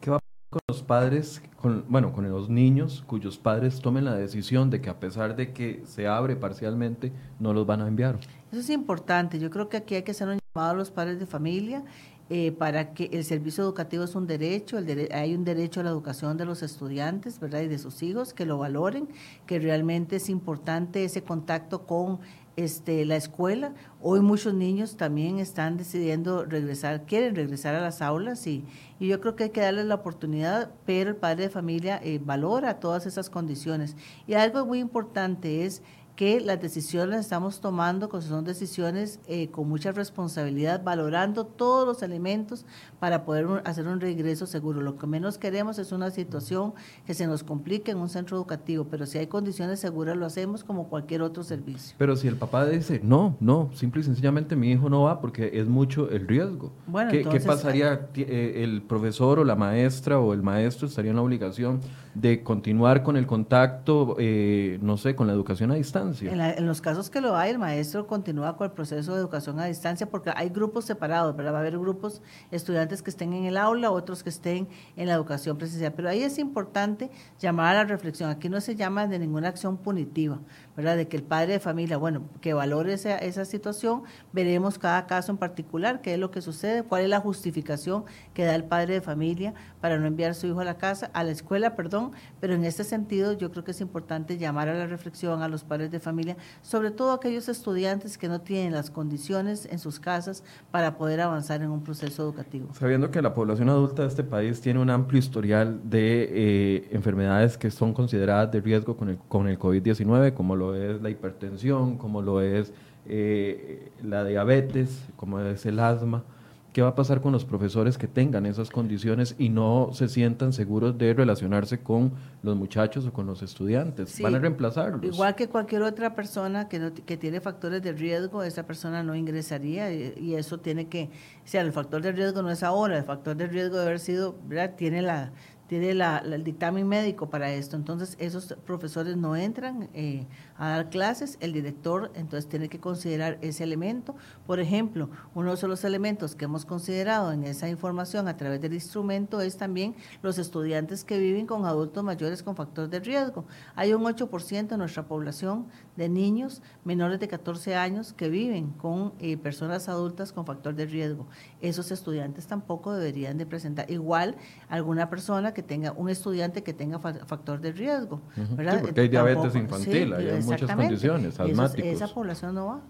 ¿Qué 0.02 0.10
va 0.10 0.18
a 0.18 0.20
pasar 0.20 0.50
con 0.50 0.62
los 0.68 0.84
padres, 0.84 1.42
con, 1.58 1.86
bueno, 1.88 2.12
con 2.12 2.30
los 2.30 2.50
niños 2.50 3.04
cuyos 3.08 3.38
padres 3.38 3.80
tomen 3.80 4.06
la 4.06 4.16
decisión 4.16 4.70
de 4.70 4.82
que 4.82 4.90
a 4.90 5.00
pesar 5.00 5.36
de 5.36 5.54
que 5.54 5.84
se 5.86 6.08
abre 6.08 6.36
parcialmente, 6.36 7.12
no 7.40 7.54
los 7.54 7.66
van 7.66 7.82
a 7.82 7.88
enviar? 7.88 8.20
Eso 8.52 8.62
es 8.62 8.70
importante. 8.70 9.40
Yo 9.40 9.50
creo 9.50 9.70
que 9.70 9.78
aquí 9.78 9.96
hay 9.96 10.04
que 10.04 10.12
hacer 10.12 10.28
un 10.28 10.40
llamado 10.54 10.72
a 10.72 10.76
los 10.76 10.92
padres 10.92 11.20
de 11.20 11.26
familia 11.26 11.84
eh, 12.30 12.52
para 12.52 12.94
que 12.94 13.10
el 13.12 13.26
servicio 13.26 13.64
educativo 13.64 14.04
es 14.04 14.16
un 14.16 14.28
derecho, 14.28 14.78
el 14.78 15.10
hay 15.12 15.36
un 15.36 15.44
derecho 15.44 15.82
a 15.82 15.84
la 15.84 15.90
educación 15.90 16.38
de 16.38 16.46
los 16.46 16.64
estudiantes, 16.64 17.40
¿verdad? 17.40 17.62
Y 17.62 17.68
de 17.68 17.78
sus 17.78 18.02
hijos, 18.02 18.34
que 18.34 18.46
lo 18.46 18.58
valoren, 18.58 19.10
que 19.46 19.60
realmente 19.60 20.16
es 20.16 20.30
importante 20.30 21.04
ese 21.04 21.24
contacto 21.24 21.86
con 21.86 22.20
este, 22.56 23.04
la 23.06 23.16
escuela. 23.16 23.74
Hoy 24.02 24.22
muchos 24.22 24.54
niños 24.54 24.96
también 24.96 25.40
están 25.40 25.78
decidiendo 25.78 26.46
regresar, 26.46 27.06
quieren 27.06 27.36
regresar 27.36 27.76
a 27.76 27.82
las 27.82 28.02
aulas 28.02 28.46
y, 28.48 28.64
y 29.00 29.08
yo 29.08 29.20
creo 29.20 29.36
que 29.36 29.46
hay 29.46 29.50
que 29.50 29.62
darles 29.62 29.86
la 29.86 29.96
oportunidad, 29.96 30.72
pero 30.86 31.10
el 31.10 31.16
padre 31.16 31.44
de 31.44 31.50
familia 31.50 32.00
eh, 32.04 32.22
valora 32.24 32.80
todas 32.80 33.06
esas 33.06 33.30
condiciones. 33.30 33.96
Y 34.28 34.36
algo 34.36 34.66
muy 34.66 34.80
importante 34.80 35.66
es 35.66 35.82
que 36.16 36.40
las 36.40 36.62
decisiones 36.62 37.10
las 37.10 37.22
estamos 37.22 37.60
tomando, 37.60 38.08
que 38.08 38.22
son 38.22 38.44
decisiones 38.44 39.20
eh, 39.28 39.50
con 39.50 39.68
mucha 39.68 39.92
responsabilidad, 39.92 40.84
valorando 40.84 41.46
todos 41.46 41.88
los 41.88 42.04
elementos 42.04 42.66
para 43.00 43.26
poder 43.26 43.48
hacer 43.66 43.88
un 43.88 44.00
regreso 44.00 44.46
seguro. 44.46 44.82
Lo 44.82 44.98
que 44.98 45.08
menos 45.08 45.38
queremos 45.38 45.80
es 45.80 45.92
una 45.92 46.12
situación 46.12 46.74
que 47.06 47.14
se 47.14 47.26
nos 47.26 47.44
complique 47.44 47.92
en 47.92 47.98
un 47.98 48.10
centro 48.10 48.38
educativo, 48.38 48.86
pero 48.90 49.06
si 49.06 49.18
hay 49.18 49.28
condiciones 49.28 49.80
seguras 49.80 50.16
lo 50.16 50.26
hacemos 50.26 50.64
como 50.64 50.88
cualquier 50.88 51.24
otro 51.24 51.44
servicio. 51.44 51.96
Pero 51.98 52.16
si 52.16 52.28
el 52.28 52.36
papá 52.36 52.66
dice, 52.68 53.02
no, 53.04 53.36
no, 53.40 53.72
simple 53.74 54.02
y 54.02 54.04
sencillamente 54.04 54.56
mi 54.56 54.72
hijo 54.72 54.90
no 54.90 55.04
va 55.04 55.20
porque 55.20 55.52
es 55.54 55.68
mucho 55.68 56.10
el 56.10 56.28
riesgo. 56.28 56.72
Bueno, 56.86 57.12
¿Qué, 57.12 57.24
¿qué 57.24 57.40
pasaría? 57.40 58.10
Eh, 58.16 58.64
¿El 58.64 58.84
profesor 58.84 59.40
o 59.40 59.44
la 59.44 59.56
maestra 59.56 60.20
o 60.20 60.34
el 60.34 60.44
maestro 60.44 60.88
estaría 60.88 61.10
en 61.10 61.18
la 61.18 61.24
obligación 61.24 61.82
de 62.14 62.44
continuar 62.44 63.04
con 63.04 63.18
el 63.18 63.26
contacto, 63.26 64.16
eh, 64.20 64.78
no 64.82 64.98
sé, 64.98 65.16
con 65.16 65.28
la 65.28 65.34
educación 65.34 65.72
a 65.72 65.76
distancia? 65.76 66.32
En, 66.32 66.66
los 66.66 66.82
casos 66.82 67.10
que 67.10 67.22
lo 67.22 67.36
hay, 67.36 67.52
el 67.52 67.60
maestro 67.60 68.06
continúa 68.08 68.56
con 68.56 68.66
el 68.66 68.72
proceso 68.72 69.14
de 69.14 69.20
educación 69.20 69.60
a 69.60 69.66
distancia 69.66 70.08
porque 70.10 70.32
hay 70.36 70.50
grupos 70.50 70.86
separados, 70.86 71.36
¿verdad? 71.36 71.54
Va 71.54 71.58
a 71.58 71.62
haber 71.62 71.78
grupos 71.78 72.22
estudiantes 72.52 73.02
que 73.02 73.10
estén 73.10 73.34
en 73.34 73.46
el 73.46 73.58
aula, 73.58 73.92
otros 73.92 74.24
que 74.24 74.30
estén 74.30 74.68
en 74.96 75.08
la 75.08 75.14
educación 75.14 75.58
presencial. 75.58 75.94
Pero 75.96 76.10
ahí 76.10 76.24
es 76.24 76.38
importante 76.38 77.10
llamar 77.40 77.76
a 77.76 77.80
la 77.80 77.86
reflexión. 77.86 78.30
Aquí 78.30 78.50
no 78.50 78.62
se 78.62 78.76
llama 78.76 79.08
de 79.08 79.18
ninguna 79.18 79.48
acción 79.48 79.78
punitiva, 79.78 80.40
¿verdad? 80.76 80.98
De 80.98 81.08
que 81.08 81.18
el 81.18 81.24
padre 81.24 81.54
de 81.54 81.60
familia, 81.60 81.98
bueno, 81.98 82.24
que 82.42 82.54
valore 82.54 82.94
esa, 82.94 83.18
esa 83.18 83.46
situación, 83.46 84.04
veremos 84.32 84.78
cada 84.78 85.08
caso 85.08 85.32
en 85.32 85.38
particular, 85.38 86.02
qué 86.02 86.14
es 86.14 86.20
lo 86.20 86.30
que 86.32 86.42
sucede, 86.42 86.84
cuál 86.84 87.04
es 87.04 87.10
la 87.10 87.20
justificación 87.20 88.06
que 88.34 88.46
da 88.46 88.56
el 88.56 88.66
padre 88.66 88.96
de 88.96 89.02
familia 89.02 89.54
para 89.82 89.98
no 89.98 90.06
enviar 90.06 90.36
su 90.36 90.48
hijo 90.48 90.60
a 90.60 90.66
la 90.66 90.78
casa, 90.78 91.10
a 91.14 91.24
la 91.24 91.32
escuela, 91.32 91.76
perdón, 91.76 92.03
pero 92.40 92.54
en 92.54 92.66
este 92.66 92.84
sentido 92.84 93.34
yo 93.34 93.52
creo 93.52 93.64
que 93.64 93.72
es 93.72 93.82
importante 93.82 94.38
llamar 94.38 94.70
a 94.70 94.74
la 94.74 94.88
reflexión 94.88 95.42
a 95.42 95.48
los 95.48 95.64
padres 95.64 95.92
de 95.92 96.00
familia, 96.00 96.38
sobre 96.62 96.92
todo 96.92 97.12
aquellos 97.14 97.50
estudiantes 97.50 98.18
que 98.18 98.28
no 98.28 98.42
tienen 98.42 98.74
las 98.74 98.90
condiciones 98.90 99.68
en 99.72 99.80
sus 99.80 100.00
casas 100.00 100.44
para 100.72 100.98
poder 100.98 101.22
avanzar 101.22 101.62
en 101.62 101.70
un 101.70 101.84
proceso 101.84 102.24
educativo. 102.24 102.70
Sabiendo 102.74 103.12
que 103.12 103.22
la 103.22 103.34
población 103.34 103.70
adulta 103.70 104.04
de 104.04 104.08
este 104.08 104.24
país 104.24 104.62
tiene 104.62 104.80
un 104.80 104.90
amplio 104.90 105.20
historial 105.20 105.80
de 105.84 106.30
eh, 106.32 106.90
enfermedades 106.92 107.58
que 107.58 107.72
son 107.72 107.94
consideradas 107.94 108.52
de 108.52 108.62
riesgo 108.62 108.98
con 108.98 109.10
el, 109.10 109.18
con 109.18 109.48
el 109.48 109.58
COVID-19, 109.60 110.34
como 110.34 110.56
lo 110.56 110.76
es 110.76 111.02
la 111.02 111.10
hipertensión, 111.10 111.98
como 111.98 112.22
lo 112.22 112.42
es 112.42 112.74
eh, 113.06 113.92
la 114.02 114.24
diabetes, 114.24 115.04
como 115.16 115.40
es 115.40 115.66
el 115.66 115.80
asma. 115.80 116.24
¿Qué 116.74 116.82
va 116.82 116.90
a 116.90 116.96
pasar 116.96 117.22
con 117.22 117.32
los 117.32 117.46
profesores 117.46 118.00
que 118.00 118.08
tengan 118.08 118.48
esas 118.48 118.72
condiciones 118.72 119.36
y 119.38 119.50
no 119.50 119.92
se 119.94 120.10
sientan 120.10 120.54
seguros 120.54 120.98
de 120.98 121.14
relacionarse 121.14 121.84
con 121.84 122.14
los 122.42 122.56
muchachos 122.58 123.06
o 123.06 123.14
con 123.14 123.28
los 123.28 123.44
estudiantes? 123.44 124.20
¿Van 124.20 124.34
a 124.34 124.40
reemplazarlos? 124.40 125.04
Igual 125.04 125.36
que 125.36 125.48
cualquier 125.48 125.84
otra 125.84 126.16
persona 126.16 126.68
que, 126.68 126.92
que 127.06 127.16
tiene 127.16 127.42
factores 127.42 127.84
de 127.84 127.92
riesgo, 127.92 128.42
esa 128.42 128.66
persona 128.66 129.04
no 129.04 129.16
ingresaría 129.16 129.94
y, 129.94 130.34
eso 130.34 130.60
tiene 130.60 130.88
que, 130.88 131.12
o 131.46 131.48
sea, 131.48 131.62
el 131.62 131.72
factor 131.72 132.02
de 132.02 132.12
riesgo 132.12 132.42
no 132.42 132.50
es 132.50 132.64
ahora, 132.64 132.98
el 132.98 133.04
factor 133.04 133.38
de 133.38 133.46
riesgo 133.46 133.78
de 133.78 133.84
haber 133.84 134.00
sido, 134.00 134.36
¿verdad? 134.48 134.74
Tiene 134.76 135.04
la 135.04 135.32
tiene 135.68 135.94
la, 135.94 136.20
el 136.20 136.44
dictamen 136.44 136.88
médico 136.88 137.30
para 137.30 137.52
esto. 137.52 137.76
Entonces, 137.76 138.16
esos 138.20 138.56
profesores 138.66 139.18
no 139.18 139.36
entran 139.36 139.90
eh, 139.94 140.28
a 140.58 140.70
dar 140.70 140.90
clases, 140.90 141.38
el 141.40 141.54
director 141.54 142.12
entonces 142.16 142.50
tiene 142.50 142.70
que 142.70 142.80
considerar 142.80 143.38
ese 143.42 143.64
elemento. 143.64 144.16
Por 144.46 144.60
ejemplo, 144.60 145.10
uno 145.34 145.56
de 145.56 145.68
los 145.68 145.84
elementos 145.84 146.36
que 146.36 146.46
hemos 146.46 146.66
considerado 146.66 147.32
en 147.32 147.44
esa 147.44 147.70
información 147.70 148.28
a 148.28 148.38
través 148.38 148.62
del 148.62 148.74
instrumento 148.74 149.42
es 149.42 149.58
también 149.58 149.96
los 150.22 150.38
estudiantes 150.38 151.04
que 151.04 151.18
viven 151.18 151.48
con 151.48 151.66
adultos 151.66 152.04
mayores 152.04 152.44
con 152.44 152.56
factor 152.56 152.90
de 152.90 153.00
riesgo. 153.00 153.46
Hay 153.76 153.94
un 153.94 154.04
8% 154.04 154.68
de 154.68 154.78
nuestra 154.78 155.04
población 155.04 155.68
de 155.96 156.10
niños 156.10 156.62
menores 156.84 157.20
de 157.20 157.28
14 157.28 157.76
años 157.76 158.14
que 158.14 158.30
viven 158.30 158.72
con 158.72 159.14
eh, 159.20 159.38
personas 159.38 159.90
adultas 159.90 160.34
con 160.34 160.46
factor 160.46 160.76
de 160.76 160.86
riesgo. 160.86 161.28
Esos 161.62 161.92
estudiantes 161.92 162.48
tampoco 162.48 162.94
deberían 162.94 163.38
de 163.38 163.46
presentar. 163.46 163.90
Igual 163.90 164.36
alguna 164.70 165.10
persona 165.10 165.54
que 165.54 165.64
tenga, 165.64 165.92
un 165.92 166.10
estudiante 166.10 166.64
que 166.64 166.74
tenga 166.74 167.00
factor 167.00 167.62
de 167.62 167.72
riesgo. 167.72 168.22
¿verdad? 168.56 168.82
porque 168.82 169.02
hay 169.02 169.10
diabetes 169.10 169.56
infantil, 169.56 170.14
hay 170.14 170.42
muchas 170.42 170.76
condiciones, 170.76 171.40
asmáticos. 171.40 171.90
esa 171.90 172.08
población 172.08 172.56
no 172.56 172.66
va. 172.68 172.82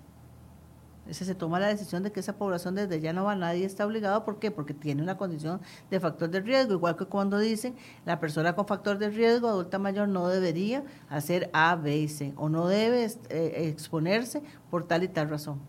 Ese 1.08 1.26
se 1.26 1.36
toma 1.36 1.60
la 1.60 1.68
decisión 1.68 2.02
de 2.04 2.12
que 2.12 2.22
esa 2.22 2.38
población 2.38 2.76
desde 2.76 3.02
ya 3.02 3.12
no 3.12 3.26
va, 3.26 3.36
nadie 3.36 3.66
está 3.66 3.86
obligado. 3.86 4.24
¿Por 4.24 4.40
qué? 4.40 4.52
Porque 4.52 4.74
tiene 4.74 5.02
una 5.02 5.18
condición 5.18 5.62
de 5.90 6.00
factor 6.00 6.30
de 6.30 6.40
riesgo. 6.40 6.74
Igual 6.74 6.96
que 6.96 7.06
cuando 7.06 7.40
dicen 7.40 7.76
la 8.06 8.20
persona 8.20 8.56
con 8.56 8.66
factor 8.66 8.98
de 8.98 9.10
riesgo, 9.10 9.50
adulta 9.50 9.80
mayor, 9.80 10.08
no 10.08 10.28
debería 10.28 10.84
hacer 11.10 11.50
A, 11.54 11.76
B 11.76 11.98
y 11.98 12.08
C, 12.08 12.34
o 12.38 12.48
no 12.50 12.68
debe 12.68 13.06
eh, 13.30 13.70
exponerse 13.70 14.42
por 14.70 14.88
tal 14.88 15.04
y 15.04 15.08
tal 15.10 15.30
razón. 15.30 15.60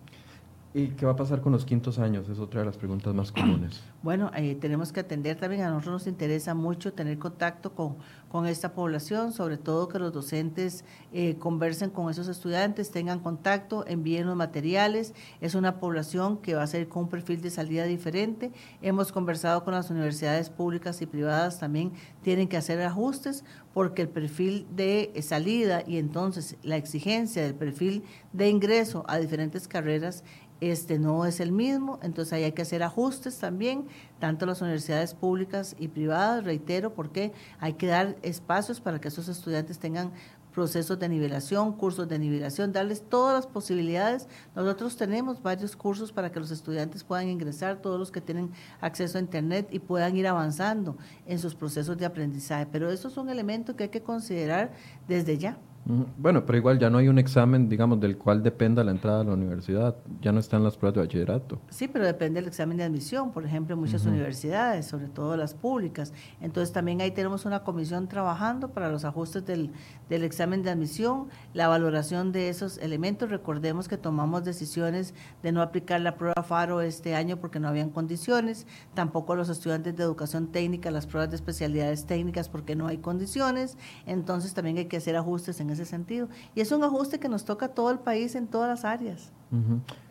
¿Y 0.76 0.88
qué 0.88 1.06
va 1.06 1.12
a 1.12 1.16
pasar 1.16 1.40
con 1.40 1.52
los 1.52 1.64
quintos 1.64 2.00
años? 2.00 2.28
Es 2.28 2.40
otra 2.40 2.58
de 2.58 2.66
las 2.66 2.76
preguntas 2.76 3.14
más 3.14 3.30
comunes. 3.30 3.80
Bueno, 4.04 4.30
eh, 4.36 4.54
tenemos 4.60 4.92
que 4.92 5.00
atender 5.00 5.38
también, 5.38 5.62
a 5.62 5.70
nosotros 5.70 5.94
nos 5.94 6.06
interesa 6.06 6.52
mucho 6.52 6.92
tener 6.92 7.18
contacto 7.18 7.74
con, 7.74 7.96
con 8.28 8.46
esta 8.46 8.74
población, 8.74 9.32
sobre 9.32 9.56
todo 9.56 9.88
que 9.88 9.98
los 9.98 10.12
docentes 10.12 10.84
eh, 11.10 11.36
conversen 11.38 11.88
con 11.88 12.10
esos 12.10 12.28
estudiantes, 12.28 12.90
tengan 12.90 13.20
contacto, 13.20 13.82
envíen 13.86 14.26
los 14.26 14.36
materiales. 14.36 15.14
Es 15.40 15.54
una 15.54 15.80
población 15.80 16.36
que 16.36 16.54
va 16.54 16.64
a 16.64 16.66
ser 16.66 16.86
con 16.86 17.04
un 17.04 17.08
perfil 17.08 17.40
de 17.40 17.48
salida 17.48 17.84
diferente. 17.84 18.52
Hemos 18.82 19.10
conversado 19.10 19.64
con 19.64 19.72
las 19.72 19.88
universidades 19.88 20.50
públicas 20.50 21.00
y 21.00 21.06
privadas, 21.06 21.58
también 21.58 21.92
tienen 22.20 22.46
que 22.46 22.58
hacer 22.58 22.82
ajustes 22.82 23.42
porque 23.72 24.02
el 24.02 24.08
perfil 24.08 24.66
de 24.70 25.12
salida 25.22 25.82
y 25.86 25.96
entonces 25.96 26.56
la 26.62 26.76
exigencia 26.76 27.42
del 27.42 27.54
perfil 27.54 28.04
de 28.32 28.48
ingreso 28.48 29.04
a 29.08 29.18
diferentes 29.18 29.66
carreras 29.66 30.24
este 30.70 30.98
no 30.98 31.24
es 31.26 31.40
el 31.40 31.52
mismo, 31.52 31.98
entonces 32.02 32.32
ahí 32.32 32.44
hay 32.44 32.52
que 32.52 32.62
hacer 32.62 32.82
ajustes 32.82 33.38
también, 33.38 33.86
tanto 34.18 34.46
las 34.46 34.62
universidades 34.62 35.14
públicas 35.14 35.76
y 35.78 35.88
privadas, 35.88 36.44
reitero, 36.44 36.94
porque 36.94 37.32
hay 37.60 37.74
que 37.74 37.86
dar 37.86 38.16
espacios 38.22 38.80
para 38.80 39.00
que 39.00 39.08
esos 39.08 39.28
estudiantes 39.28 39.78
tengan 39.78 40.12
procesos 40.54 40.98
de 40.98 41.08
nivelación, 41.08 41.72
cursos 41.72 42.08
de 42.08 42.18
nivelación, 42.18 42.72
darles 42.72 43.02
todas 43.02 43.34
las 43.34 43.46
posibilidades. 43.46 44.28
Nosotros 44.54 44.96
tenemos 44.96 45.42
varios 45.42 45.74
cursos 45.74 46.12
para 46.12 46.30
que 46.30 46.38
los 46.38 46.52
estudiantes 46.52 47.02
puedan 47.02 47.28
ingresar, 47.28 47.82
todos 47.82 47.98
los 47.98 48.12
que 48.12 48.20
tienen 48.20 48.52
acceso 48.80 49.18
a 49.18 49.20
Internet 49.20 49.68
y 49.72 49.80
puedan 49.80 50.16
ir 50.16 50.28
avanzando 50.28 50.96
en 51.26 51.40
sus 51.40 51.54
procesos 51.56 51.98
de 51.98 52.06
aprendizaje. 52.06 52.66
Pero 52.70 52.90
eso 52.90 53.08
es 53.08 53.16
un 53.16 53.28
elemento 53.28 53.74
que 53.74 53.84
hay 53.84 53.90
que 53.90 54.02
considerar 54.02 54.72
desde 55.08 55.36
ya. 55.36 55.58
Bueno, 55.86 56.46
pero 56.46 56.56
igual 56.56 56.78
ya 56.78 56.88
no 56.88 56.96
hay 56.96 57.08
un 57.08 57.18
examen, 57.18 57.68
digamos, 57.68 58.00
del 58.00 58.16
cual 58.16 58.42
dependa 58.42 58.82
la 58.82 58.90
entrada 58.90 59.20
a 59.20 59.24
la 59.24 59.34
universidad. 59.34 59.94
Ya 60.22 60.32
no 60.32 60.40
están 60.40 60.64
las 60.64 60.78
pruebas 60.78 60.94
de 60.94 61.00
bachillerato. 61.02 61.60
Sí, 61.68 61.88
pero 61.88 62.06
depende 62.06 62.40
del 62.40 62.48
examen 62.48 62.78
de 62.78 62.84
admisión, 62.84 63.32
por 63.32 63.44
ejemplo, 63.44 63.74
en 63.74 63.80
muchas 63.80 64.06
universidades, 64.06 64.86
sobre 64.86 65.08
todo 65.08 65.36
las 65.36 65.52
públicas. 65.52 66.14
Entonces 66.40 66.72
también 66.72 67.02
ahí 67.02 67.10
tenemos 67.10 67.44
una 67.44 67.64
comisión 67.64 68.08
trabajando 68.08 68.70
para 68.70 68.88
los 68.88 69.04
ajustes 69.04 69.44
del, 69.44 69.72
del 70.08 70.24
examen 70.24 70.62
de 70.62 70.70
admisión, 70.70 71.28
la 71.52 71.68
valoración 71.68 72.32
de 72.32 72.48
esos 72.48 72.78
elementos. 72.78 73.28
Recordemos 73.28 73.86
que 73.86 73.98
tomamos 73.98 74.42
decisiones 74.42 75.12
de 75.42 75.52
no 75.52 75.60
aplicar 75.60 76.00
la 76.00 76.16
prueba 76.16 76.42
FARO 76.42 76.80
este 76.80 77.14
año 77.14 77.36
porque 77.36 77.60
no 77.60 77.68
habían 77.68 77.90
condiciones, 77.90 78.66
tampoco 78.94 79.34
los 79.34 79.50
estudiantes 79.50 79.94
de 79.94 80.02
educación 80.02 80.46
técnica, 80.46 80.90
las 80.90 81.06
pruebas 81.06 81.28
de 81.28 81.36
especialidades 81.36 82.06
técnicas 82.06 82.48
porque 82.48 82.74
no 82.74 82.86
hay 82.86 82.98
condiciones. 82.98 83.76
Entonces 84.06 84.54
también 84.54 84.78
hay 84.78 84.86
que 84.86 84.96
hacer 84.96 85.16
ajustes 85.16 85.60
en 85.60 85.73
ese 85.74 85.84
sentido. 85.84 86.28
Y 86.54 86.60
es 86.60 86.72
un 86.72 86.82
ajuste 86.82 87.20
que 87.20 87.28
nos 87.28 87.44
toca 87.44 87.66
a 87.66 87.68
todo 87.68 87.90
el 87.90 87.98
país 87.98 88.34
en 88.34 88.46
todas 88.46 88.68
las 88.68 88.84
áreas. 88.84 89.32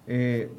Eh, 0.07 0.51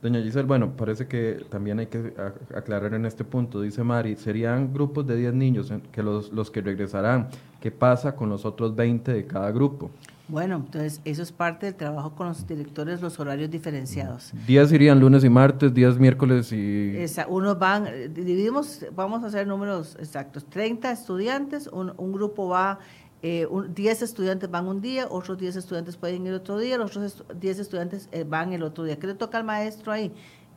doña 0.00 0.20
Giselle, 0.20 0.46
bueno, 0.46 0.76
parece 0.76 1.06
que 1.06 1.44
también 1.48 1.78
hay 1.78 1.86
que 1.86 2.14
aclarar 2.54 2.94
en 2.94 3.06
este 3.06 3.24
punto, 3.24 3.60
dice 3.60 3.84
Mari, 3.84 4.16
serían 4.16 4.72
grupos 4.72 5.06
de 5.06 5.16
10 5.16 5.34
niños 5.34 5.72
que 5.92 6.02
los, 6.02 6.32
los 6.32 6.50
que 6.50 6.60
regresarán. 6.60 7.28
¿Qué 7.60 7.70
pasa 7.70 8.16
con 8.16 8.28
los 8.28 8.44
otros 8.44 8.74
20 8.74 9.12
de 9.12 9.26
cada 9.26 9.52
grupo? 9.52 9.90
Bueno, 10.32 10.56
entonces 10.56 11.00
eso 11.04 11.22
es 11.22 11.30
parte 11.30 11.66
del 11.66 11.74
trabajo 11.74 12.14
con 12.14 12.26
los 12.26 12.46
directores, 12.46 13.02
los 13.02 13.20
horarios 13.20 13.50
diferenciados. 13.50 14.32
Días 14.46 14.72
irían 14.72 14.98
lunes 14.98 15.24
y 15.24 15.28
martes, 15.28 15.74
días 15.74 15.98
miércoles 15.98 16.52
y... 16.52 16.96
Esa, 16.96 17.26
unos 17.26 17.58
van, 17.58 17.84
dividimos, 18.14 18.86
vamos 18.96 19.22
a 19.24 19.26
hacer 19.26 19.46
números 19.46 19.96
exactos, 20.00 20.46
30 20.46 20.90
estudiantes, 20.90 21.66
un, 21.66 21.92
un 21.98 22.12
grupo 22.12 22.48
va 22.48 22.78
eh, 23.22 23.46
10 23.74 24.02
estudiantes 24.02 24.50
van 24.50 24.66
un 24.66 24.80
día, 24.80 25.06
otros 25.08 25.38
10 25.38 25.56
estudiantes 25.56 25.96
pueden 25.96 26.26
ir 26.26 26.34
otro 26.34 26.58
día, 26.58 26.76
los 26.76 26.96
otros 26.96 27.24
10 27.38 27.58
estudiantes 27.58 28.08
eh, 28.12 28.24
van 28.24 28.52
el 28.52 28.62
otro 28.62 28.84
día. 28.84 28.98
¿Qué 28.98 29.06
le 29.06 29.14
toca 29.14 29.38
al 29.38 29.44
maestro 29.44 29.92
ahí? 29.92 30.12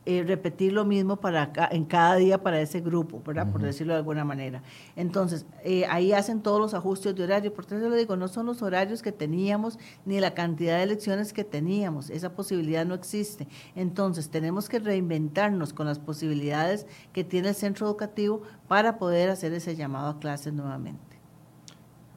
Eh, 0.07 0.23
repetir 0.23 0.71
lo 0.71 0.85
mismo 0.85 1.15
para 1.15 1.51
en 1.71 1.83
cada 1.83 2.15
día 2.17 2.43
para 2.43 2.61
ese 2.61 2.79
grupo, 2.79 3.23
¿verdad? 3.25 3.51
Por 3.51 3.63
decirlo 3.63 3.93
de 3.93 3.99
alguna 3.99 4.23
manera. 4.23 4.61
Entonces, 4.95 5.47
eh, 5.63 5.87
ahí 5.89 6.13
hacen 6.13 6.43
todos 6.43 6.59
los 6.59 6.75
ajustes 6.75 7.15
de 7.15 7.23
horario. 7.23 7.51
Por 7.51 7.65
eso 7.65 7.89
le 7.89 7.97
digo, 7.97 8.15
no 8.15 8.27
son 8.27 8.45
los 8.45 8.61
horarios 8.61 9.01
que 9.01 9.11
teníamos 9.11 9.79
ni 10.05 10.19
la 10.19 10.35
cantidad 10.35 10.77
de 10.77 10.85
lecciones 10.85 11.33
que 11.33 11.43
teníamos. 11.43 12.11
Esa 12.11 12.35
posibilidad 12.35 12.85
no 12.85 12.93
existe. 12.93 13.47
Entonces, 13.75 14.29
tenemos 14.29 14.69
que 14.69 14.77
reinventarnos 14.77 15.73
con 15.73 15.87
las 15.87 15.97
posibilidades 15.97 16.85
que 17.11 17.23
tiene 17.23 17.49
el 17.49 17.55
centro 17.55 17.87
educativo 17.87 18.43
para 18.67 18.99
poder 18.99 19.31
hacer 19.31 19.53
ese 19.53 19.75
llamado 19.75 20.09
a 20.09 20.19
clases 20.19 20.53
nuevamente. 20.53 21.14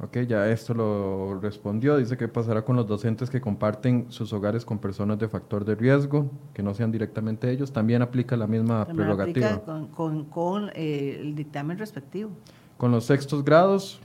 Ok, 0.01 0.19
ya 0.29 0.49
esto 0.49 0.75
lo 0.75 1.41
respondió. 1.41 1.97
Dice 1.97 2.17
que 2.17 2.29
pasará 2.29 2.65
con 2.65 2.77
los 2.77 2.87
docentes 2.87 3.29
que 3.31 3.41
comparten 3.41 4.07
sus 4.11 4.33
hogares 4.33 4.65
con 4.65 4.79
personas 4.79 5.19
de 5.19 5.29
factor 5.29 5.65
de 5.65 5.75
riesgo, 5.75 6.31
que 6.55 6.63
no 6.63 6.73
sean 6.73 6.93
directamente 6.93 7.51
ellos. 7.51 7.73
También 7.73 8.01
aplica 8.01 8.37
la 8.37 8.47
misma 8.47 8.87
prerrogativa. 8.87 9.55
Aplica 9.55 9.91
con, 9.91 10.25
con, 10.27 10.71
eh, 10.75 11.19
el 11.21 11.35
dictamen 11.35 11.79
respectivo. 11.79 12.31
Con 12.77 12.93
los 12.93 13.07
sextos 13.07 13.45
grados, 13.45 14.01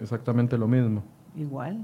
exactamente 0.00 0.56
lo 0.56 0.66
mismo. 0.66 1.04
Igual. 1.36 1.78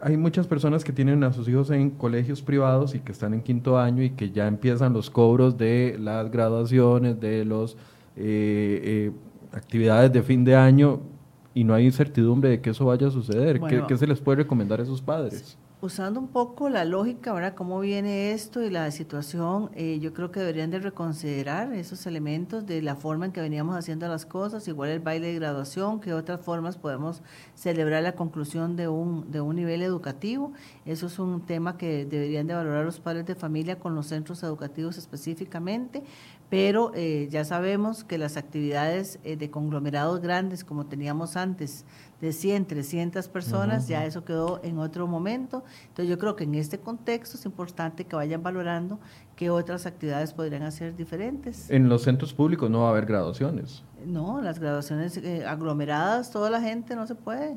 Hay 0.00 0.16
muchas 0.16 0.46
personas 0.46 0.84
que 0.84 0.92
tienen 0.92 1.22
a 1.24 1.32
sus 1.34 1.46
hijos 1.48 1.70
en 1.70 1.90
colegios 1.90 2.40
privados 2.40 2.94
y 2.94 3.00
que 3.00 3.12
están 3.12 3.34
en 3.34 3.42
quinto 3.42 3.78
año 3.78 4.02
y 4.02 4.10
que 4.10 4.30
ya 4.30 4.46
empiezan 4.46 4.94
los 4.94 5.10
cobros 5.10 5.58
de 5.58 5.98
las 6.00 6.30
graduaciones, 6.30 7.20
de 7.20 7.44
las 7.44 7.74
eh, 8.16 8.80
eh, 8.84 9.12
actividades 9.52 10.10
de 10.12 10.22
fin 10.22 10.44
de 10.44 10.56
año 10.56 11.11
y 11.54 11.64
no 11.64 11.74
hay 11.74 11.86
incertidumbre 11.86 12.50
de 12.50 12.60
que 12.60 12.70
eso 12.70 12.86
vaya 12.86 13.08
a 13.08 13.10
suceder. 13.10 13.60
¿Qué, 13.60 13.96
se 13.96 14.06
les 14.06 14.20
puede 14.20 14.36
recomendar 14.36 14.80
a 14.80 14.82
esos 14.82 15.02
padres? 15.02 15.56
Usando 15.82 16.20
un 16.20 16.28
poco 16.28 16.68
la 16.68 16.84
lógica, 16.84 17.32
ahora 17.32 17.56
cómo 17.56 17.80
viene 17.80 18.30
esto 18.30 18.62
y 18.62 18.70
la 18.70 18.88
situación, 18.92 19.68
eh, 19.74 19.98
yo 20.00 20.14
creo 20.14 20.30
que 20.30 20.38
deberían 20.38 20.70
de 20.70 20.78
reconsiderar 20.78 21.72
esos 21.72 22.06
elementos 22.06 22.64
de 22.66 22.80
la 22.82 22.94
forma 22.94 23.26
en 23.26 23.32
que 23.32 23.40
veníamos 23.40 23.74
haciendo 23.74 24.06
las 24.06 24.24
cosas, 24.24 24.68
igual 24.68 24.90
el 24.90 25.00
baile 25.00 25.26
de 25.26 25.34
graduación, 25.34 25.98
que 25.98 26.14
otras 26.14 26.40
formas 26.40 26.76
podemos 26.76 27.20
celebrar 27.56 28.04
la 28.04 28.12
conclusión 28.12 28.76
de 28.76 28.86
un, 28.86 29.32
de 29.32 29.40
un 29.40 29.56
nivel 29.56 29.82
educativo. 29.82 30.52
Eso 30.86 31.08
es 31.08 31.18
un 31.18 31.40
tema 31.40 31.76
que 31.76 32.04
deberían 32.04 32.46
de 32.46 32.54
valorar 32.54 32.84
los 32.84 33.00
padres 33.00 33.26
de 33.26 33.34
familia 33.34 33.80
con 33.80 33.96
los 33.96 34.06
centros 34.06 34.40
educativos 34.44 34.98
específicamente, 34.98 36.04
pero 36.52 36.92
eh, 36.94 37.28
ya 37.30 37.46
sabemos 37.46 38.04
que 38.04 38.18
las 38.18 38.36
actividades 38.36 39.18
eh, 39.24 39.38
de 39.38 39.50
conglomerados 39.50 40.20
grandes, 40.20 40.64
como 40.64 40.84
teníamos 40.84 41.38
antes, 41.38 41.86
de 42.20 42.30
100, 42.34 42.66
300 42.66 43.26
personas, 43.28 43.88
ya 43.88 44.04
eso 44.04 44.22
quedó 44.26 44.60
en 44.62 44.76
otro 44.76 45.06
momento. 45.06 45.64
Entonces 45.88 46.10
yo 46.10 46.18
creo 46.18 46.36
que 46.36 46.44
en 46.44 46.54
este 46.56 46.78
contexto 46.78 47.38
es 47.38 47.46
importante 47.46 48.04
que 48.04 48.16
vayan 48.16 48.42
valorando 48.42 49.00
qué 49.34 49.48
otras 49.48 49.86
actividades 49.86 50.34
podrían 50.34 50.64
hacer 50.64 50.94
diferentes. 50.94 51.70
En 51.70 51.88
los 51.88 52.02
centros 52.02 52.34
públicos 52.34 52.68
no 52.68 52.80
va 52.80 52.88
a 52.88 52.90
haber 52.90 53.06
graduaciones. 53.06 53.82
No, 54.04 54.42
las 54.42 54.58
graduaciones 54.58 55.16
eh, 55.16 55.46
aglomeradas, 55.46 56.30
toda 56.30 56.50
la 56.50 56.60
gente 56.60 56.94
no 56.94 57.06
se 57.06 57.14
puede. 57.14 57.54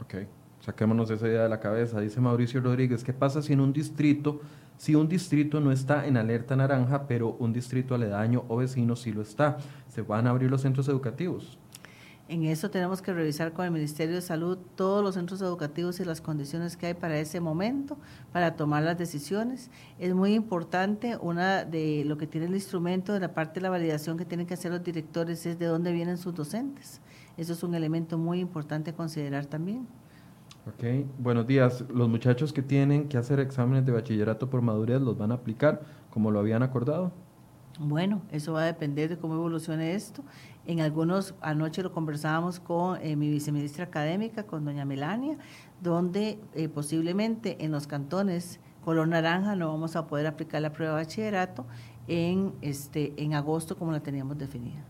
Ok, 0.00 0.26
saquémonos 0.58 1.08
esa 1.08 1.28
idea 1.28 1.44
de 1.44 1.48
la 1.48 1.60
cabeza. 1.60 2.00
Dice 2.00 2.20
Mauricio 2.20 2.60
Rodríguez, 2.60 3.04
¿qué 3.04 3.12
pasa 3.12 3.42
si 3.42 3.52
en 3.52 3.60
un 3.60 3.72
distrito 3.72 4.40
si 4.82 4.96
un 4.96 5.08
distrito 5.08 5.60
no 5.60 5.70
está 5.70 6.08
en 6.08 6.16
alerta 6.16 6.56
naranja, 6.56 7.06
pero 7.06 7.36
un 7.38 7.52
distrito 7.52 7.94
aledaño 7.94 8.44
o 8.48 8.56
vecino 8.56 8.96
sí 8.96 9.12
lo 9.12 9.22
está, 9.22 9.58
se 9.86 10.02
van 10.02 10.26
a 10.26 10.30
abrir 10.30 10.50
los 10.50 10.62
centros 10.62 10.88
educativos. 10.88 11.56
En 12.28 12.42
eso 12.42 12.68
tenemos 12.68 13.00
que 13.00 13.12
revisar 13.12 13.52
con 13.52 13.64
el 13.64 13.70
Ministerio 13.70 14.16
de 14.16 14.20
Salud 14.20 14.58
todos 14.74 15.04
los 15.04 15.14
centros 15.14 15.40
educativos 15.40 16.00
y 16.00 16.04
las 16.04 16.20
condiciones 16.20 16.76
que 16.76 16.86
hay 16.86 16.94
para 16.94 17.16
ese 17.16 17.38
momento, 17.38 17.96
para 18.32 18.56
tomar 18.56 18.82
las 18.82 18.98
decisiones. 18.98 19.70
Es 20.00 20.14
muy 20.14 20.34
importante, 20.34 21.16
una 21.16 21.64
de 21.64 22.02
lo 22.04 22.18
que 22.18 22.26
tiene 22.26 22.48
el 22.48 22.54
instrumento 22.54 23.12
de 23.12 23.20
la 23.20 23.34
parte 23.34 23.60
de 23.60 23.60
la 23.60 23.70
validación 23.70 24.18
que 24.18 24.24
tienen 24.24 24.48
que 24.48 24.54
hacer 24.54 24.72
los 24.72 24.82
directores 24.82 25.46
es 25.46 25.60
de 25.60 25.66
dónde 25.66 25.92
vienen 25.92 26.18
sus 26.18 26.34
docentes. 26.34 27.00
Eso 27.36 27.52
es 27.52 27.62
un 27.62 27.76
elemento 27.76 28.18
muy 28.18 28.40
importante 28.40 28.90
a 28.90 28.94
considerar 28.96 29.46
también. 29.46 29.86
Ok, 30.64 30.84
buenos 31.18 31.48
días. 31.48 31.84
Los 31.92 32.08
muchachos 32.08 32.52
que 32.52 32.62
tienen 32.62 33.08
que 33.08 33.18
hacer 33.18 33.40
exámenes 33.40 33.84
de 33.84 33.90
bachillerato 33.90 34.48
por 34.48 34.62
madurez 34.62 35.00
los 35.00 35.18
van 35.18 35.32
a 35.32 35.34
aplicar 35.34 35.82
como 36.10 36.30
lo 36.30 36.38
habían 36.38 36.62
acordado. 36.62 37.10
Bueno, 37.80 38.22
eso 38.30 38.52
va 38.52 38.62
a 38.62 38.66
depender 38.66 39.08
de 39.08 39.18
cómo 39.18 39.34
evolucione 39.34 39.94
esto. 39.94 40.22
En 40.64 40.80
algunos, 40.80 41.34
anoche 41.40 41.82
lo 41.82 41.92
conversábamos 41.92 42.60
con 42.60 43.00
eh, 43.02 43.16
mi 43.16 43.28
viceministra 43.28 43.86
académica, 43.86 44.46
con 44.46 44.64
doña 44.64 44.84
Melania, 44.84 45.36
donde 45.80 46.38
eh, 46.54 46.68
posiblemente 46.68 47.64
en 47.64 47.72
los 47.72 47.88
cantones 47.88 48.60
color 48.84 49.08
naranja 49.08 49.56
no 49.56 49.66
vamos 49.68 49.96
a 49.96 50.06
poder 50.06 50.28
aplicar 50.28 50.62
la 50.62 50.72
prueba 50.72 50.94
de 50.94 51.02
bachillerato 51.02 51.66
en, 52.06 52.52
este, 52.60 53.14
en 53.16 53.34
agosto 53.34 53.76
como 53.76 53.90
la 53.90 54.00
teníamos 54.00 54.38
definida. 54.38 54.84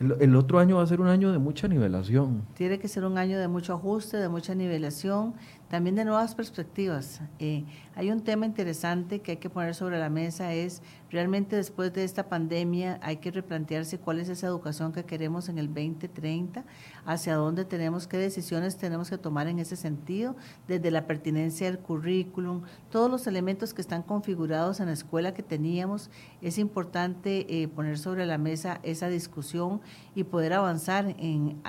El, 0.00 0.36
otro 0.36 0.60
año 0.60 0.76
va 0.76 0.84
a 0.84 0.86
ser 0.86 1.00
un 1.00 1.08
año 1.08 1.32
de 1.32 1.38
mucha 1.38 1.66
nivelación. 1.66 2.42
Tiene 2.54 2.78
que 2.78 2.86
ser 2.86 3.04
un 3.04 3.18
año 3.18 3.38
de 3.38 3.48
mucho 3.48 3.74
ajuste, 3.74 4.16
de 4.16 4.28
mucha 4.28 4.54
nivelación, 4.54 5.34
también 5.68 5.96
de 5.96 6.04
nuevas 6.04 6.34
perspectivas. 6.34 7.20
Eh, 7.38 7.64
hay 7.94 8.10
un 8.10 8.22
tema 8.22 8.46
interesante 8.46 9.20
que 9.20 9.32
hay 9.32 9.36
que 9.36 9.50
poner 9.50 9.74
sobre 9.74 9.98
la 9.98 10.08
mesa, 10.08 10.54
es 10.54 10.82
realmente 11.10 11.56
después 11.56 11.92
de 11.92 12.04
esta 12.04 12.28
pandemia 12.28 12.98
hay 13.02 13.16
que 13.16 13.30
replantearse 13.30 13.98
cuál 13.98 14.20
es 14.20 14.28
esa 14.28 14.46
educación 14.46 14.92
que 14.92 15.04
queremos 15.04 15.48
en 15.48 15.58
el 15.58 15.66
2030, 15.66 16.64
hacia 17.04 17.34
dónde 17.34 17.64
tenemos, 17.64 18.06
qué 18.06 18.16
decisiones 18.16 18.76
tenemos 18.76 19.10
que 19.10 19.18
tomar 19.18 19.46
en 19.48 19.58
ese 19.58 19.76
sentido, 19.76 20.36
desde 20.66 20.90
la 20.90 21.06
pertinencia 21.06 21.66
del 21.66 21.78
currículum, 21.78 22.62
todos 22.90 23.10
los 23.10 23.26
elementos 23.26 23.74
que 23.74 23.82
están 23.82 24.02
configurados 24.02 24.80
en 24.80 24.86
la 24.86 24.92
escuela 24.92 25.34
que 25.34 25.42
teníamos, 25.42 26.10
es 26.40 26.58
importante 26.58 27.62
eh, 27.62 27.68
poner 27.68 27.98
sobre 27.98 28.24
la 28.26 28.38
mesa 28.38 28.80
esa 28.82 29.08
discusión 29.08 29.80
y 30.14 30.24
poder 30.24 30.54
avanzar 30.54 31.14
en, 31.18 31.60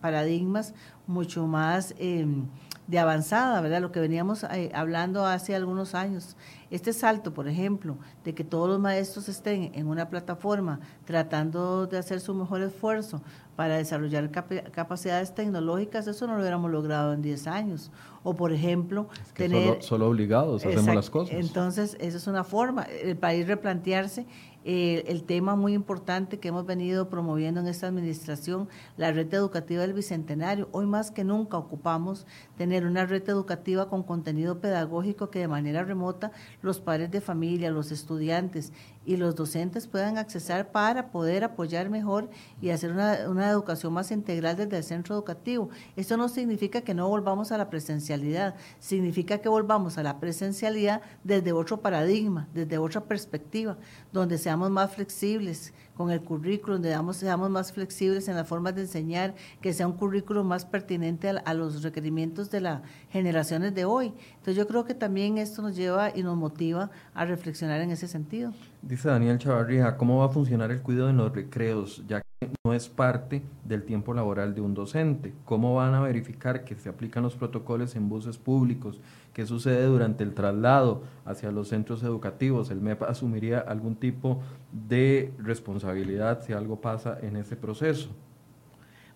paradigmas 0.00 0.74
mucho 1.06 1.46
más... 1.46 1.94
Em, 1.98 2.46
de 2.86 2.98
avanzada, 2.98 3.60
¿verdad? 3.60 3.80
Lo 3.80 3.92
que 3.92 4.00
veníamos 4.00 4.44
eh, 4.44 4.70
hablando 4.74 5.26
hace 5.26 5.54
algunos 5.54 5.94
años. 5.94 6.36
Este 6.70 6.92
salto, 6.92 7.32
por 7.32 7.48
ejemplo, 7.48 7.96
de 8.24 8.34
que 8.34 8.44
todos 8.44 8.68
los 8.68 8.80
maestros 8.80 9.28
estén 9.28 9.72
en 9.74 9.86
una 9.86 10.08
plataforma 10.08 10.80
tratando 11.04 11.86
de 11.86 11.98
hacer 11.98 12.20
su 12.20 12.34
mejor 12.34 12.62
esfuerzo 12.62 13.22
para 13.56 13.76
desarrollar 13.76 14.30
capacidades 14.30 15.34
tecnológicas, 15.34 16.06
eso 16.06 16.26
no 16.26 16.34
lo 16.34 16.40
hubiéramos 16.40 16.70
logrado 16.70 17.12
en 17.14 17.22
10 17.22 17.46
años. 17.46 17.90
O, 18.22 18.34
por 18.34 18.52
ejemplo, 18.52 19.08
tener... 19.34 19.82
Solo, 19.82 20.08
obligados 20.08 20.64
hacemos 20.64 20.94
las 20.94 21.10
cosas. 21.10 21.34
Entonces, 21.36 21.96
esa 22.00 22.16
es 22.16 22.26
una 22.26 22.44
forma. 22.44 22.82
El 22.82 23.16
país 23.16 23.46
replantearse 23.46 24.26
eh, 24.68 25.04
el 25.06 25.22
tema 25.22 25.54
muy 25.54 25.74
importante 25.74 26.40
que 26.40 26.48
hemos 26.48 26.66
venido 26.66 27.08
promoviendo 27.08 27.60
en 27.60 27.68
esta 27.68 27.86
administración, 27.86 28.68
la 28.96 29.12
red 29.12 29.32
educativa 29.32 29.82
del 29.82 29.92
Bicentenario. 29.92 30.68
Hoy 30.72 30.86
más 30.86 31.12
que 31.12 31.22
nunca 31.22 31.56
ocupamos 31.56 32.26
tener 32.58 32.84
una 32.84 33.06
red 33.06 33.22
educativa 33.28 33.88
con 33.88 34.02
contenido 34.02 34.58
pedagógico 34.58 35.30
que 35.30 35.38
de 35.38 35.46
manera 35.46 35.84
remota 35.84 36.32
los 36.62 36.80
padres 36.80 37.12
de 37.12 37.20
familia, 37.20 37.70
los 37.70 37.92
estudiantes 37.92 38.72
y 39.04 39.18
los 39.18 39.36
docentes 39.36 39.86
puedan 39.86 40.18
accesar 40.18 40.72
para 40.72 41.12
poder 41.12 41.44
apoyar 41.44 41.88
mejor 41.88 42.28
y 42.60 42.70
hacer 42.70 42.90
una, 42.90 43.18
una, 43.28 43.45
educación 43.50 43.92
más 43.92 44.10
integral 44.10 44.56
desde 44.56 44.78
el 44.78 44.84
centro 44.84 45.14
educativo. 45.14 45.70
Esto 45.96 46.16
no 46.16 46.28
significa 46.28 46.80
que 46.80 46.94
no 46.94 47.08
volvamos 47.08 47.52
a 47.52 47.58
la 47.58 47.70
presencialidad, 47.70 48.54
significa 48.78 49.38
que 49.38 49.48
volvamos 49.48 49.98
a 49.98 50.02
la 50.02 50.20
presencialidad 50.20 51.02
desde 51.24 51.52
otro 51.52 51.80
paradigma, 51.80 52.48
desde 52.54 52.78
otra 52.78 53.02
perspectiva, 53.02 53.76
donde 54.12 54.38
seamos 54.38 54.70
más 54.70 54.94
flexibles, 54.94 55.72
con 55.96 56.10
el 56.10 56.20
currículum, 56.20 56.82
digamos, 56.82 57.16
seamos 57.16 57.48
más 57.48 57.72
flexibles 57.72 58.28
en 58.28 58.36
las 58.36 58.46
formas 58.46 58.74
de 58.74 58.82
enseñar, 58.82 59.34
que 59.62 59.72
sea 59.72 59.86
un 59.86 59.94
currículo 59.94 60.44
más 60.44 60.66
pertinente 60.66 61.30
a, 61.30 61.54
los 61.54 61.82
requerimientos 61.82 62.50
de 62.50 62.60
las 62.60 62.82
generaciones 63.10 63.74
de 63.74 63.86
hoy. 63.86 64.12
Entonces 64.34 64.56
yo 64.56 64.66
creo 64.66 64.84
que 64.84 64.94
también 64.94 65.38
esto 65.38 65.62
nos 65.62 65.74
lleva 65.74 66.14
y 66.14 66.22
nos 66.22 66.36
motiva 66.36 66.90
a 67.14 67.24
reflexionar 67.24 67.80
en 67.80 67.90
ese 67.90 68.08
sentido. 68.08 68.52
Dice 68.86 69.08
Daniel 69.08 69.38
Chavarrija, 69.38 69.96
¿cómo 69.96 70.18
va 70.18 70.26
a 70.26 70.28
funcionar 70.28 70.70
el 70.70 70.80
cuidado 70.80 71.10
en 71.10 71.16
los 71.16 71.34
recreos, 71.34 72.04
ya 72.06 72.20
que 72.20 72.50
no 72.64 72.72
es 72.72 72.88
parte 72.88 73.42
del 73.64 73.82
tiempo 73.82 74.14
laboral 74.14 74.54
de 74.54 74.60
un 74.60 74.74
docente? 74.74 75.34
¿Cómo 75.44 75.74
van 75.74 75.94
a 75.94 76.00
verificar 76.00 76.62
que 76.62 76.76
se 76.76 76.88
aplican 76.88 77.24
los 77.24 77.34
protocolos 77.34 77.96
en 77.96 78.08
buses 78.08 78.38
públicos? 78.38 79.00
¿Qué 79.32 79.44
sucede 79.44 79.86
durante 79.86 80.22
el 80.22 80.34
traslado 80.34 81.02
hacia 81.24 81.50
los 81.50 81.66
centros 81.66 82.04
educativos? 82.04 82.70
¿El 82.70 82.80
MEP 82.80 83.02
asumiría 83.02 83.58
algún 83.58 83.96
tipo 83.96 84.40
de 84.70 85.32
responsabilidad 85.38 86.44
si 86.44 86.52
algo 86.52 86.80
pasa 86.80 87.18
en 87.20 87.34
ese 87.34 87.56
proceso? 87.56 88.10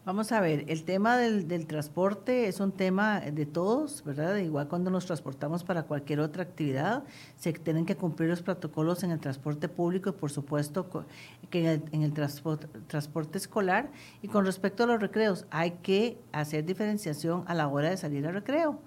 Vamos 0.06 0.32
a 0.32 0.40
ver, 0.40 0.64
el 0.68 0.84
tema 0.84 1.18
del, 1.18 1.46
del, 1.46 1.66
transporte 1.66 2.48
es 2.48 2.58
un 2.58 2.72
tema 2.72 3.20
de 3.20 3.44
todos, 3.44 4.02
¿verdad? 4.02 4.36
Igual 4.36 4.66
cuando 4.66 4.90
nos 4.90 5.04
transportamos 5.04 5.62
para 5.62 5.82
cualquier 5.82 6.20
otra 6.20 6.42
actividad, 6.42 7.04
se 7.36 7.52
tienen 7.52 7.84
que 7.84 7.96
cumplir 7.96 8.30
los 8.30 8.40
protocolos 8.40 9.02
en 9.02 9.10
el 9.10 9.20
transporte 9.20 9.68
público 9.68 10.08
y 10.08 10.12
por 10.12 10.30
supuesto 10.30 10.88
que 11.50 11.60
en 11.60 11.66
el, 11.66 11.82
en 11.92 12.14
transporte, 12.14 12.66
transporte 12.86 13.36
escolar. 13.36 13.90
Y 14.22 14.28
con 14.28 14.46
respecto 14.46 14.84
a 14.84 14.86
los 14.86 15.02
recreos, 15.02 15.44
hay 15.50 15.72
que 15.82 16.18
hacer 16.32 16.64
diferenciación 16.64 17.44
a 17.46 17.52
la 17.52 17.68
hora 17.68 17.90
de 17.90 17.98
salir 17.98 18.26
al 18.26 18.32
recreo. 18.32 18.80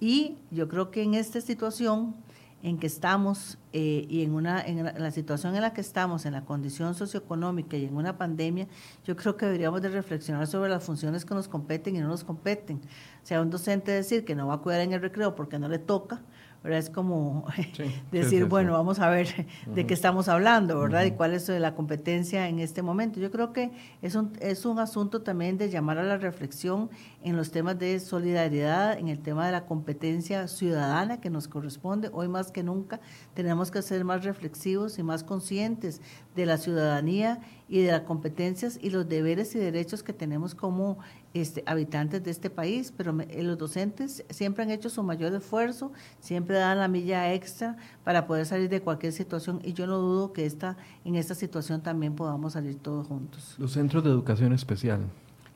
Y 0.00 0.36
yo 0.50 0.68
creo 0.68 0.90
que 0.90 1.02
en 1.02 1.14
esta 1.14 1.40
situación 1.40 2.14
en 2.62 2.78
que 2.78 2.86
estamos 2.86 3.58
eh, 3.72 4.06
y 4.08 4.22
en, 4.22 4.34
una, 4.34 4.60
en 4.60 4.84
la 4.84 5.10
situación 5.10 5.54
en 5.54 5.62
la 5.62 5.72
que 5.72 5.80
estamos, 5.80 6.26
en 6.26 6.32
la 6.32 6.44
condición 6.44 6.94
socioeconómica 6.94 7.76
y 7.76 7.84
en 7.84 7.96
una 7.96 8.18
pandemia, 8.18 8.66
yo 9.04 9.14
creo 9.16 9.36
que 9.36 9.46
deberíamos 9.46 9.80
de 9.82 9.90
reflexionar 9.90 10.46
sobre 10.46 10.70
las 10.70 10.82
funciones 10.82 11.24
que 11.24 11.34
nos 11.34 11.46
competen 11.48 11.94
y 11.94 12.00
no 12.00 12.08
nos 12.08 12.24
competen. 12.24 12.78
O 13.22 13.26
sea, 13.26 13.40
un 13.40 13.50
docente 13.50 13.92
decir 13.92 14.24
que 14.24 14.34
no 14.34 14.48
va 14.48 14.54
a 14.54 14.58
cuidar 14.58 14.80
en 14.80 14.92
el 14.92 15.00
recreo 15.00 15.34
porque 15.34 15.58
no 15.58 15.68
le 15.68 15.78
toca, 15.78 16.22
¿verdad? 16.62 16.78
Es 16.78 16.90
como 16.90 17.46
decir, 18.12 18.46
bueno, 18.46 18.72
vamos 18.72 18.98
a 18.98 19.08
ver 19.08 19.46
de 19.66 19.86
qué 19.86 19.94
estamos 19.94 20.28
hablando, 20.28 20.78
¿verdad? 20.80 21.04
Y 21.04 21.12
cuál 21.12 21.34
es 21.34 21.48
la 21.48 21.74
competencia 21.74 22.48
en 22.48 22.58
este 22.58 22.82
momento. 22.82 23.20
Yo 23.20 23.30
creo 23.30 23.52
que 23.52 23.70
es 24.02 24.14
un, 24.14 24.32
es 24.40 24.64
un 24.64 24.78
asunto 24.78 25.22
también 25.22 25.58
de 25.58 25.70
llamar 25.70 25.98
a 25.98 26.02
la 26.02 26.16
reflexión 26.16 26.90
en 27.22 27.36
los 27.36 27.50
temas 27.50 27.78
de 27.78 28.00
solidaridad, 28.00 28.98
en 28.98 29.08
el 29.08 29.20
tema 29.20 29.46
de 29.46 29.52
la 29.52 29.66
competencia 29.66 30.48
ciudadana 30.48 31.20
que 31.20 31.30
nos 31.30 31.48
corresponde. 31.48 32.10
Hoy 32.12 32.28
más 32.28 32.50
que 32.50 32.62
nunca 32.62 33.00
tenemos 33.34 33.70
que 33.70 33.82
ser 33.82 34.04
más 34.04 34.24
reflexivos 34.24 34.98
y 34.98 35.02
más 35.02 35.24
conscientes 35.24 36.00
de 36.34 36.46
la 36.46 36.58
ciudadanía 36.58 37.40
y 37.68 37.82
de 37.82 37.92
las 37.92 38.02
competencias 38.02 38.78
y 38.80 38.90
los 38.90 39.08
deberes 39.08 39.54
y 39.54 39.58
derechos 39.58 40.02
que 40.02 40.12
tenemos 40.12 40.54
como 40.54 40.98
este, 41.34 41.62
habitantes 41.66 42.24
de 42.24 42.30
este 42.30 42.50
país, 42.50 42.92
pero 42.96 43.18
eh, 43.20 43.42
los 43.42 43.58
docentes 43.58 44.24
siempre 44.30 44.62
han 44.62 44.70
hecho 44.70 44.88
su 44.88 45.02
mayor 45.02 45.34
esfuerzo, 45.34 45.92
siempre 46.20 46.56
dan 46.58 46.78
la 46.78 46.88
milla 46.88 47.32
extra 47.32 47.76
para 48.04 48.26
poder 48.26 48.46
salir 48.46 48.68
de 48.68 48.80
cualquier 48.80 49.12
situación 49.12 49.60
y 49.62 49.72
yo 49.72 49.86
no 49.86 49.98
dudo 49.98 50.32
que 50.32 50.46
esta, 50.46 50.76
en 51.04 51.16
esta 51.16 51.34
situación 51.34 51.82
también 51.82 52.14
podamos 52.14 52.54
salir 52.54 52.78
todos 52.78 53.06
juntos. 53.06 53.54
Los 53.58 53.72
centros 53.72 54.04
de 54.04 54.10
educación 54.10 54.52
especial. 54.52 55.00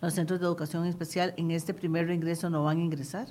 Los 0.00 0.14
centros 0.14 0.40
de 0.40 0.46
educación 0.46 0.86
especial 0.86 1.32
en 1.36 1.50
este 1.50 1.74
primer 1.74 2.10
ingreso 2.10 2.50
no 2.50 2.64
van 2.64 2.78
a 2.78 2.80
ingresar 2.80 3.28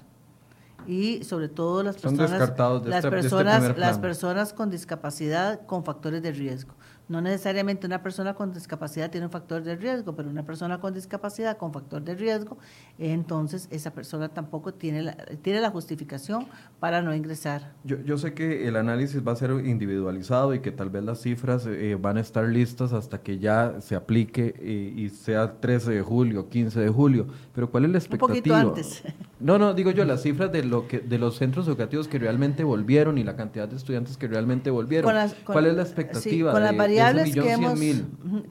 y 0.88 1.24
sobre 1.24 1.48
todo 1.48 1.84
las 1.84 1.98
personas, 1.98 2.32
las, 2.32 2.50
este, 2.50 2.96
este 2.96 3.10
personas 3.10 3.78
las 3.78 4.00
personas 4.00 4.54
con 4.54 4.70
discapacidad 4.70 5.66
con 5.66 5.84
factores 5.84 6.22
de 6.22 6.32
riesgo. 6.32 6.74
No 7.12 7.20
necesariamente 7.20 7.86
una 7.86 8.01
persona 8.01 8.36
con 8.36 8.53
discapacidad 8.53 9.12
tiene 9.12 9.26
un 9.26 9.34
factor 9.34 9.62
de 9.64 9.76
riesgo, 9.76 10.16
pero 10.16 10.30
una 10.30 10.45
persona 10.45 10.80
con 10.80 10.93
discapacidad 10.93 11.57
con 11.57 11.74
factor 11.74 12.01
de 12.01 12.16
riesgo, 12.16 12.57
entonces 12.97 13.68
esa 13.70 13.91
persona 13.91 14.30
tampoco 14.30 14.74
tiene 14.74 15.01
la, 15.01 15.18
tiene 15.41 15.59
la 15.59 15.70
justificación 15.72 16.47
para 16.80 17.01
no 17.01 17.14
ingresar. 17.14 17.74
Yo, 17.84 17.97
yo 18.05 18.18
sé 18.18 18.34
que 18.34 18.66
el 18.66 18.78
análisis 18.78 19.28
va 19.28 19.34
a 19.34 19.36
ser 19.36 19.51
individualizado 19.51 20.55
y 20.55 20.62
que 20.62 20.72
tal 20.72 20.89
vez 20.89 21.03
las 21.03 21.20
cifras 21.20 21.66
eh, 21.68 21.97
van 21.99 22.16
a 22.16 22.22
estar 22.22 22.45
listas 22.45 22.93
hasta 22.93 23.18
que 23.22 23.39
ya 23.39 23.82
se 23.82 23.95
aplique 23.95 24.55
eh, 24.59 24.93
y 24.95 25.09
sea 25.09 25.59
13 25.59 25.91
de 25.91 26.01
julio, 26.01 26.47
15 26.47 26.80
de 26.80 26.88
julio, 26.88 27.28
pero 27.53 27.70
¿cuál 27.70 27.84
es 27.84 27.91
la 27.91 27.97
expectativa? 27.97 28.62
Un 28.62 28.70
poquito 28.70 28.95
antes. 28.95 29.03
No, 29.41 29.57
no, 29.57 29.74
digo 29.74 29.89
yo, 29.89 30.05
las 30.05 30.22
cifras 30.22 30.51
de, 30.51 30.64
lo 30.64 30.88
que, 30.88 30.99
de 30.99 31.18
los 31.18 31.38
centros 31.38 31.68
educativos 31.68 32.07
que 32.07 32.20
realmente 32.20 32.64
volvieron 32.64 33.18
y 33.18 33.24
la 33.24 33.36
cantidad 33.36 33.68
de 33.68 33.76
estudiantes 33.76 34.16
que 34.16 34.28
realmente 34.28 34.70
volvieron. 34.70 35.12
¿Cuál 35.43 35.66
es 35.66 35.76
la 35.76 35.82
expectativa? 35.82 36.51
con 36.51 36.62
variables 37.02 37.34
que 37.34 37.52
hemos, 37.52 37.80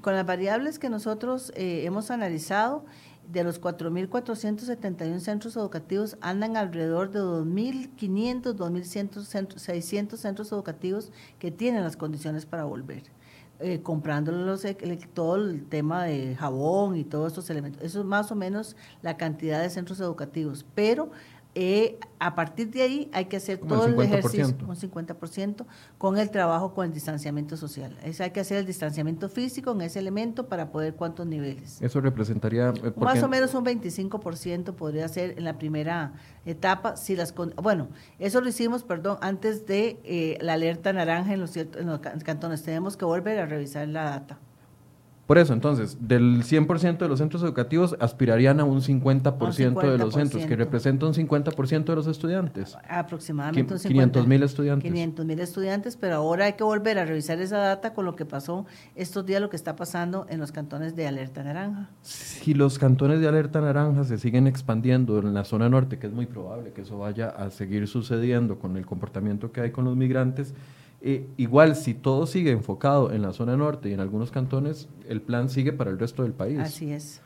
con 0.01 0.15
las 0.15 0.27
variables 0.27 0.79
que 0.79 0.91
nosotros 0.91 1.53
eh, 1.57 1.85
hemos 1.85 2.11
analizado, 2.11 2.85
de 3.33 3.45
los 3.45 3.61
4.471 3.61 5.21
centros 5.21 5.57
educativos 5.57 6.17
andan 6.21 6.57
alrededor 6.57 7.11
de 7.11 7.21
2.500, 7.21 8.57
2.600 8.57 10.17
centros 10.17 10.53
educativos 10.53 11.13
que 11.39 11.51
tienen 11.51 11.85
las 11.85 11.97
condiciones 11.97 12.45
para 12.45 12.65
volver. 12.65 13.05
Eh, 13.63 13.83
comprando 13.83 14.33
todo 15.13 15.37
el 15.37 15.67
tema 15.67 16.05
de 16.05 16.35
jabón 16.35 16.97
y 16.97 17.05
todos 17.05 17.29
estos 17.29 17.51
elementos. 17.51 17.83
Eso 17.83 18.01
es 18.01 18.07
más 18.07 18.33
o 18.33 18.35
menos 18.35 18.75
la 19.03 19.19
cantidad 19.19 19.61
de 19.61 19.69
centros 19.69 20.01
educativos. 20.01 20.65
Pero 20.75 21.11
eh, 21.55 21.99
a 22.21 22.37
partir 22.37 22.71
de 22.71 22.83
ahí 22.83 23.11
hay 23.13 23.25
que 23.25 23.37
hacer 23.37 23.59
todo 23.59 23.87
el, 23.87 24.01
ejercicio, 24.01 24.55
un 24.69 24.77
50%, 24.77 25.67
con 25.99 26.17
el 26.17 26.31
trabajo 26.31 26.75
con 26.75 26.87
el 26.87 26.93
distanciamiento 26.93 27.57
social. 27.57 27.97
Es, 28.05 28.21
hay 28.21 28.31
que 28.31 28.41
hacer 28.41 28.59
el 28.59 28.67
distanciamiento 28.67 29.29
físico 29.29 29.73
en 29.73 29.81
ese 29.81 29.99
elemento 29.99 30.47
para 30.47 30.71
poder 30.71 30.95
cuántos 30.95 31.27
niveles. 31.27 31.83
Eso 31.83 32.01
representaría... 32.01 32.69
Eh, 32.69 32.93
Más 32.97 33.23
o 33.23 33.29
menos 33.29 33.55
un 33.55 33.65
25% 33.65 34.75
podría 34.75 35.09
ser 35.09 35.39
en 35.39 35.45
la 35.45 35.59
primera 35.59 36.13
etapa. 36.47 36.97
si 36.97 37.17
las 37.17 37.35
Bueno, 37.35 37.89
eso 38.21 38.41
lo 38.41 38.49
hicimos, 38.49 38.85
perdón, 38.85 39.19
antes 39.21 39.67
de 39.67 39.99
eh, 40.05 40.39
la 40.41 40.53
alerta 40.53 40.93
naranja 40.93 41.35
en 41.35 41.41
los, 41.41 41.57
en 41.57 41.87
los 41.87 42.01
cantones. 42.01 42.63
Tenemos 42.63 42.97
que 42.97 43.05
volver 43.05 43.41
a 43.41 43.47
revisar 43.47 43.89
la 43.89 44.05
data. 44.05 44.39
Por 45.31 45.39
eso, 45.39 45.53
entonces, 45.53 45.97
del 46.01 46.43
100% 46.43 46.99
de 46.99 47.07
los 47.09 47.21
centros 47.21 47.45
educativos 47.45 47.95
aspirarían 48.01 48.59
a 48.59 48.65
un 48.65 48.81
50%, 48.81 49.81
de 49.81 49.97
los 49.97 50.15
centros, 50.15 50.45
que 50.45 50.57
representa 50.57 51.07
un 51.07 51.15
50% 51.15 51.85
de 51.85 51.95
los 51.95 52.09
estudiantes. 52.09 52.77
Aproximadamente 52.89 53.75
un 53.75 53.79
500 53.79 54.27
mil 54.27 54.43
estudiantes. 54.43 54.91
500 54.91 55.25
mil 55.25 55.39
estudiantes, 55.39 55.97
pero 55.97 56.17
ahora 56.17 56.47
hay 56.47 56.55
que 56.55 56.65
volver 56.65 56.99
a 56.99 57.05
revisar 57.05 57.41
esa 57.41 57.59
data 57.59 57.95
con 57.95 58.07
lo 58.07 58.17
que 58.17 58.25
pasó 58.25 58.67
estos 58.97 59.25
días, 59.25 59.41
lo 59.41 59.51
que 59.51 59.55
está 59.55 59.77
pasando 59.77 60.27
en 60.29 60.41
los 60.41 60.51
cantones 60.51 60.97
de 60.97 61.07
alerta 61.07 61.45
naranja. 61.45 61.91
Si 62.03 62.53
los 62.53 62.81
cantones 62.81 63.21
de 63.21 63.29
alerta 63.29 63.61
naranja 63.61 64.03
se 64.03 64.19
siguen 64.19 64.49
expandiendo 64.49 65.21
en 65.21 65.33
la 65.33 65.45
zona 65.45 65.69
norte, 65.69 66.01
que 66.01 66.09
es 66.09 66.13
muy 66.13 66.27
probable 66.27 66.73
que 66.73 66.81
eso 66.81 66.99
vaya 66.99 67.29
a 67.29 67.51
seguir 67.51 67.87
sucediendo 67.87 68.59
con 68.59 68.77
el 68.77 68.85
comportamiento 68.85 69.53
que 69.53 69.61
hay 69.61 69.71
con 69.71 69.85
los 69.85 69.97
migrantes, 69.97 70.55
eh, 71.03 71.27
igual, 71.37 71.77
si 71.77 71.95
todo 71.95 72.27
sigue 72.27 72.51
enfocado 72.51 73.13
en 73.13 73.23
la 73.23 73.33
zona 73.33 73.57
norte 73.57 73.89
y 73.89 73.93
en 73.93 74.01
algunos 74.01 74.31
cantones, 74.31 74.89
el 75.09 75.23
plan 75.23 75.49
sigue 75.49 75.73
para 75.73 75.91
el 75.91 75.99
resto 75.99 76.23
del 76.23 76.33
país. 76.33 76.59
Así 76.59 76.93
es. 76.93 77.23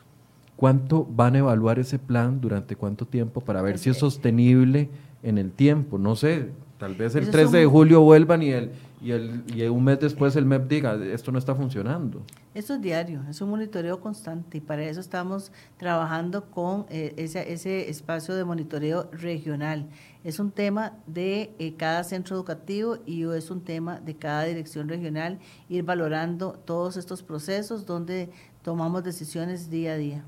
¿Cuánto 0.56 1.04
van 1.04 1.34
a 1.34 1.38
evaluar 1.38 1.80
ese 1.80 1.98
plan? 1.98 2.40
¿Durante 2.40 2.76
cuánto 2.76 3.06
tiempo? 3.06 3.40
Para 3.40 3.60
ver 3.62 3.78
si 3.78 3.90
es 3.90 3.98
sostenible 3.98 4.88
en 5.24 5.38
el 5.38 5.50
tiempo. 5.50 5.98
No 5.98 6.14
sé, 6.14 6.50
tal 6.78 6.94
vez 6.94 7.16
el 7.16 7.30
13 7.30 7.56
de 7.58 7.66
julio 7.66 8.02
vuelvan 8.02 8.42
y 8.42 8.50
el, 8.50 8.70
y, 9.02 9.10
el, 9.10 9.42
y 9.52 9.62
un 9.64 9.82
mes 9.82 9.98
después 9.98 10.36
el 10.36 10.46
MEP 10.46 10.68
diga, 10.68 10.94
esto 11.06 11.32
no 11.32 11.38
está 11.38 11.56
funcionando. 11.56 12.22
Esto 12.54 12.74
es 12.74 12.80
diario, 12.80 13.22
es 13.28 13.40
un 13.40 13.50
monitoreo 13.50 14.00
constante 14.00 14.58
y 14.58 14.60
para 14.60 14.84
eso 14.84 15.00
estamos 15.00 15.50
trabajando 15.76 16.44
con 16.50 16.86
eh, 16.88 17.12
ese, 17.16 17.52
ese, 17.52 17.90
espacio 17.90 18.36
de 18.36 18.44
monitoreo 18.44 19.10
regional. 19.10 19.88
Es 20.24 20.38
un 20.38 20.50
tema 20.50 20.94
de 21.06 21.54
eh, 21.58 21.74
cada 21.76 22.02
centro 22.02 22.34
educativo 22.34 22.96
y 23.04 23.24
es 23.24 23.50
un 23.50 23.60
tema 23.60 24.00
de 24.00 24.16
cada 24.16 24.44
dirección 24.44 24.88
regional 24.88 25.38
ir 25.68 25.84
valorando 25.84 26.52
todos 26.64 26.96
estos 26.96 27.22
procesos 27.22 27.84
donde 27.84 28.30
tomamos 28.62 29.04
decisiones 29.04 29.68
día 29.68 29.92
a 29.92 29.96
día. 29.96 30.24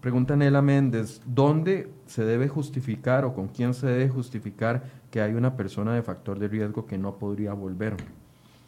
Pregunta 0.00 0.36
Nela 0.36 0.62
Méndez, 0.62 1.20
¿dónde 1.26 1.90
se 2.06 2.24
debe 2.24 2.46
justificar 2.46 3.24
o 3.24 3.34
con 3.34 3.48
quién 3.48 3.74
se 3.74 3.88
debe 3.88 4.08
justificar 4.08 4.84
que 5.10 5.20
hay 5.20 5.34
una 5.34 5.56
persona 5.56 5.94
de 5.94 6.02
factor 6.02 6.38
de 6.38 6.46
riesgo 6.46 6.86
que 6.86 6.96
no 6.96 7.18
podría 7.18 7.52
volver? 7.52 7.96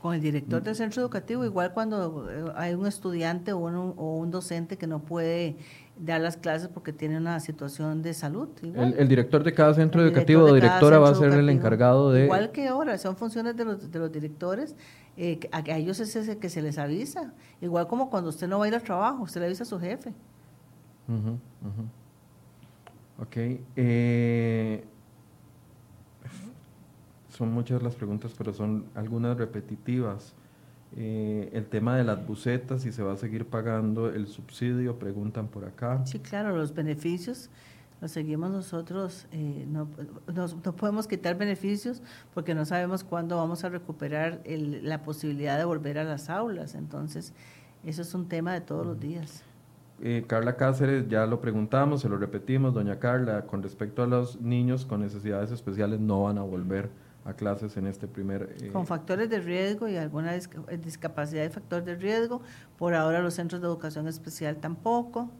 con 0.02 0.14
el 0.14 0.20
director 0.20 0.60
del 0.60 0.74
centro 0.74 1.00
educativo, 1.00 1.44
igual 1.44 1.72
cuando 1.72 2.28
eh, 2.28 2.52
hay 2.56 2.74
un 2.74 2.88
estudiante 2.88 3.52
o 3.52 3.58
un, 3.58 3.94
o 3.96 4.16
un 4.16 4.32
docente 4.32 4.76
que 4.76 4.88
no 4.88 4.98
puede 4.98 5.56
dar 5.96 6.20
las 6.20 6.36
clases 6.36 6.68
porque 6.68 6.92
tiene 6.92 7.16
una 7.16 7.38
situación 7.40 8.02
de 8.02 8.14
salud. 8.14 8.48
El, 8.62 9.08
director 9.08 9.44
de 9.44 9.52
cada 9.52 9.74
centro 9.74 10.02
educativo 10.02 10.44
o 10.44 10.54
directora 10.54 10.98
va 10.98 11.10
a 11.10 11.14
ser 11.14 11.32
el 11.32 11.48
encargado 11.48 12.12
de... 12.12 12.24
Igual 12.24 12.50
que 12.50 12.68
ahora, 12.68 12.98
son 12.98 13.16
funciones 13.16 13.56
de 13.56 13.64
los, 13.64 13.90
de 13.90 13.98
los 13.98 14.10
directores, 14.10 14.74
eh, 15.16 15.38
a, 15.52 15.60
ellos 15.76 16.00
es 16.00 16.16
ese 16.16 16.38
que 16.38 16.48
se 16.48 16.62
les 16.62 16.78
avisa. 16.78 17.34
Igual 17.60 17.86
como 17.86 18.10
cuando 18.10 18.30
usted 18.30 18.48
no 18.48 18.58
va 18.58 18.64
a 18.64 18.68
ir 18.68 18.74
al 18.74 18.82
trabajo, 18.82 19.22
usted 19.22 19.40
le 19.40 19.46
avisa 19.46 19.64
a 19.64 19.66
su 19.66 19.78
jefe. 19.78 20.12
Ok. 23.18 23.36
Eh, 23.76 24.84
son 27.28 27.52
muchas 27.52 27.82
las 27.82 27.94
preguntas, 27.94 28.32
pero 28.36 28.52
son 28.52 28.86
algunas 28.94 29.36
repetitivas. 29.36 30.34
Eh, 30.96 31.50
el 31.52 31.66
tema 31.66 31.96
de 31.96 32.04
las 32.04 32.26
bucetas, 32.26 32.82
si 32.82 32.92
se 32.92 33.02
va 33.02 33.14
a 33.14 33.16
seguir 33.16 33.46
pagando 33.46 34.10
el 34.10 34.26
subsidio, 34.26 34.98
preguntan 34.98 35.48
por 35.48 35.64
acá. 35.64 36.04
Sí, 36.04 36.18
claro, 36.18 36.56
los 36.56 36.74
beneficios 36.74 37.50
los 38.02 38.10
seguimos 38.10 38.50
nosotros, 38.50 39.26
eh, 39.30 39.64
no, 39.70 39.86
no, 40.34 40.72
podemos 40.74 41.06
quitar 41.06 41.38
beneficios 41.38 42.02
porque 42.34 42.52
no 42.52 42.64
sabemos 42.64 43.04
cuándo 43.04 43.36
vamos 43.36 43.62
a 43.62 43.68
recuperar 43.68 44.42
la 44.44 45.04
posibilidad 45.04 45.56
de 45.56 45.64
volver 45.64 45.98
a 45.98 46.04
las 46.04 46.28
aulas. 46.28 46.74
Entonces, 46.74 47.32
eso 47.84 48.02
es 48.02 48.12
un 48.12 48.26
tema 48.28 48.54
de 48.54 48.60
todos 48.60 48.84
los 48.84 48.98
días. 48.98 49.44
Eh, 50.00 50.24
Carla 50.26 50.56
Cáceres, 50.56 51.08
ya 51.08 51.26
lo 51.26 51.40
preguntamos, 51.40 52.00
se 52.00 52.08
lo 52.08 52.16
repetimos, 52.16 52.74
doña 52.74 52.98
Carla, 52.98 53.46
con 53.46 53.62
respecto 53.62 54.02
a 54.02 54.08
los 54.08 54.40
niños 54.40 54.84
con 54.84 55.00
necesidades 55.00 55.52
especiales 55.52 56.00
no 56.00 56.24
van 56.24 56.38
a 56.38 56.42
volver 56.42 56.90
a 57.24 57.32
clases 57.34 57.76
en 57.76 57.86
este 57.86 58.08
primer... 58.08 58.56
Eh, 58.60 58.68
Con 58.68 58.86
factores 58.86 59.28
de 59.30 59.40
riesgo 59.40 59.88
y 59.88 59.96
alguna 59.96 60.34
eh, 60.34 60.40
discapacidad 60.82 61.42
de 61.42 61.50
factor 61.50 61.84
de 61.84 61.94
riesgo. 61.94 62.42
Por 62.78 62.94
ahora 62.94 63.20
los 63.20 63.34
centros 63.34 63.60
de 63.60 63.68
educación 63.68 64.08
especial 64.08 64.56
tampoco. 64.56 65.30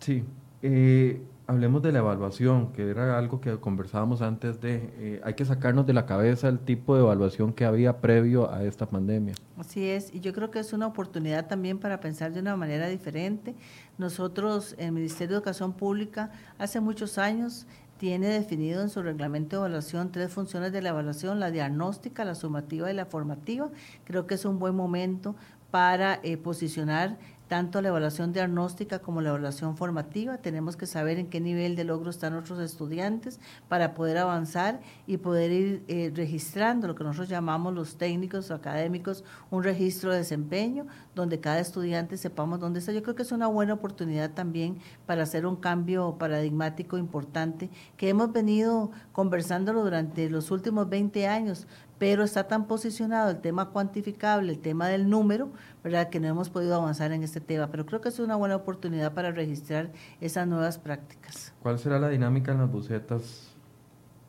Sí. 0.00 0.24
Eh, 0.62 1.22
hablemos 1.46 1.80
de 1.82 1.92
la 1.92 2.00
evaluación, 2.00 2.72
que 2.72 2.90
era 2.90 3.16
algo 3.16 3.40
que 3.40 3.58
conversábamos 3.58 4.20
antes 4.20 4.60
de... 4.60 5.20
hay 5.24 5.34
que 5.34 5.44
sacarnos 5.44 5.86
de 5.86 5.94
la 5.94 6.04
cabeza 6.04 6.48
el 6.48 6.58
tipo 6.58 6.94
de 6.94 7.02
evaluación 7.02 7.52
que 7.52 7.64
había 7.64 8.00
previo 8.00 8.52
a 8.52 8.64
esta 8.64 8.86
pandemia. 8.86 9.34
Así 9.56 9.88
es, 9.88 10.12
y 10.14 10.20
yo 10.20 10.32
creo 10.34 10.50
que 10.50 10.58
es 10.58 10.72
una 10.72 10.86
oportunidad 10.86 11.46
también 11.46 11.78
para 11.78 12.00
pensar 12.00 12.32
de 12.32 12.40
una 12.40 12.56
manera 12.56 12.88
diferente. 12.88 13.54
Nosotros, 13.96 14.74
el 14.78 14.92
Ministerio 14.92 15.28
de 15.28 15.38
Educación 15.38 15.72
Pública, 15.72 16.32
hace 16.58 16.80
muchos 16.80 17.16
años 17.18 17.66
tiene 17.98 18.28
definido 18.28 18.80
en 18.80 18.88
su 18.88 19.02
reglamento 19.02 19.56
de 19.56 19.60
evaluación 19.60 20.12
tres 20.12 20.32
funciones 20.32 20.72
de 20.72 20.80
la 20.80 20.90
evaluación, 20.90 21.40
la 21.40 21.50
diagnóstica, 21.50 22.24
la 22.24 22.34
sumativa 22.34 22.90
y 22.90 22.94
la 22.94 23.06
formativa. 23.06 23.70
Creo 24.04 24.26
que 24.26 24.36
es 24.36 24.44
un 24.44 24.58
buen 24.58 24.74
momento 24.74 25.34
para 25.70 26.20
eh, 26.22 26.36
posicionar 26.36 27.18
tanto 27.48 27.82
la 27.82 27.88
evaluación 27.88 28.32
diagnóstica 28.32 28.98
como 29.00 29.20
la 29.20 29.30
evaluación 29.30 29.76
formativa. 29.76 30.38
Tenemos 30.38 30.76
que 30.76 30.86
saber 30.86 31.18
en 31.18 31.28
qué 31.28 31.40
nivel 31.40 31.74
de 31.76 31.84
logro 31.84 32.10
están 32.10 32.34
nuestros 32.34 32.60
estudiantes 32.60 33.40
para 33.68 33.94
poder 33.94 34.18
avanzar 34.18 34.80
y 35.06 35.16
poder 35.16 35.50
ir 35.50 35.84
eh, 35.88 36.12
registrando 36.14 36.86
lo 36.86 36.94
que 36.94 37.04
nosotros 37.04 37.28
llamamos 37.28 37.74
los 37.74 37.96
técnicos 37.96 38.50
o 38.50 38.54
académicos, 38.54 39.24
un 39.50 39.64
registro 39.64 40.12
de 40.12 40.18
desempeño 40.18 40.86
donde 41.14 41.40
cada 41.40 41.58
estudiante 41.58 42.16
sepamos 42.16 42.60
dónde 42.60 42.80
está. 42.80 42.92
Yo 42.92 43.02
creo 43.02 43.14
que 43.14 43.22
es 43.22 43.32
una 43.32 43.46
buena 43.46 43.74
oportunidad 43.74 44.30
también 44.32 44.78
para 45.06 45.22
hacer 45.22 45.46
un 45.46 45.56
cambio 45.56 46.16
paradigmático 46.18 46.98
importante 46.98 47.70
que 47.96 48.10
hemos 48.10 48.32
venido 48.32 48.90
conversándolo 49.12 49.82
durante 49.82 50.28
los 50.28 50.50
últimos 50.50 50.88
20 50.88 51.26
años, 51.26 51.66
pero 51.98 52.22
está 52.22 52.46
tan 52.46 52.66
posicionado 52.66 53.30
el 53.30 53.40
tema 53.40 53.70
cuantificable, 53.70 54.52
el 54.52 54.60
tema 54.60 54.88
del 54.88 55.08
número, 55.10 55.50
¿verdad? 55.82 56.08
que 56.08 56.20
no 56.20 56.28
hemos 56.28 56.48
podido 56.50 56.74
avanzar 56.76 57.12
en 57.12 57.22
este 57.22 57.40
tema, 57.40 57.70
pero 57.70 57.86
creo 57.86 58.00
que 58.00 58.08
es 58.08 58.18
una 58.18 58.36
buena 58.36 58.56
oportunidad 58.56 59.12
para 59.14 59.32
registrar 59.32 59.90
esas 60.20 60.46
nuevas 60.46 60.78
prácticas. 60.78 61.52
¿Cuál 61.62 61.78
será 61.78 61.98
la 61.98 62.08
dinámica 62.08 62.52
en 62.52 62.58
las 62.58 62.70
bucetas 62.70 63.48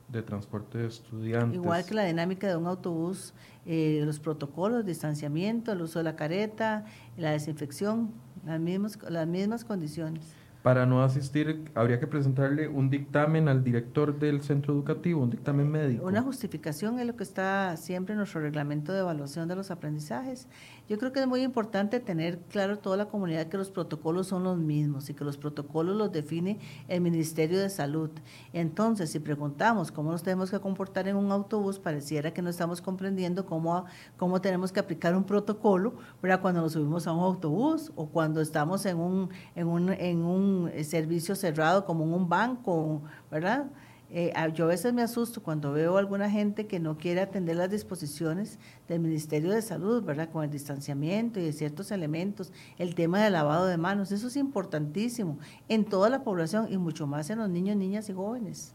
de 0.08 0.24
transporte 0.24 0.80
de 0.80 0.88
estudiantes? 0.88 1.56
Igual 1.56 1.86
que 1.86 1.94
la 1.94 2.06
dinámica 2.06 2.48
de 2.48 2.56
un 2.56 2.66
autobús, 2.66 3.34
eh, 3.66 4.02
los 4.04 4.20
protocolos, 4.20 4.86
distanciamiento, 4.86 5.72
el 5.72 5.82
uso 5.82 6.00
de 6.00 6.04
la 6.04 6.16
careta, 6.16 6.86
la 7.18 7.32
desinfección, 7.32 8.12
las 8.46 8.60
mismas, 8.60 8.98
las 9.10 9.28
mismas 9.28 9.64
condiciones. 9.64 10.34
Para 10.62 10.86
no 10.86 11.02
asistir, 11.04 11.72
habría 11.74 12.02
que 12.02 12.08
presentarle 12.08 12.68
un 12.68 12.90
dictamen 12.90 13.48
al 13.48 13.64
director 13.64 14.20
del 14.20 14.42
centro 14.42 14.74
educativo, 14.74 15.22
un 15.22 15.30
dictamen 15.30 15.72
médico. 15.72 16.06
Una 16.06 16.22
justificación 16.22 17.00
es 17.00 17.08
lo 17.08 17.16
que 17.16 17.24
está 17.24 17.78
siempre 17.78 18.12
en 18.12 18.18
nuestro 18.18 18.42
reglamento 18.42 18.92
de 18.92 19.00
evaluación 19.00 19.48
de 19.48 19.56
los 19.56 19.72
aprendizajes. 19.72 20.50
Yo 20.90 20.98
creo 20.98 21.14
que 21.14 21.22
es 21.22 21.28
muy 21.28 21.44
importante 21.44 22.02
tener 22.02 22.40
claro 22.50 22.80
toda 22.80 22.98
la 22.98 23.06
comunidad 23.06 23.48
que 23.48 23.56
los 23.56 23.70
protocolos 23.72 24.28
son 24.28 24.44
los 24.44 24.58
mismos 24.58 25.10
y 25.10 25.14
que 25.14 25.24
los 25.24 25.38
protocolos 25.38 25.96
los 25.96 26.12
define 26.12 26.60
el 26.90 27.00
Ministerio 27.00 27.58
de 27.60 27.70
Salud. 27.70 28.10
Entonces, 28.52 29.12
si 29.12 29.20
preguntamos 29.20 29.94
cómo 29.94 30.12
nos 30.12 30.24
tenemos 30.24 30.52
que 30.52 30.60
comportar 30.60 31.08
en 31.08 31.16
un 31.16 31.32
autobús, 31.32 31.80
pareciera 31.80 32.34
que 32.34 32.42
no 32.42 32.50
estamos 32.50 32.82
comprendiendo 32.82 33.46
cómo, 33.46 33.86
cómo 34.18 34.42
tenemos 34.42 34.74
que 34.74 34.82
aplicar 34.82 35.16
un 35.16 35.24
protocolo 35.24 35.94
¿verdad? 36.22 36.42
cuando 36.42 36.62
nos 36.62 36.74
subimos 36.74 37.08
a 37.08 37.14
un 37.14 37.24
autobús 37.24 37.94
o 37.96 38.08
cuando 38.08 38.42
estamos 38.42 38.86
en 38.86 38.98
un, 38.98 39.30
en 39.56 39.68
un, 39.68 39.90
en 39.90 40.18
un 40.24 40.49
servicio 40.84 41.36
cerrado 41.36 41.86
como 41.86 42.04
en 42.04 42.14
un 42.14 42.30
banco, 42.30 43.02
¿verdad? 43.32 43.68
Eh, 44.12 44.34
yo 44.56 44.66
a 44.66 44.68
veces 44.68 44.92
me 44.92 45.04
asusto 45.04 45.44
cuando 45.44 45.72
veo 45.72 45.96
a 45.96 46.00
alguna 46.00 46.32
gente 46.32 46.66
que 46.66 46.80
no 46.80 46.98
quiere 46.98 47.22
atender 47.22 47.56
las 47.56 47.70
disposiciones 47.70 48.58
del 48.88 49.02
Ministerio 49.02 49.52
de 49.52 49.62
Salud, 49.62 50.04
¿verdad? 50.04 50.30
Con 50.32 50.44
el 50.44 50.50
distanciamiento 50.50 51.40
y 51.40 51.44
de 51.44 51.54
ciertos 51.54 51.92
elementos, 51.92 52.52
el 52.80 52.96
tema 52.96 53.22
del 53.24 53.34
lavado 53.34 53.68
de 53.68 53.78
manos, 53.78 54.12
eso 54.12 54.28
es 54.28 54.36
importantísimo 54.36 55.38
en 55.68 55.86
toda 55.86 56.10
la 56.10 56.24
población 56.24 56.68
y 56.72 56.78
mucho 56.78 57.06
más 57.06 57.30
en 57.30 57.38
los 57.38 57.50
niños, 57.50 57.78
niñas 57.78 58.10
y 58.10 58.14
jóvenes. 58.14 58.74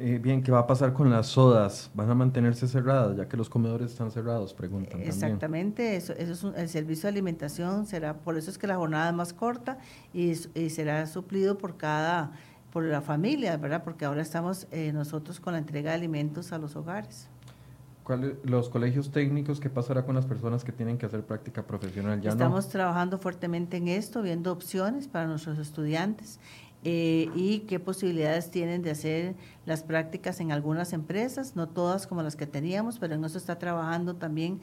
Eh, 0.00 0.20
bien, 0.22 0.42
¿qué 0.44 0.52
va 0.52 0.60
a 0.60 0.66
pasar 0.66 0.92
con 0.92 1.10
las 1.10 1.26
sodas? 1.26 1.90
¿Van 1.92 2.08
a 2.08 2.14
mantenerse 2.14 2.68
cerradas 2.68 3.16
ya 3.16 3.28
que 3.28 3.36
los 3.36 3.50
comedores 3.50 3.90
están 3.90 4.12
cerrados? 4.12 4.54
Preguntan. 4.54 5.00
Exactamente, 5.00 5.96
eso, 5.96 6.12
eso 6.12 6.52
es 6.52 6.56
el 6.56 6.68
servicio 6.68 7.02
de 7.02 7.08
alimentación 7.08 7.84
será, 7.84 8.14
por 8.14 8.38
eso 8.38 8.48
es 8.48 8.58
que 8.58 8.68
la 8.68 8.76
jornada 8.76 9.08
es 9.08 9.14
más 9.16 9.32
corta 9.32 9.78
y, 10.14 10.34
y 10.54 10.70
será 10.70 11.04
suplido 11.08 11.58
por 11.58 11.76
cada 11.76 12.30
por 12.72 12.84
la 12.84 13.00
familia, 13.00 13.56
¿verdad? 13.56 13.82
Porque 13.82 14.04
ahora 14.04 14.22
estamos 14.22 14.68
eh, 14.70 14.92
nosotros 14.92 15.40
con 15.40 15.54
la 15.54 15.58
entrega 15.58 15.90
de 15.90 15.96
alimentos 15.96 16.52
a 16.52 16.58
los 16.58 16.76
hogares. 16.76 17.28
¿Cuáles 18.04 18.34
los 18.44 18.68
colegios 18.68 19.10
técnicos, 19.10 19.58
qué 19.58 19.68
pasará 19.68 20.04
con 20.04 20.14
las 20.14 20.26
personas 20.26 20.64
que 20.64 20.72
tienen 20.72 20.96
que 20.96 21.06
hacer 21.06 21.22
práctica 21.24 21.66
profesional? 21.66 22.20
¿Ya 22.20 22.30
estamos 22.30 22.68
trabajando 22.68 23.18
fuertemente 23.18 23.76
en 23.76 23.88
esto, 23.88 24.22
viendo 24.22 24.52
opciones 24.52 25.08
para 25.08 25.26
nuestros 25.26 25.58
estudiantes 25.58 26.38
eh, 26.84 27.28
y 27.34 27.60
qué 27.60 27.80
posibilidades 27.80 28.50
tienen 28.50 28.82
de 28.82 28.90
hacer 28.90 29.34
las 29.66 29.82
prácticas 29.82 30.40
en 30.40 30.52
algunas 30.52 30.92
empresas, 30.92 31.56
no 31.56 31.68
todas 31.68 32.06
como 32.06 32.22
las 32.22 32.36
que 32.36 32.46
teníamos, 32.46 32.98
pero 32.98 33.14
en 33.14 33.24
eso 33.24 33.36
está 33.36 33.58
trabajando 33.58 34.14
también 34.14 34.60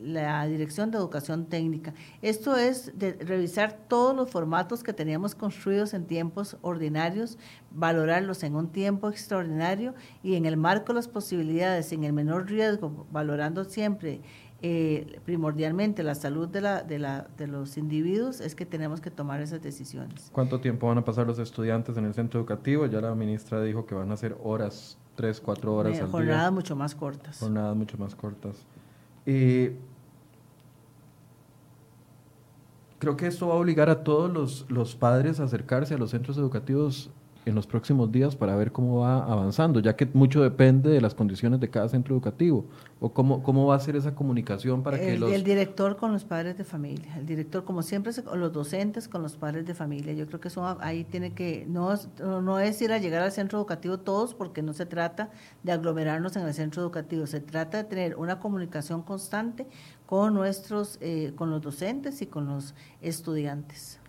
la 0.00 0.46
Dirección 0.46 0.90
de 0.90 0.96
Educación 0.96 1.46
Técnica. 1.46 1.92
Esto 2.22 2.56
es 2.56 2.98
de 2.98 3.12
revisar 3.12 3.78
todos 3.86 4.16
los 4.16 4.30
formatos 4.30 4.82
que 4.82 4.94
teníamos 4.94 5.34
construidos 5.34 5.92
en 5.92 6.06
tiempos 6.06 6.56
ordinarios, 6.62 7.36
valorarlos 7.70 8.42
en 8.42 8.56
un 8.56 8.68
tiempo 8.68 9.10
extraordinario 9.10 9.94
y 10.22 10.36
en 10.36 10.46
el 10.46 10.56
marco 10.56 10.88
de 10.88 10.94
las 10.94 11.08
posibilidades, 11.08 11.92
en 11.92 12.04
el 12.04 12.14
menor 12.14 12.48
riesgo, 12.48 13.06
valorando 13.10 13.64
siempre 13.64 14.22
eh, 14.60 15.20
primordialmente 15.24 16.02
la 16.02 16.14
salud 16.14 16.48
de, 16.48 16.60
la, 16.60 16.82
de, 16.82 16.98
la, 16.98 17.28
de 17.36 17.46
los 17.46 17.76
individuos, 17.76 18.40
es 18.40 18.54
que 18.54 18.66
tenemos 18.66 19.00
que 19.00 19.10
tomar 19.10 19.40
esas 19.40 19.62
decisiones. 19.62 20.30
¿Cuánto 20.32 20.60
tiempo 20.60 20.88
van 20.88 20.98
a 20.98 21.04
pasar 21.04 21.26
los 21.26 21.38
estudiantes 21.38 21.96
en 21.96 22.04
el 22.04 22.14
centro 22.14 22.40
educativo? 22.40 22.86
Ya 22.86 23.00
la 23.00 23.14
ministra 23.14 23.62
dijo 23.62 23.86
que 23.86 23.94
van 23.94 24.10
a 24.10 24.16
ser 24.16 24.36
horas, 24.42 24.98
tres, 25.14 25.40
cuatro 25.40 25.74
horas 25.74 25.92
eh, 25.92 26.00
al 26.00 26.06
día. 26.06 26.12
Jornadas 26.12 26.52
mucho 26.52 26.74
más 26.74 26.94
cortas. 26.94 27.38
Jornadas 27.38 27.76
mucho 27.76 27.96
más 27.98 28.16
cortas. 28.16 28.66
Y 29.24 29.70
creo 32.98 33.16
que 33.16 33.26
esto 33.26 33.48
va 33.48 33.54
a 33.54 33.58
obligar 33.58 33.90
a 33.90 34.02
todos 34.02 34.32
los, 34.32 34.66
los 34.68 34.96
padres 34.96 35.38
a 35.38 35.44
acercarse 35.44 35.94
a 35.94 35.98
los 35.98 36.10
centros 36.10 36.36
educativos 36.36 37.10
en 37.48 37.54
los 37.54 37.66
próximos 37.66 38.12
días 38.12 38.36
para 38.36 38.54
ver 38.56 38.72
cómo 38.72 39.00
va 39.00 39.24
avanzando, 39.24 39.80
ya 39.80 39.96
que 39.96 40.06
mucho 40.12 40.42
depende 40.42 40.90
de 40.90 41.00
las 41.00 41.14
condiciones 41.14 41.60
de 41.60 41.70
cada 41.70 41.88
centro 41.88 42.14
educativo, 42.14 42.66
o 43.00 43.12
cómo, 43.12 43.42
cómo 43.42 43.66
va 43.66 43.76
a 43.76 43.80
ser 43.80 43.96
esa 43.96 44.14
comunicación 44.14 44.82
para 44.82 44.98
que 44.98 45.18
los... 45.18 45.32
El 45.32 45.44
director 45.44 45.96
con 45.96 46.12
los 46.12 46.24
padres 46.24 46.58
de 46.58 46.64
familia, 46.64 47.16
el 47.16 47.26
director 47.26 47.64
como 47.64 47.82
siempre, 47.82 48.12
los 48.34 48.52
docentes 48.52 49.08
con 49.08 49.22
los 49.22 49.36
padres 49.36 49.66
de 49.66 49.74
familia, 49.74 50.12
yo 50.12 50.26
creo 50.26 50.40
que 50.40 50.48
eso 50.48 50.76
ahí 50.80 51.04
tiene 51.04 51.32
que, 51.32 51.66
no, 51.68 51.94
no 52.18 52.58
es 52.58 52.80
ir 52.82 52.92
a 52.92 52.98
llegar 52.98 53.22
al 53.22 53.32
centro 53.32 53.58
educativo 53.58 53.98
todos, 53.98 54.34
porque 54.34 54.62
no 54.62 54.72
se 54.72 54.86
trata 54.86 55.30
de 55.62 55.72
aglomerarnos 55.72 56.36
en 56.36 56.46
el 56.46 56.54
centro 56.54 56.82
educativo, 56.82 57.26
se 57.26 57.40
trata 57.40 57.78
de 57.78 57.84
tener 57.84 58.16
una 58.16 58.40
comunicación 58.40 59.02
constante 59.02 59.66
con 60.06 60.34
nuestros, 60.34 60.98
eh, 61.00 61.32
con 61.36 61.50
los 61.50 61.62
docentes 61.62 62.22
y 62.22 62.26
con 62.26 62.46
los 62.46 62.74
estudiantes. 63.00 64.00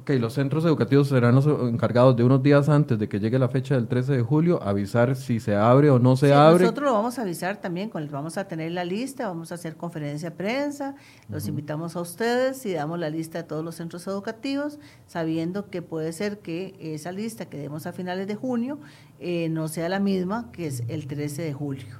Ok, 0.00 0.12
los 0.18 0.32
centros 0.32 0.64
educativos 0.64 1.08
serán 1.08 1.34
los 1.34 1.46
encargados 1.46 2.16
de 2.16 2.24
unos 2.24 2.42
días 2.42 2.70
antes 2.70 2.98
de 2.98 3.06
que 3.06 3.20
llegue 3.20 3.38
la 3.38 3.50
fecha 3.50 3.74
del 3.74 3.86
13 3.86 4.14
de 4.14 4.22
julio, 4.22 4.62
avisar 4.62 5.14
si 5.14 5.40
se 5.40 5.54
abre 5.54 5.90
o 5.90 5.98
no 5.98 6.16
se 6.16 6.32
abre. 6.32 6.62
Nosotros 6.62 6.86
lo 6.86 6.94
vamos 6.94 7.18
a 7.18 7.22
avisar 7.22 7.60
también, 7.60 7.90
con, 7.90 8.10
vamos 8.10 8.38
a 8.38 8.48
tener 8.48 8.72
la 8.72 8.86
lista, 8.86 9.28
vamos 9.28 9.52
a 9.52 9.56
hacer 9.56 9.76
conferencia 9.76 10.30
de 10.30 10.36
prensa, 10.36 10.94
los 11.28 11.46
invitamos 11.48 11.96
a 11.96 12.00
ustedes 12.00 12.64
y 12.64 12.72
damos 12.72 12.98
la 12.98 13.10
lista 13.10 13.42
de 13.42 13.44
todos 13.44 13.62
los 13.62 13.74
centros 13.74 14.06
educativos, 14.06 14.78
sabiendo 15.06 15.68
que 15.68 15.82
puede 15.82 16.14
ser 16.14 16.38
que 16.38 16.74
esa 16.80 17.12
lista 17.12 17.50
que 17.50 17.58
demos 17.58 17.86
a 17.86 17.92
finales 17.92 18.26
de 18.26 18.36
junio 18.36 18.78
eh, 19.18 19.50
no 19.50 19.68
sea 19.68 19.90
la 19.90 20.00
misma 20.00 20.50
que 20.50 20.66
es 20.66 20.82
el 20.88 21.08
13 21.08 21.42
de 21.42 21.52
julio. 21.52 21.98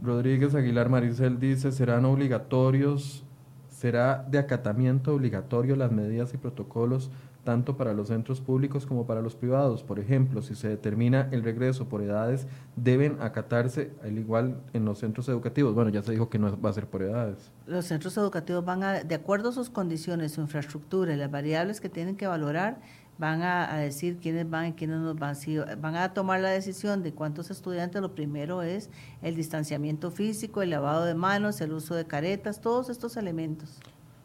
Rodríguez 0.00 0.54
Aguilar 0.54 0.88
Maricel 0.88 1.38
dice, 1.38 1.70
serán 1.70 2.06
obligatorios, 2.06 3.26
será 3.68 4.24
de 4.26 4.38
acatamiento 4.38 5.14
obligatorio 5.14 5.76
las 5.76 5.92
medidas 5.92 6.32
y 6.32 6.38
protocolos 6.38 7.10
tanto 7.44 7.76
para 7.76 7.92
los 7.92 8.08
centros 8.08 8.40
públicos 8.40 8.86
como 8.86 9.06
para 9.06 9.20
los 9.20 9.34
privados. 9.34 9.82
Por 9.82 9.98
ejemplo, 9.98 10.42
si 10.42 10.54
se 10.54 10.68
determina 10.68 11.28
el 11.32 11.42
regreso 11.42 11.88
por 11.88 12.02
edades, 12.02 12.46
deben 12.76 13.20
acatarse 13.20 13.92
al 14.02 14.18
igual 14.18 14.60
en 14.72 14.84
los 14.84 14.98
centros 15.00 15.28
educativos. 15.28 15.74
Bueno, 15.74 15.90
ya 15.90 16.02
se 16.02 16.12
dijo 16.12 16.30
que 16.30 16.38
no 16.38 16.60
va 16.60 16.70
a 16.70 16.72
ser 16.72 16.86
por 16.86 17.02
edades. 17.02 17.50
Los 17.66 17.86
centros 17.86 18.16
educativos 18.16 18.64
van 18.64 18.84
a, 18.84 19.04
de 19.04 19.14
acuerdo 19.14 19.48
a 19.48 19.52
sus 19.52 19.70
condiciones, 19.70 20.32
su 20.32 20.40
infraestructura 20.40 21.14
y 21.14 21.16
las 21.16 21.30
variables 21.30 21.80
que 21.80 21.88
tienen 21.88 22.16
que 22.16 22.26
valorar, 22.26 22.80
van 23.18 23.42
a, 23.42 23.76
decir 23.76 24.18
quiénes 24.20 24.48
van 24.48 24.68
y 24.68 24.72
quiénes 24.72 24.98
no 24.98 25.14
van. 25.14 25.36
Si 25.36 25.56
van 25.58 25.96
a 25.96 26.12
tomar 26.14 26.40
la 26.40 26.50
decisión 26.50 27.02
de 27.02 27.12
cuántos 27.12 27.50
estudiantes, 27.50 28.00
lo 28.00 28.14
primero 28.14 28.62
es 28.62 28.90
el 29.20 29.36
distanciamiento 29.36 30.10
físico, 30.10 30.62
el 30.62 30.70
lavado 30.70 31.04
de 31.04 31.14
manos, 31.14 31.60
el 31.60 31.72
uso 31.72 31.94
de 31.94 32.04
caretas, 32.04 32.60
todos 32.60 32.88
estos 32.88 33.16
elementos. 33.16 33.78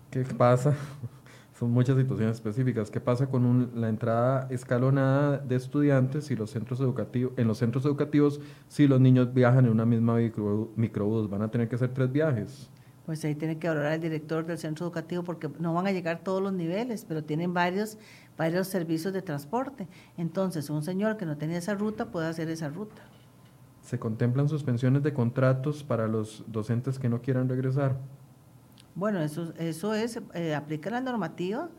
¿Qué 0.09 0.23
pasa? 0.23 0.73
Son 1.57 1.71
muchas 1.71 1.97
situaciones 1.97 2.35
específicas. 2.35 2.91
¿Qué 2.91 3.01
pasa 3.01 3.27
con 3.27 3.71
la 3.75 3.89
entrada 3.89 4.47
escalonada 4.51 5.39
de 5.39 5.55
estudiantes 5.55 6.29
y 6.29 6.35
los 6.35 6.51
centros 6.51 6.79
educativos, 6.79 7.33
en 7.35 7.47
los 7.47 7.57
centros 7.57 7.83
educativos 7.85 8.39
si 8.67 8.87
los 8.87 9.01
niños 9.01 9.33
viajan 9.33 9.65
en 9.65 9.71
una 9.71 9.85
misma 9.85 10.17
microbús? 10.75 11.29
¿Van 11.29 11.41
a 11.41 11.49
tener 11.49 11.67
que 11.67 11.75
hacer 11.75 11.89
tres 11.93 12.11
viajes? 12.11 12.69
Pues 13.07 13.23
ahí 13.25 13.33
tiene 13.33 13.57
que 13.57 13.67
hablar 13.67 13.93
el 13.93 14.01
director 14.01 14.45
del 14.45 14.57
centro 14.57 14.85
educativo 14.85 15.23
porque 15.23 15.49
no 15.59 15.73
van 15.73 15.87
a 15.87 15.91
llegar 15.91 16.19
todos 16.23 16.43
los 16.43 16.53
niveles, 16.53 17.05
pero 17.05 17.23
tienen 17.23 17.53
varios, 17.53 17.97
varios 18.37 18.67
servicios 18.67 19.13
de 19.13 19.21
transporte. 19.21 19.87
Entonces, 20.17 20.69
un 20.69 20.83
señor 20.83 21.17
que 21.17 21.25
no 21.25 21.37
tenía 21.37 21.57
esa 21.57 21.73
ruta 21.73 22.11
puede 22.11 22.27
hacer 22.27 22.49
esa 22.49 22.69
ruta. 22.69 23.01
¿Se 23.81 23.97
contemplan 23.97 24.49
suspensiones 24.49 25.01
de 25.01 25.13
contratos 25.13 25.83
para 25.83 26.07
los 26.07 26.43
docentes 26.47 26.99
que 26.99 27.09
no 27.09 27.21
quieran 27.21 27.47
regresar? 27.47 27.95
Bueno, 28.97 29.21
eso, 29.21 29.53
eso 29.59 29.93
es, 29.93 30.19
eh, 30.33 30.55
aplica 30.55 30.89
la 30.89 31.01
normativa 31.01 31.69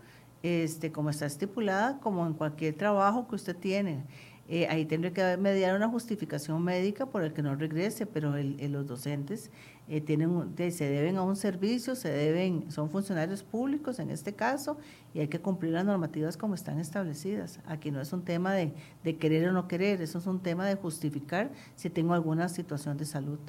este, 0.44 0.92
como 0.92 1.10
está 1.10 1.26
estipulada, 1.26 1.98
como 1.98 2.24
en 2.24 2.32
cualquier 2.32 2.76
trabajo 2.76 3.26
que 3.26 3.34
usted 3.34 3.56
tiene. 3.56 4.04
Eh, 4.46 4.68
ahí 4.68 4.84
tendría 4.84 5.12
que 5.12 5.36
mediar 5.36 5.74
una 5.74 5.88
justificación 5.88 6.62
médica 6.62 7.06
por 7.06 7.24
el 7.24 7.32
que 7.32 7.42
no 7.42 7.56
regrese, 7.56 8.06
pero 8.06 8.36
el, 8.36 8.56
los 8.70 8.86
docentes 8.86 9.50
eh, 9.88 10.00
tienen 10.00 10.54
se 10.70 10.88
deben 10.88 11.16
a 11.16 11.22
un 11.22 11.34
servicio, 11.34 11.96
se 11.96 12.08
deben, 12.08 12.70
son 12.70 12.88
funcionarios 12.88 13.42
públicos 13.42 13.98
en 13.98 14.10
este 14.10 14.34
caso, 14.34 14.78
y 15.12 15.18
hay 15.18 15.26
que 15.26 15.40
cumplir 15.40 15.72
las 15.72 15.84
normativas 15.84 16.36
como 16.36 16.54
están 16.54 16.78
establecidas. 16.78 17.58
Aquí 17.66 17.90
no 17.90 18.00
es 18.00 18.12
un 18.12 18.22
tema 18.22 18.52
de, 18.52 18.72
de 19.02 19.16
querer 19.16 19.48
o 19.48 19.52
no 19.52 19.66
querer, 19.66 20.00
eso 20.02 20.18
es 20.18 20.26
un 20.28 20.38
tema 20.38 20.68
de 20.68 20.76
justificar 20.76 21.50
si 21.74 21.90
tengo 21.90 22.14
alguna 22.14 22.48
situación 22.48 22.96
de 22.96 23.06
salud. 23.06 23.40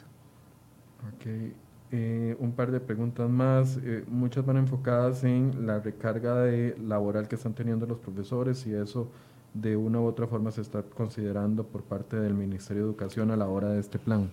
Okay. 1.15 1.53
Eh, 1.91 2.35
un 2.39 2.51
par 2.51 2.69
de 2.71 2.79
preguntas 2.79 3.27
más, 3.29 3.79
eh, 3.83 4.03
muchas 4.07 4.45
van 4.45 4.57
enfocadas 4.57 5.23
en 5.23 5.65
la 5.65 5.79
recarga 5.79 6.35
de 6.41 6.77
laboral 6.77 7.27
que 7.27 7.35
están 7.35 7.53
teniendo 7.53 7.87
los 7.87 7.97
profesores 7.97 8.67
y 8.67 8.73
eso 8.73 9.09
de 9.55 9.75
una 9.75 9.99
u 9.99 10.05
otra 10.05 10.27
forma 10.27 10.51
se 10.51 10.61
está 10.61 10.83
considerando 10.83 11.63
por 11.63 11.81
parte 11.81 12.19
del 12.19 12.35
Ministerio 12.35 12.83
de 12.83 12.89
Educación 12.89 13.31
a 13.31 13.35
la 13.35 13.47
hora 13.47 13.69
de 13.69 13.79
este 13.79 13.97
plan. 13.97 14.29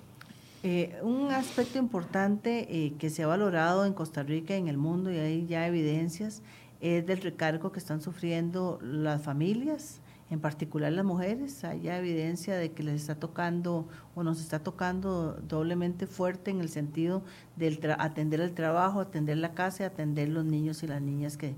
Eh, 0.62 0.98
un 1.02 1.30
aspecto 1.30 1.78
importante 1.78 2.94
que 2.98 3.08
se 3.08 3.22
ha 3.22 3.26
valorado 3.26 3.86
en 3.86 3.94
Costa 3.94 4.22
Rica 4.22 4.54
y 4.54 4.58
en 4.58 4.68
el 4.68 4.76
mundo 4.76 5.10
y 5.10 5.16
hay 5.16 5.46
ya 5.46 5.66
evidencias 5.66 6.42
es 6.82 7.06
del 7.06 7.22
recargo 7.22 7.72
que 7.72 7.78
están 7.78 8.02
sufriendo 8.02 8.78
las 8.82 9.22
familias 9.22 10.00
en 10.30 10.40
particular 10.40 10.92
las 10.92 11.04
mujeres, 11.04 11.62
hay 11.62 11.88
evidencia 11.88 12.56
de 12.56 12.72
que 12.72 12.82
les 12.82 13.00
está 13.00 13.14
tocando 13.14 13.86
o 14.14 14.24
nos 14.24 14.40
está 14.40 14.58
tocando 14.58 15.34
doblemente 15.34 16.06
fuerte 16.06 16.50
en 16.50 16.60
el 16.60 16.68
sentido 16.68 17.22
de 17.54 17.94
atender 17.98 18.40
el 18.40 18.52
trabajo, 18.52 19.00
atender 19.00 19.36
la 19.36 19.54
casa 19.54 19.84
y 19.84 19.86
atender 19.86 20.28
los 20.28 20.44
niños 20.44 20.82
y 20.82 20.88
las 20.88 21.00
niñas 21.00 21.36
que, 21.36 21.54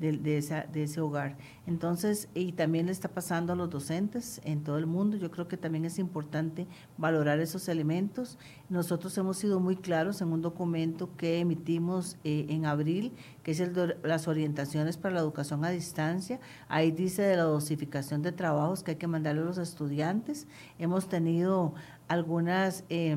de, 0.00 0.12
de, 0.12 0.82
ese 0.82 1.00
hogar. 1.00 1.36
Entonces, 1.66 2.28
y 2.34 2.52
también 2.52 2.86
le 2.86 2.92
está 2.92 3.08
pasando 3.08 3.52
a 3.52 3.56
los 3.56 3.68
docentes 3.68 4.40
en 4.44 4.64
todo 4.64 4.78
el 4.78 4.86
mundo. 4.86 5.18
Yo 5.18 5.30
creo 5.30 5.46
que 5.46 5.58
también 5.58 5.84
es 5.84 5.98
importante 5.98 6.66
valorar 6.96 7.38
esos 7.38 7.68
elementos. 7.68 8.38
Nosotros 8.70 9.16
hemos 9.18 9.36
sido 9.36 9.60
muy 9.60 9.76
claros 9.76 10.22
en 10.22 10.32
un 10.32 10.40
documento 10.40 11.14
que 11.18 11.38
emitimos 11.38 12.16
eh, 12.24 12.46
en 12.48 12.64
abril, 12.64 13.12
que 13.42 13.50
es 13.50 13.60
el 13.60 13.74
de 13.74 13.96
las 14.02 14.26
orientaciones 14.26 14.96
para 14.96 15.16
la 15.16 15.20
educación 15.20 15.64
a 15.66 15.70
distancia. 15.70 16.40
Ahí 16.68 16.90
dice 16.90 17.22
de 17.22 17.36
la 17.36 17.42
dosificación 17.42 18.22
de 18.22 18.32
trabajos 18.32 18.82
que 18.82 18.92
hay 18.92 18.96
que 18.96 19.06
mandarle 19.06 19.42
a 19.42 19.44
los 19.44 19.58
estudiantes. 19.58 20.46
Hemos 20.78 21.08
tenido 21.08 21.74
algunas... 22.08 22.84
Eh, 22.88 23.16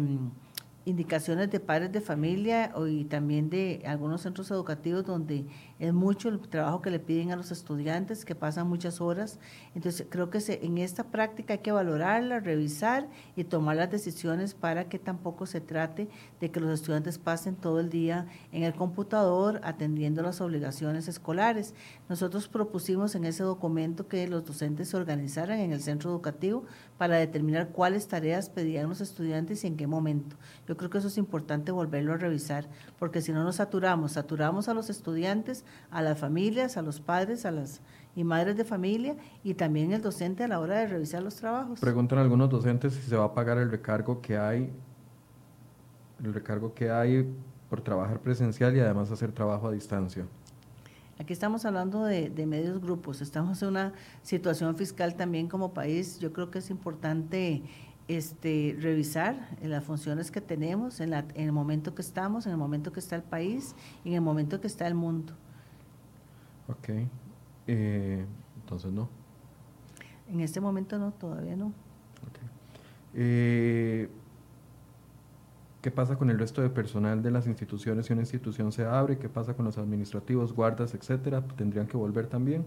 indicaciones 0.85 1.49
de 1.49 1.59
padres 1.59 1.91
de 1.91 2.01
familia 2.01 2.73
y 2.87 3.05
también 3.05 3.49
de 3.49 3.81
algunos 3.85 4.21
centros 4.21 4.51
educativos 4.51 5.05
donde 5.05 5.45
es 5.79 5.93
mucho 5.93 6.29
el 6.29 6.39
trabajo 6.39 6.81
que 6.81 6.91
le 6.91 6.99
piden 6.99 7.31
a 7.31 7.35
los 7.35 7.51
estudiantes, 7.51 8.25
que 8.25 8.35
pasan 8.35 8.67
muchas 8.67 9.01
horas. 9.01 9.39
Entonces, 9.75 10.05
creo 10.09 10.29
que 10.29 10.39
en 10.61 10.77
esta 10.77 11.05
práctica 11.05 11.53
hay 11.53 11.59
que 11.59 11.71
valorarla, 11.71 12.39
revisar 12.39 13.07
y 13.35 13.45
tomar 13.45 13.77
las 13.77 13.91
decisiones 13.91 14.53
para 14.53 14.89
que 14.89 14.99
tampoco 14.99 15.45
se 15.45 15.61
trate 15.61 16.09
de 16.39 16.51
que 16.51 16.59
los 16.59 16.71
estudiantes 16.71 17.17
pasen 17.17 17.55
todo 17.55 17.79
el 17.79 17.89
día 17.89 18.27
en 18.51 18.63
el 18.63 18.73
computador 18.73 19.61
atendiendo 19.63 20.21
las 20.21 20.41
obligaciones 20.41 21.07
escolares. 21.07 21.73
Nosotros 22.09 22.47
propusimos 22.47 23.15
en 23.15 23.25
ese 23.25 23.43
documento 23.43 24.07
que 24.07 24.27
los 24.27 24.45
docentes 24.45 24.89
se 24.89 24.97
organizaran 24.97 25.59
en 25.59 25.71
el 25.71 25.81
centro 25.81 26.11
educativo 26.11 26.65
para 26.97 27.17
determinar 27.17 27.69
cuáles 27.69 28.07
tareas 28.07 28.49
pedían 28.49 28.89
los 28.89 29.01
estudiantes 29.01 29.63
y 29.63 29.67
en 29.67 29.77
qué 29.77 29.87
momento. 29.87 30.35
Creo 30.77 30.89
que 30.89 30.97
eso 30.97 31.07
es 31.07 31.17
importante 31.17 31.71
volverlo 31.71 32.13
a 32.13 32.17
revisar, 32.17 32.67
porque 32.99 33.21
si 33.21 33.31
no 33.31 33.43
nos 33.43 33.57
saturamos, 33.57 34.13
saturamos 34.13 34.69
a 34.69 34.73
los 34.73 34.89
estudiantes, 34.89 35.65
a 35.91 36.01
las 36.01 36.17
familias, 36.17 36.77
a 36.77 36.81
los 36.81 36.99
padres, 37.01 37.45
a 37.45 37.51
las 37.51 37.81
y 38.15 38.23
madres 38.23 38.55
de 38.57 38.63
familia 38.63 39.15
y 39.43 39.55
también 39.55 39.91
el 39.91 40.01
docente 40.01 40.43
a 40.43 40.47
la 40.47 40.59
hora 40.59 40.79
de 40.79 40.87
revisar 40.87 41.23
los 41.23 41.35
trabajos. 41.35 41.79
Preguntan 41.79 42.19
algunos 42.19 42.49
docentes 42.49 42.93
si 42.93 43.01
se 43.01 43.15
va 43.15 43.25
a 43.25 43.33
pagar 43.33 43.57
el 43.57 43.71
recargo 43.71 44.21
que 44.21 44.37
hay, 44.37 44.71
el 46.23 46.33
recargo 46.33 46.73
que 46.73 46.91
hay 46.91 47.27
por 47.69 47.81
trabajar 47.81 48.19
presencial 48.19 48.75
y 48.75 48.79
además 48.79 49.09
hacer 49.11 49.31
trabajo 49.31 49.67
a 49.67 49.71
distancia. 49.71 50.25
Aquí 51.19 51.31
estamos 51.31 51.63
hablando 51.65 52.03
de, 52.03 52.29
de, 52.29 52.45
medios 52.45 52.81
grupos, 52.81 53.21
estamos 53.21 53.61
en 53.61 53.69
una 53.69 53.93
situación 54.23 54.75
fiscal 54.75 55.15
también 55.15 55.47
como 55.47 55.73
país, 55.73 56.19
yo 56.19 56.33
creo 56.33 56.49
que 56.49 56.59
es 56.59 56.71
importante 56.71 57.63
este, 58.07 58.75
revisar 58.79 59.57
las 59.61 59.83
funciones 59.83 60.31
que 60.31 60.41
tenemos 60.41 60.99
en, 60.99 61.13
en 61.13 61.31
el 61.35 61.51
momento 61.51 61.95
que 61.95 62.01
estamos, 62.01 62.45
en 62.45 62.51
el 62.51 62.57
momento 62.57 62.91
que 62.91 62.99
está 62.99 63.15
el 63.15 63.23
país 63.23 63.75
y 64.03 64.09
en 64.09 64.15
el 64.15 64.21
momento 64.21 64.59
que 64.59 64.67
está 64.67 64.87
el 64.87 64.95
mundo. 64.95 65.33
Ok. 66.67 66.89
Eh, 67.67 68.25
entonces 68.61 68.91
no. 68.91 69.09
En 70.29 70.39
este 70.41 70.59
momento 70.59 70.97
no, 70.97 71.11
todavía 71.11 71.55
no. 71.55 71.73
Okay. 72.29 72.49
Eh, 73.13 74.09
¿Qué 75.81 75.91
pasa 75.91 76.15
con 76.15 76.29
el 76.29 76.39
resto 76.39 76.61
de 76.61 76.69
personal 76.69 77.21
de 77.21 77.29
las 77.29 77.45
instituciones 77.45 78.05
si 78.05 78.13
una 78.13 78.21
institución 78.21 78.71
se 78.71 78.85
abre? 78.85 79.17
¿Qué 79.17 79.27
pasa 79.27 79.53
con 79.53 79.65
los 79.65 79.77
administrativos, 79.77 80.53
guardas, 80.53 80.93
etcétera? 80.93 81.45
¿Tendrían 81.57 81.87
que 81.87 81.97
volver 81.97 82.27
también? 82.27 82.65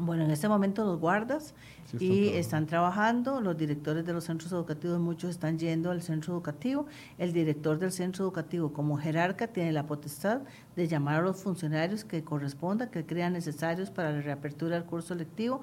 Bueno, 0.00 0.24
en 0.24 0.30
este 0.30 0.48
momento 0.48 0.84
los 0.84 1.00
guardas 1.00 1.54
y 1.98 2.28
están 2.28 2.66
trabajando, 2.66 3.40
los 3.40 3.56
directores 3.56 4.06
de 4.06 4.12
los 4.12 4.24
centros 4.24 4.52
educativos, 4.52 5.00
muchos 5.00 5.30
están 5.30 5.58
yendo 5.58 5.90
al 5.90 6.02
centro 6.02 6.34
educativo. 6.34 6.86
El 7.18 7.32
director 7.32 7.80
del 7.80 7.90
centro 7.90 8.24
educativo, 8.24 8.72
como 8.72 8.96
jerarca, 8.96 9.48
tiene 9.48 9.72
la 9.72 9.86
potestad 9.86 10.42
de 10.76 10.86
llamar 10.86 11.16
a 11.16 11.22
los 11.22 11.38
funcionarios 11.42 12.04
que 12.04 12.22
corresponda, 12.22 12.92
que 12.92 13.04
crean 13.04 13.32
necesarios 13.32 13.90
para 13.90 14.12
la 14.12 14.20
reapertura 14.20 14.76
del 14.76 14.84
curso 14.84 15.16
lectivo, 15.16 15.62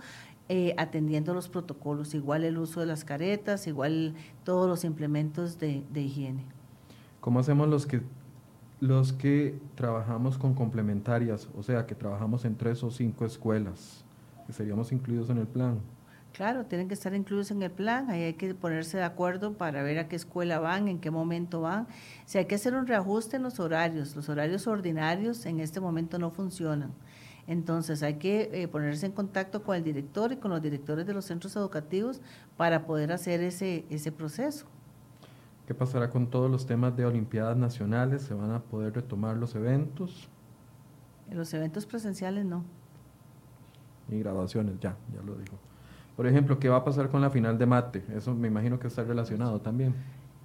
eh, 0.50 0.76
atendiendo 0.78 1.34
los 1.34 1.48
protocolos, 1.48 2.14
igual 2.14 2.44
el 2.44 2.58
uso 2.58 2.82
de 2.82 2.88
las 2.88 3.06
caretas, 3.06 3.68
igual 3.68 4.16
todos 4.44 4.68
los 4.68 4.84
implementos 4.84 5.60
de, 5.60 5.86
de 5.94 6.02
higiene. 6.02 6.44
¿Cómo 7.22 7.40
hacemos 7.40 7.70
los 7.70 7.86
que 7.86 8.02
los 8.82 9.14
que 9.14 9.58
trabajamos 9.76 10.38
con 10.38 10.54
complementarias, 10.54 11.48
o 11.58 11.64
sea, 11.64 11.86
que 11.86 11.96
trabajamos 11.96 12.44
en 12.44 12.58
tres 12.58 12.84
o 12.84 12.92
cinco 12.92 13.26
escuelas? 13.26 14.04
Que 14.46 14.54
seríamos 14.54 14.91
incluidos 14.91 15.30
en 15.30 15.38
el 15.38 15.48
plan. 15.48 15.80
Claro, 16.36 16.66
tienen 16.66 16.89
que 16.89 16.93
estar 16.93 17.16
incluidos 17.16 17.52
en 17.52 17.62
el 17.62 17.72
plan, 17.72 18.10
ahí 18.10 18.24
hay 18.24 18.34
que 18.34 18.54
ponerse 18.54 18.98
de 18.98 19.04
acuerdo 19.04 19.54
para 19.54 19.84
ver 19.84 20.00
a 20.00 20.10
qué 20.10 20.18
escuela 20.18 20.60
van, 20.60 20.89
en 20.89 21.00
qué 21.00 21.10
momento 21.10 21.62
van. 21.62 21.88
Si 22.26 22.38
hay 22.38 22.43
que 22.43 22.56
hacer 22.56 22.76
un 22.76 22.88
reajuste 22.88 23.38
en 23.38 23.43
los 23.43 23.62
horarios, 23.62 24.18
los 24.18 24.28
horarios 24.28 24.68
ordinarios 24.68 25.46
en 25.46 25.62
este 25.62 25.80
momento 25.80 26.20
no 26.20 26.32
funcionan. 26.32 26.91
Entonces 27.48 28.04
hay 28.04 28.16
que 28.16 28.50
eh, 28.52 28.68
ponerse 28.68 29.06
en 29.06 29.14
contacto 29.14 29.64
con 29.64 29.78
el 29.78 29.84
director 29.86 30.34
y 30.34 30.36
con 30.36 30.52
los 30.52 30.62
directores 30.62 31.06
de 31.06 31.14
los 31.14 31.24
centros 31.24 31.56
educativos 31.56 32.20
para 32.58 32.86
poder 32.86 33.14
hacer 33.14 33.41
ese, 33.41 33.86
ese 33.89 34.12
proceso. 34.12 34.66
¿Qué 35.68 35.74
pasará 35.74 36.10
con 36.10 36.30
todos 36.30 36.52
los 36.52 36.66
temas 36.66 36.98
de 36.98 37.06
Olimpiadas 37.06 37.56
Nacionales? 37.56 38.24
¿Se 38.24 38.34
van 38.34 38.52
a 38.52 38.60
poder 38.60 38.93
retomar 38.93 39.38
los 39.38 39.56
eventos? 39.56 40.28
Los 41.32 41.54
eventos 41.54 41.86
presenciales 41.86 42.43
no 42.43 42.66
y 44.10 44.20
graduaciones, 44.20 44.80
ya, 44.80 44.95
ya 45.14 45.22
lo 45.22 45.36
dijo. 45.36 45.58
Por 46.16 46.28
ejemplo, 46.28 46.60
¿qué 46.60 46.70
va 46.70 46.78
a 46.78 46.84
pasar 46.84 47.10
con 47.10 47.22
la 47.22 47.30
final 47.30 47.58
de 47.58 47.66
mate? 47.66 48.03
Eso 48.16 48.34
me 48.34 48.47
imagino 48.47 48.80
que 48.80 48.88
está 48.88 49.03
relacionado 49.03 49.60
también. 49.60 49.93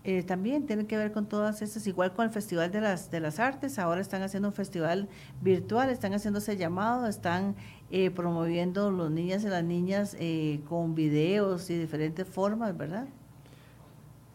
Eh, 0.02 0.22
también 0.22 0.66
tiene 0.66 0.86
que 0.86 0.96
ver 0.96 1.12
con 1.12 1.26
todas 1.26 1.60
estas, 1.60 1.86
igual 1.86 2.14
con 2.14 2.24
el 2.24 2.30
Festival 2.30 2.72
de 2.72 2.80
las, 2.80 3.10
de 3.10 3.20
las 3.20 3.38
Artes, 3.38 3.78
ahora 3.78 4.00
están 4.00 4.22
haciendo 4.22 4.48
un 4.48 4.54
festival 4.54 5.10
virtual, 5.42 5.90
están 5.90 6.14
haciéndose 6.14 6.56
llamado, 6.56 7.06
están 7.06 7.54
eh, 7.90 8.10
promoviendo 8.10 8.90
los 8.90 9.10
niñas 9.10 9.44
y 9.44 9.48
las 9.48 9.62
niñas 9.62 10.16
eh, 10.18 10.62
con 10.68 10.94
videos 10.94 11.68
y 11.68 11.78
diferentes 11.78 12.26
formas, 12.26 12.74
¿verdad? 12.78 13.08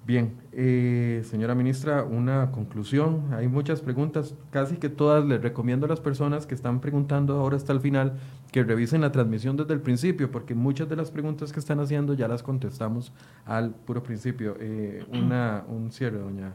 Bien, 0.05 0.35
eh, 0.51 1.23
señora 1.25 1.55
ministra, 1.55 2.03
una 2.03 2.51
conclusión. 2.51 3.33
Hay 3.33 3.47
muchas 3.47 3.81
preguntas, 3.81 4.35
casi 4.51 4.77
que 4.77 4.87
todas 4.87 5.25
les 5.25 5.41
recomiendo 5.41 5.87
a 5.87 5.89
las 5.89 5.99
personas 5.99 6.45
que 6.45 6.53
están 6.53 6.79
preguntando 6.79 7.33
ahora 7.39 7.57
hasta 7.57 7.73
el 7.73 7.79
final 7.79 8.19
que 8.51 8.63
revisen 8.63 9.01
la 9.01 9.11
transmisión 9.11 9.57
desde 9.57 9.73
el 9.73 9.81
principio, 9.81 10.29
porque 10.29 10.53
muchas 10.53 10.87
de 10.89 10.95
las 10.95 11.09
preguntas 11.09 11.51
que 11.51 11.59
están 11.59 11.79
haciendo 11.79 12.13
ya 12.13 12.27
las 12.27 12.43
contestamos 12.43 13.13
al 13.45 13.73
puro 13.73 14.03
principio. 14.03 14.55
Eh, 14.59 15.03
una, 15.11 15.65
un 15.67 15.91
cierre, 15.91 16.19
doña 16.19 16.53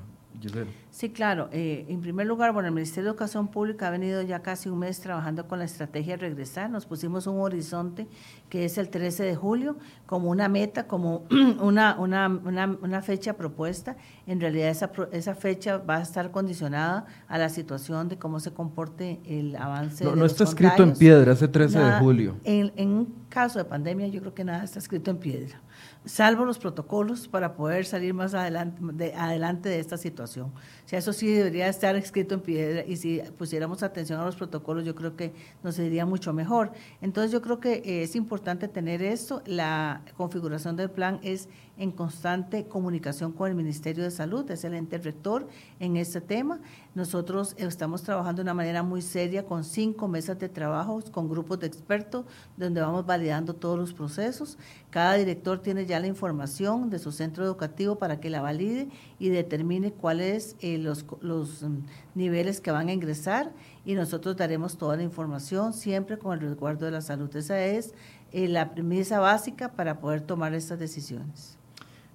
Sí, 0.90 1.10
claro. 1.10 1.48
Eh, 1.52 1.86
en 1.88 2.00
primer 2.00 2.26
lugar, 2.26 2.52
bueno, 2.52 2.68
el 2.68 2.74
Ministerio 2.74 3.04
de 3.04 3.10
Educación 3.10 3.48
Pública 3.48 3.88
ha 3.88 3.90
venido 3.90 4.22
ya 4.22 4.40
casi 4.40 4.68
un 4.68 4.78
mes 4.78 5.00
trabajando 5.00 5.46
con 5.46 5.58
la 5.58 5.64
estrategia 5.64 6.16
de 6.16 6.22
regresar. 6.22 6.70
Nos 6.70 6.86
pusimos 6.86 7.26
un 7.26 7.40
horizonte 7.40 8.06
que 8.48 8.64
es 8.64 8.78
el 8.78 8.88
13 8.88 9.24
de 9.24 9.36
julio 9.36 9.76
como 10.06 10.30
una 10.30 10.48
meta, 10.48 10.86
como 10.86 11.24
una, 11.60 11.98
una, 11.98 12.28
una, 12.28 13.02
fecha 13.02 13.34
propuesta. 13.34 13.96
En 14.26 14.40
realidad 14.40 14.68
esa, 14.68 14.90
esa 15.12 15.34
fecha 15.34 15.78
va 15.78 15.98
a 15.98 16.02
estar 16.02 16.30
condicionada 16.30 17.06
a 17.28 17.38
la 17.38 17.48
situación 17.48 18.08
de 18.08 18.18
cómo 18.18 18.40
se 18.40 18.52
comporte 18.52 19.20
el 19.24 19.56
avance. 19.56 20.04
No, 20.04 20.16
no 20.16 20.24
está 20.24 20.44
escrito 20.44 20.82
en 20.82 20.94
piedra 20.94 21.32
ese 21.32 21.48
13 21.48 21.78
de 21.78 21.92
julio. 21.98 22.36
En, 22.44 22.72
en 22.76 22.88
un 22.88 23.14
caso 23.28 23.58
de 23.58 23.64
pandemia 23.64 24.08
yo 24.08 24.20
creo 24.20 24.34
que 24.34 24.44
nada 24.44 24.64
está 24.64 24.78
escrito 24.78 25.10
en 25.10 25.18
piedra 25.18 25.60
salvo 26.04 26.44
los 26.44 26.58
protocolos 26.58 27.28
para 27.28 27.54
poder 27.54 27.84
salir 27.84 28.14
más 28.14 28.32
adelante 28.32 28.80
de, 28.80 29.14
adelante 29.14 29.68
de 29.68 29.80
esta 29.80 29.96
situación. 29.96 30.46
O 30.46 30.88
sea, 30.88 30.98
eso 30.98 31.12
sí 31.12 31.28
debería 31.28 31.68
estar 31.68 31.94
escrito 31.96 32.34
en 32.34 32.40
piedra 32.40 32.84
y 32.86 32.96
si 32.96 33.20
pusiéramos 33.38 33.82
atención 33.82 34.20
a 34.20 34.24
los 34.24 34.36
protocolos, 34.36 34.84
yo 34.84 34.94
creo 34.94 35.14
que 35.16 35.32
nos 35.62 35.78
iría 35.78 36.06
mucho 36.06 36.32
mejor. 36.32 36.72
Entonces, 37.02 37.32
yo 37.32 37.42
creo 37.42 37.60
que 37.60 38.02
es 38.02 38.16
importante 38.16 38.66
tener 38.68 39.02
esto. 39.02 39.42
La 39.46 40.02
configuración 40.16 40.76
del 40.76 40.90
plan 40.90 41.20
es 41.22 41.48
en 41.80 41.92
constante 41.92 42.66
comunicación 42.66 43.32
con 43.32 43.48
el 43.48 43.54
Ministerio 43.54 44.04
de 44.04 44.10
Salud, 44.10 44.50
es 44.50 44.64
el 44.64 44.74
ente 44.74 44.98
rector 44.98 45.48
en 45.78 45.96
este 45.96 46.20
tema. 46.20 46.60
Nosotros 46.94 47.54
estamos 47.56 48.02
trabajando 48.02 48.40
de 48.40 48.42
una 48.42 48.52
manera 48.52 48.82
muy 48.82 49.00
seria 49.00 49.46
con 49.46 49.64
cinco 49.64 50.06
mesas 50.06 50.38
de 50.38 50.50
trabajo, 50.50 51.00
con 51.10 51.28
grupos 51.28 51.58
de 51.60 51.68
expertos, 51.68 52.26
donde 52.58 52.82
vamos 52.82 53.06
validando 53.06 53.54
todos 53.54 53.78
los 53.78 53.94
procesos. 53.94 54.58
Cada 54.90 55.14
director 55.14 55.60
tiene 55.60 55.86
ya 55.86 56.00
la 56.00 56.08
información 56.08 56.90
de 56.90 56.98
su 56.98 57.12
centro 57.12 57.44
educativo 57.44 57.96
para 57.96 58.18
que 58.18 58.28
la 58.28 58.42
valide 58.42 58.88
y 59.20 59.28
determine 59.28 59.92
cuáles 59.92 60.56
eh, 60.60 60.78
los, 60.78 61.06
los 61.20 61.62
mm, 61.62 61.78
niveles 62.16 62.60
que 62.60 62.72
van 62.72 62.88
a 62.88 62.92
ingresar 62.92 63.52
y 63.84 63.94
nosotros 63.94 64.36
daremos 64.36 64.76
toda 64.78 64.96
la 64.96 65.04
información 65.04 65.72
siempre 65.72 66.18
con 66.18 66.32
el 66.32 66.40
resguardo 66.40 66.86
de 66.86 66.92
la 66.92 67.02
salud. 67.02 67.34
Esa 67.36 67.64
es 67.64 67.94
eh, 68.32 68.48
la 68.48 68.72
premisa 68.72 69.20
básica 69.20 69.72
para 69.72 70.00
poder 70.00 70.22
tomar 70.22 70.54
estas 70.54 70.80
decisiones. 70.80 71.56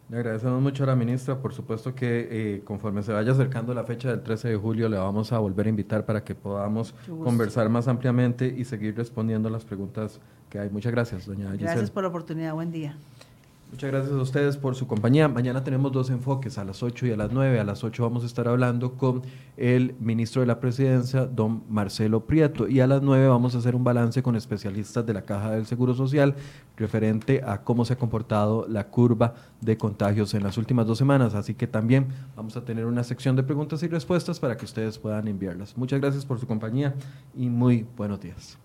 Le 0.09 0.17
agradecemos 0.17 0.61
mucho 0.61 0.83
a 0.83 0.87
la 0.87 0.95
ministra. 0.95 1.39
Por 1.39 1.53
supuesto 1.53 1.95
que 1.95 2.27
eh, 2.29 2.61
conforme 2.63 3.01
se 3.01 3.11
vaya 3.11 3.31
acercando 3.31 3.73
la 3.73 3.85
fecha 3.85 4.09
del 4.09 4.21
13 4.21 4.49
de 4.49 4.55
julio, 4.55 4.87
le 4.87 4.97
vamos 4.97 5.31
a 5.31 5.39
volver 5.39 5.65
a 5.65 5.69
invitar 5.69 6.05
para 6.05 6.23
que 6.23 6.35
podamos 6.35 6.93
conversar 7.07 7.69
más 7.69 7.87
ampliamente 7.87 8.53
y 8.55 8.65
seguir 8.65 8.95
respondiendo 8.95 9.49
las 9.49 9.65
preguntas 9.65 10.19
que 10.49 10.59
hay. 10.59 10.69
Muchas 10.69 10.91
gracias, 10.91 11.25
doña 11.25 11.51
Giselle. 11.51 11.65
Gracias 11.65 11.91
por 11.91 12.03
la 12.03 12.09
oportunidad. 12.09 12.53
Buen 12.53 12.71
día. 12.71 12.97
Muchas 13.71 13.91
gracias 13.91 14.13
a 14.13 14.21
ustedes 14.21 14.57
por 14.57 14.75
su 14.75 14.87
compañía. 14.87 15.27
Mañana 15.27 15.63
tenemos 15.63 15.91
dos 15.91 16.09
enfoques, 16.09 16.57
a 16.57 16.63
las 16.63 16.83
8 16.83 17.07
y 17.07 17.11
a 17.11 17.17
las 17.17 17.31
9. 17.31 17.59
A 17.59 17.63
las 17.63 17.83
8 17.83 18.03
vamos 18.03 18.23
a 18.23 18.27
estar 18.27 18.47
hablando 18.47 18.93
con 18.93 19.23
el 19.57 19.95
ministro 19.99 20.41
de 20.41 20.47
la 20.47 20.59
Presidencia, 20.59 21.25
don 21.25 21.63
Marcelo 21.67 22.25
Prieto, 22.25 22.67
y 22.67 22.79
a 22.79 22.87
las 22.87 23.01
9 23.01 23.27
vamos 23.27 23.55
a 23.55 23.57
hacer 23.57 23.75
un 23.75 23.83
balance 23.83 24.21
con 24.21 24.35
especialistas 24.35 25.05
de 25.05 25.13
la 25.13 25.23
Caja 25.23 25.51
del 25.51 25.65
Seguro 25.65 25.93
Social 25.93 26.35
referente 26.77 27.41
a 27.45 27.63
cómo 27.63 27.85
se 27.85 27.93
ha 27.93 27.97
comportado 27.97 28.67
la 28.69 28.87
curva 28.87 29.33
de 29.61 29.77
contagios 29.77 30.33
en 30.35 30.43
las 30.43 30.57
últimas 30.57 30.85
dos 30.85 30.97
semanas. 30.97 31.33
Así 31.33 31.55
que 31.55 31.67
también 31.67 32.07
vamos 32.35 32.55
a 32.55 32.63
tener 32.63 32.85
una 32.85 33.03
sección 33.03 33.35
de 33.35 33.43
preguntas 33.43 33.81
y 33.83 33.87
respuestas 33.87 34.39
para 34.39 34.55
que 34.55 34.65
ustedes 34.65 34.99
puedan 34.99 35.27
enviarlas. 35.27 35.75
Muchas 35.75 35.99
gracias 35.99 36.25
por 36.25 36.39
su 36.39 36.47
compañía 36.47 36.93
y 37.35 37.49
muy 37.49 37.85
buenos 37.97 38.21
días. 38.21 38.57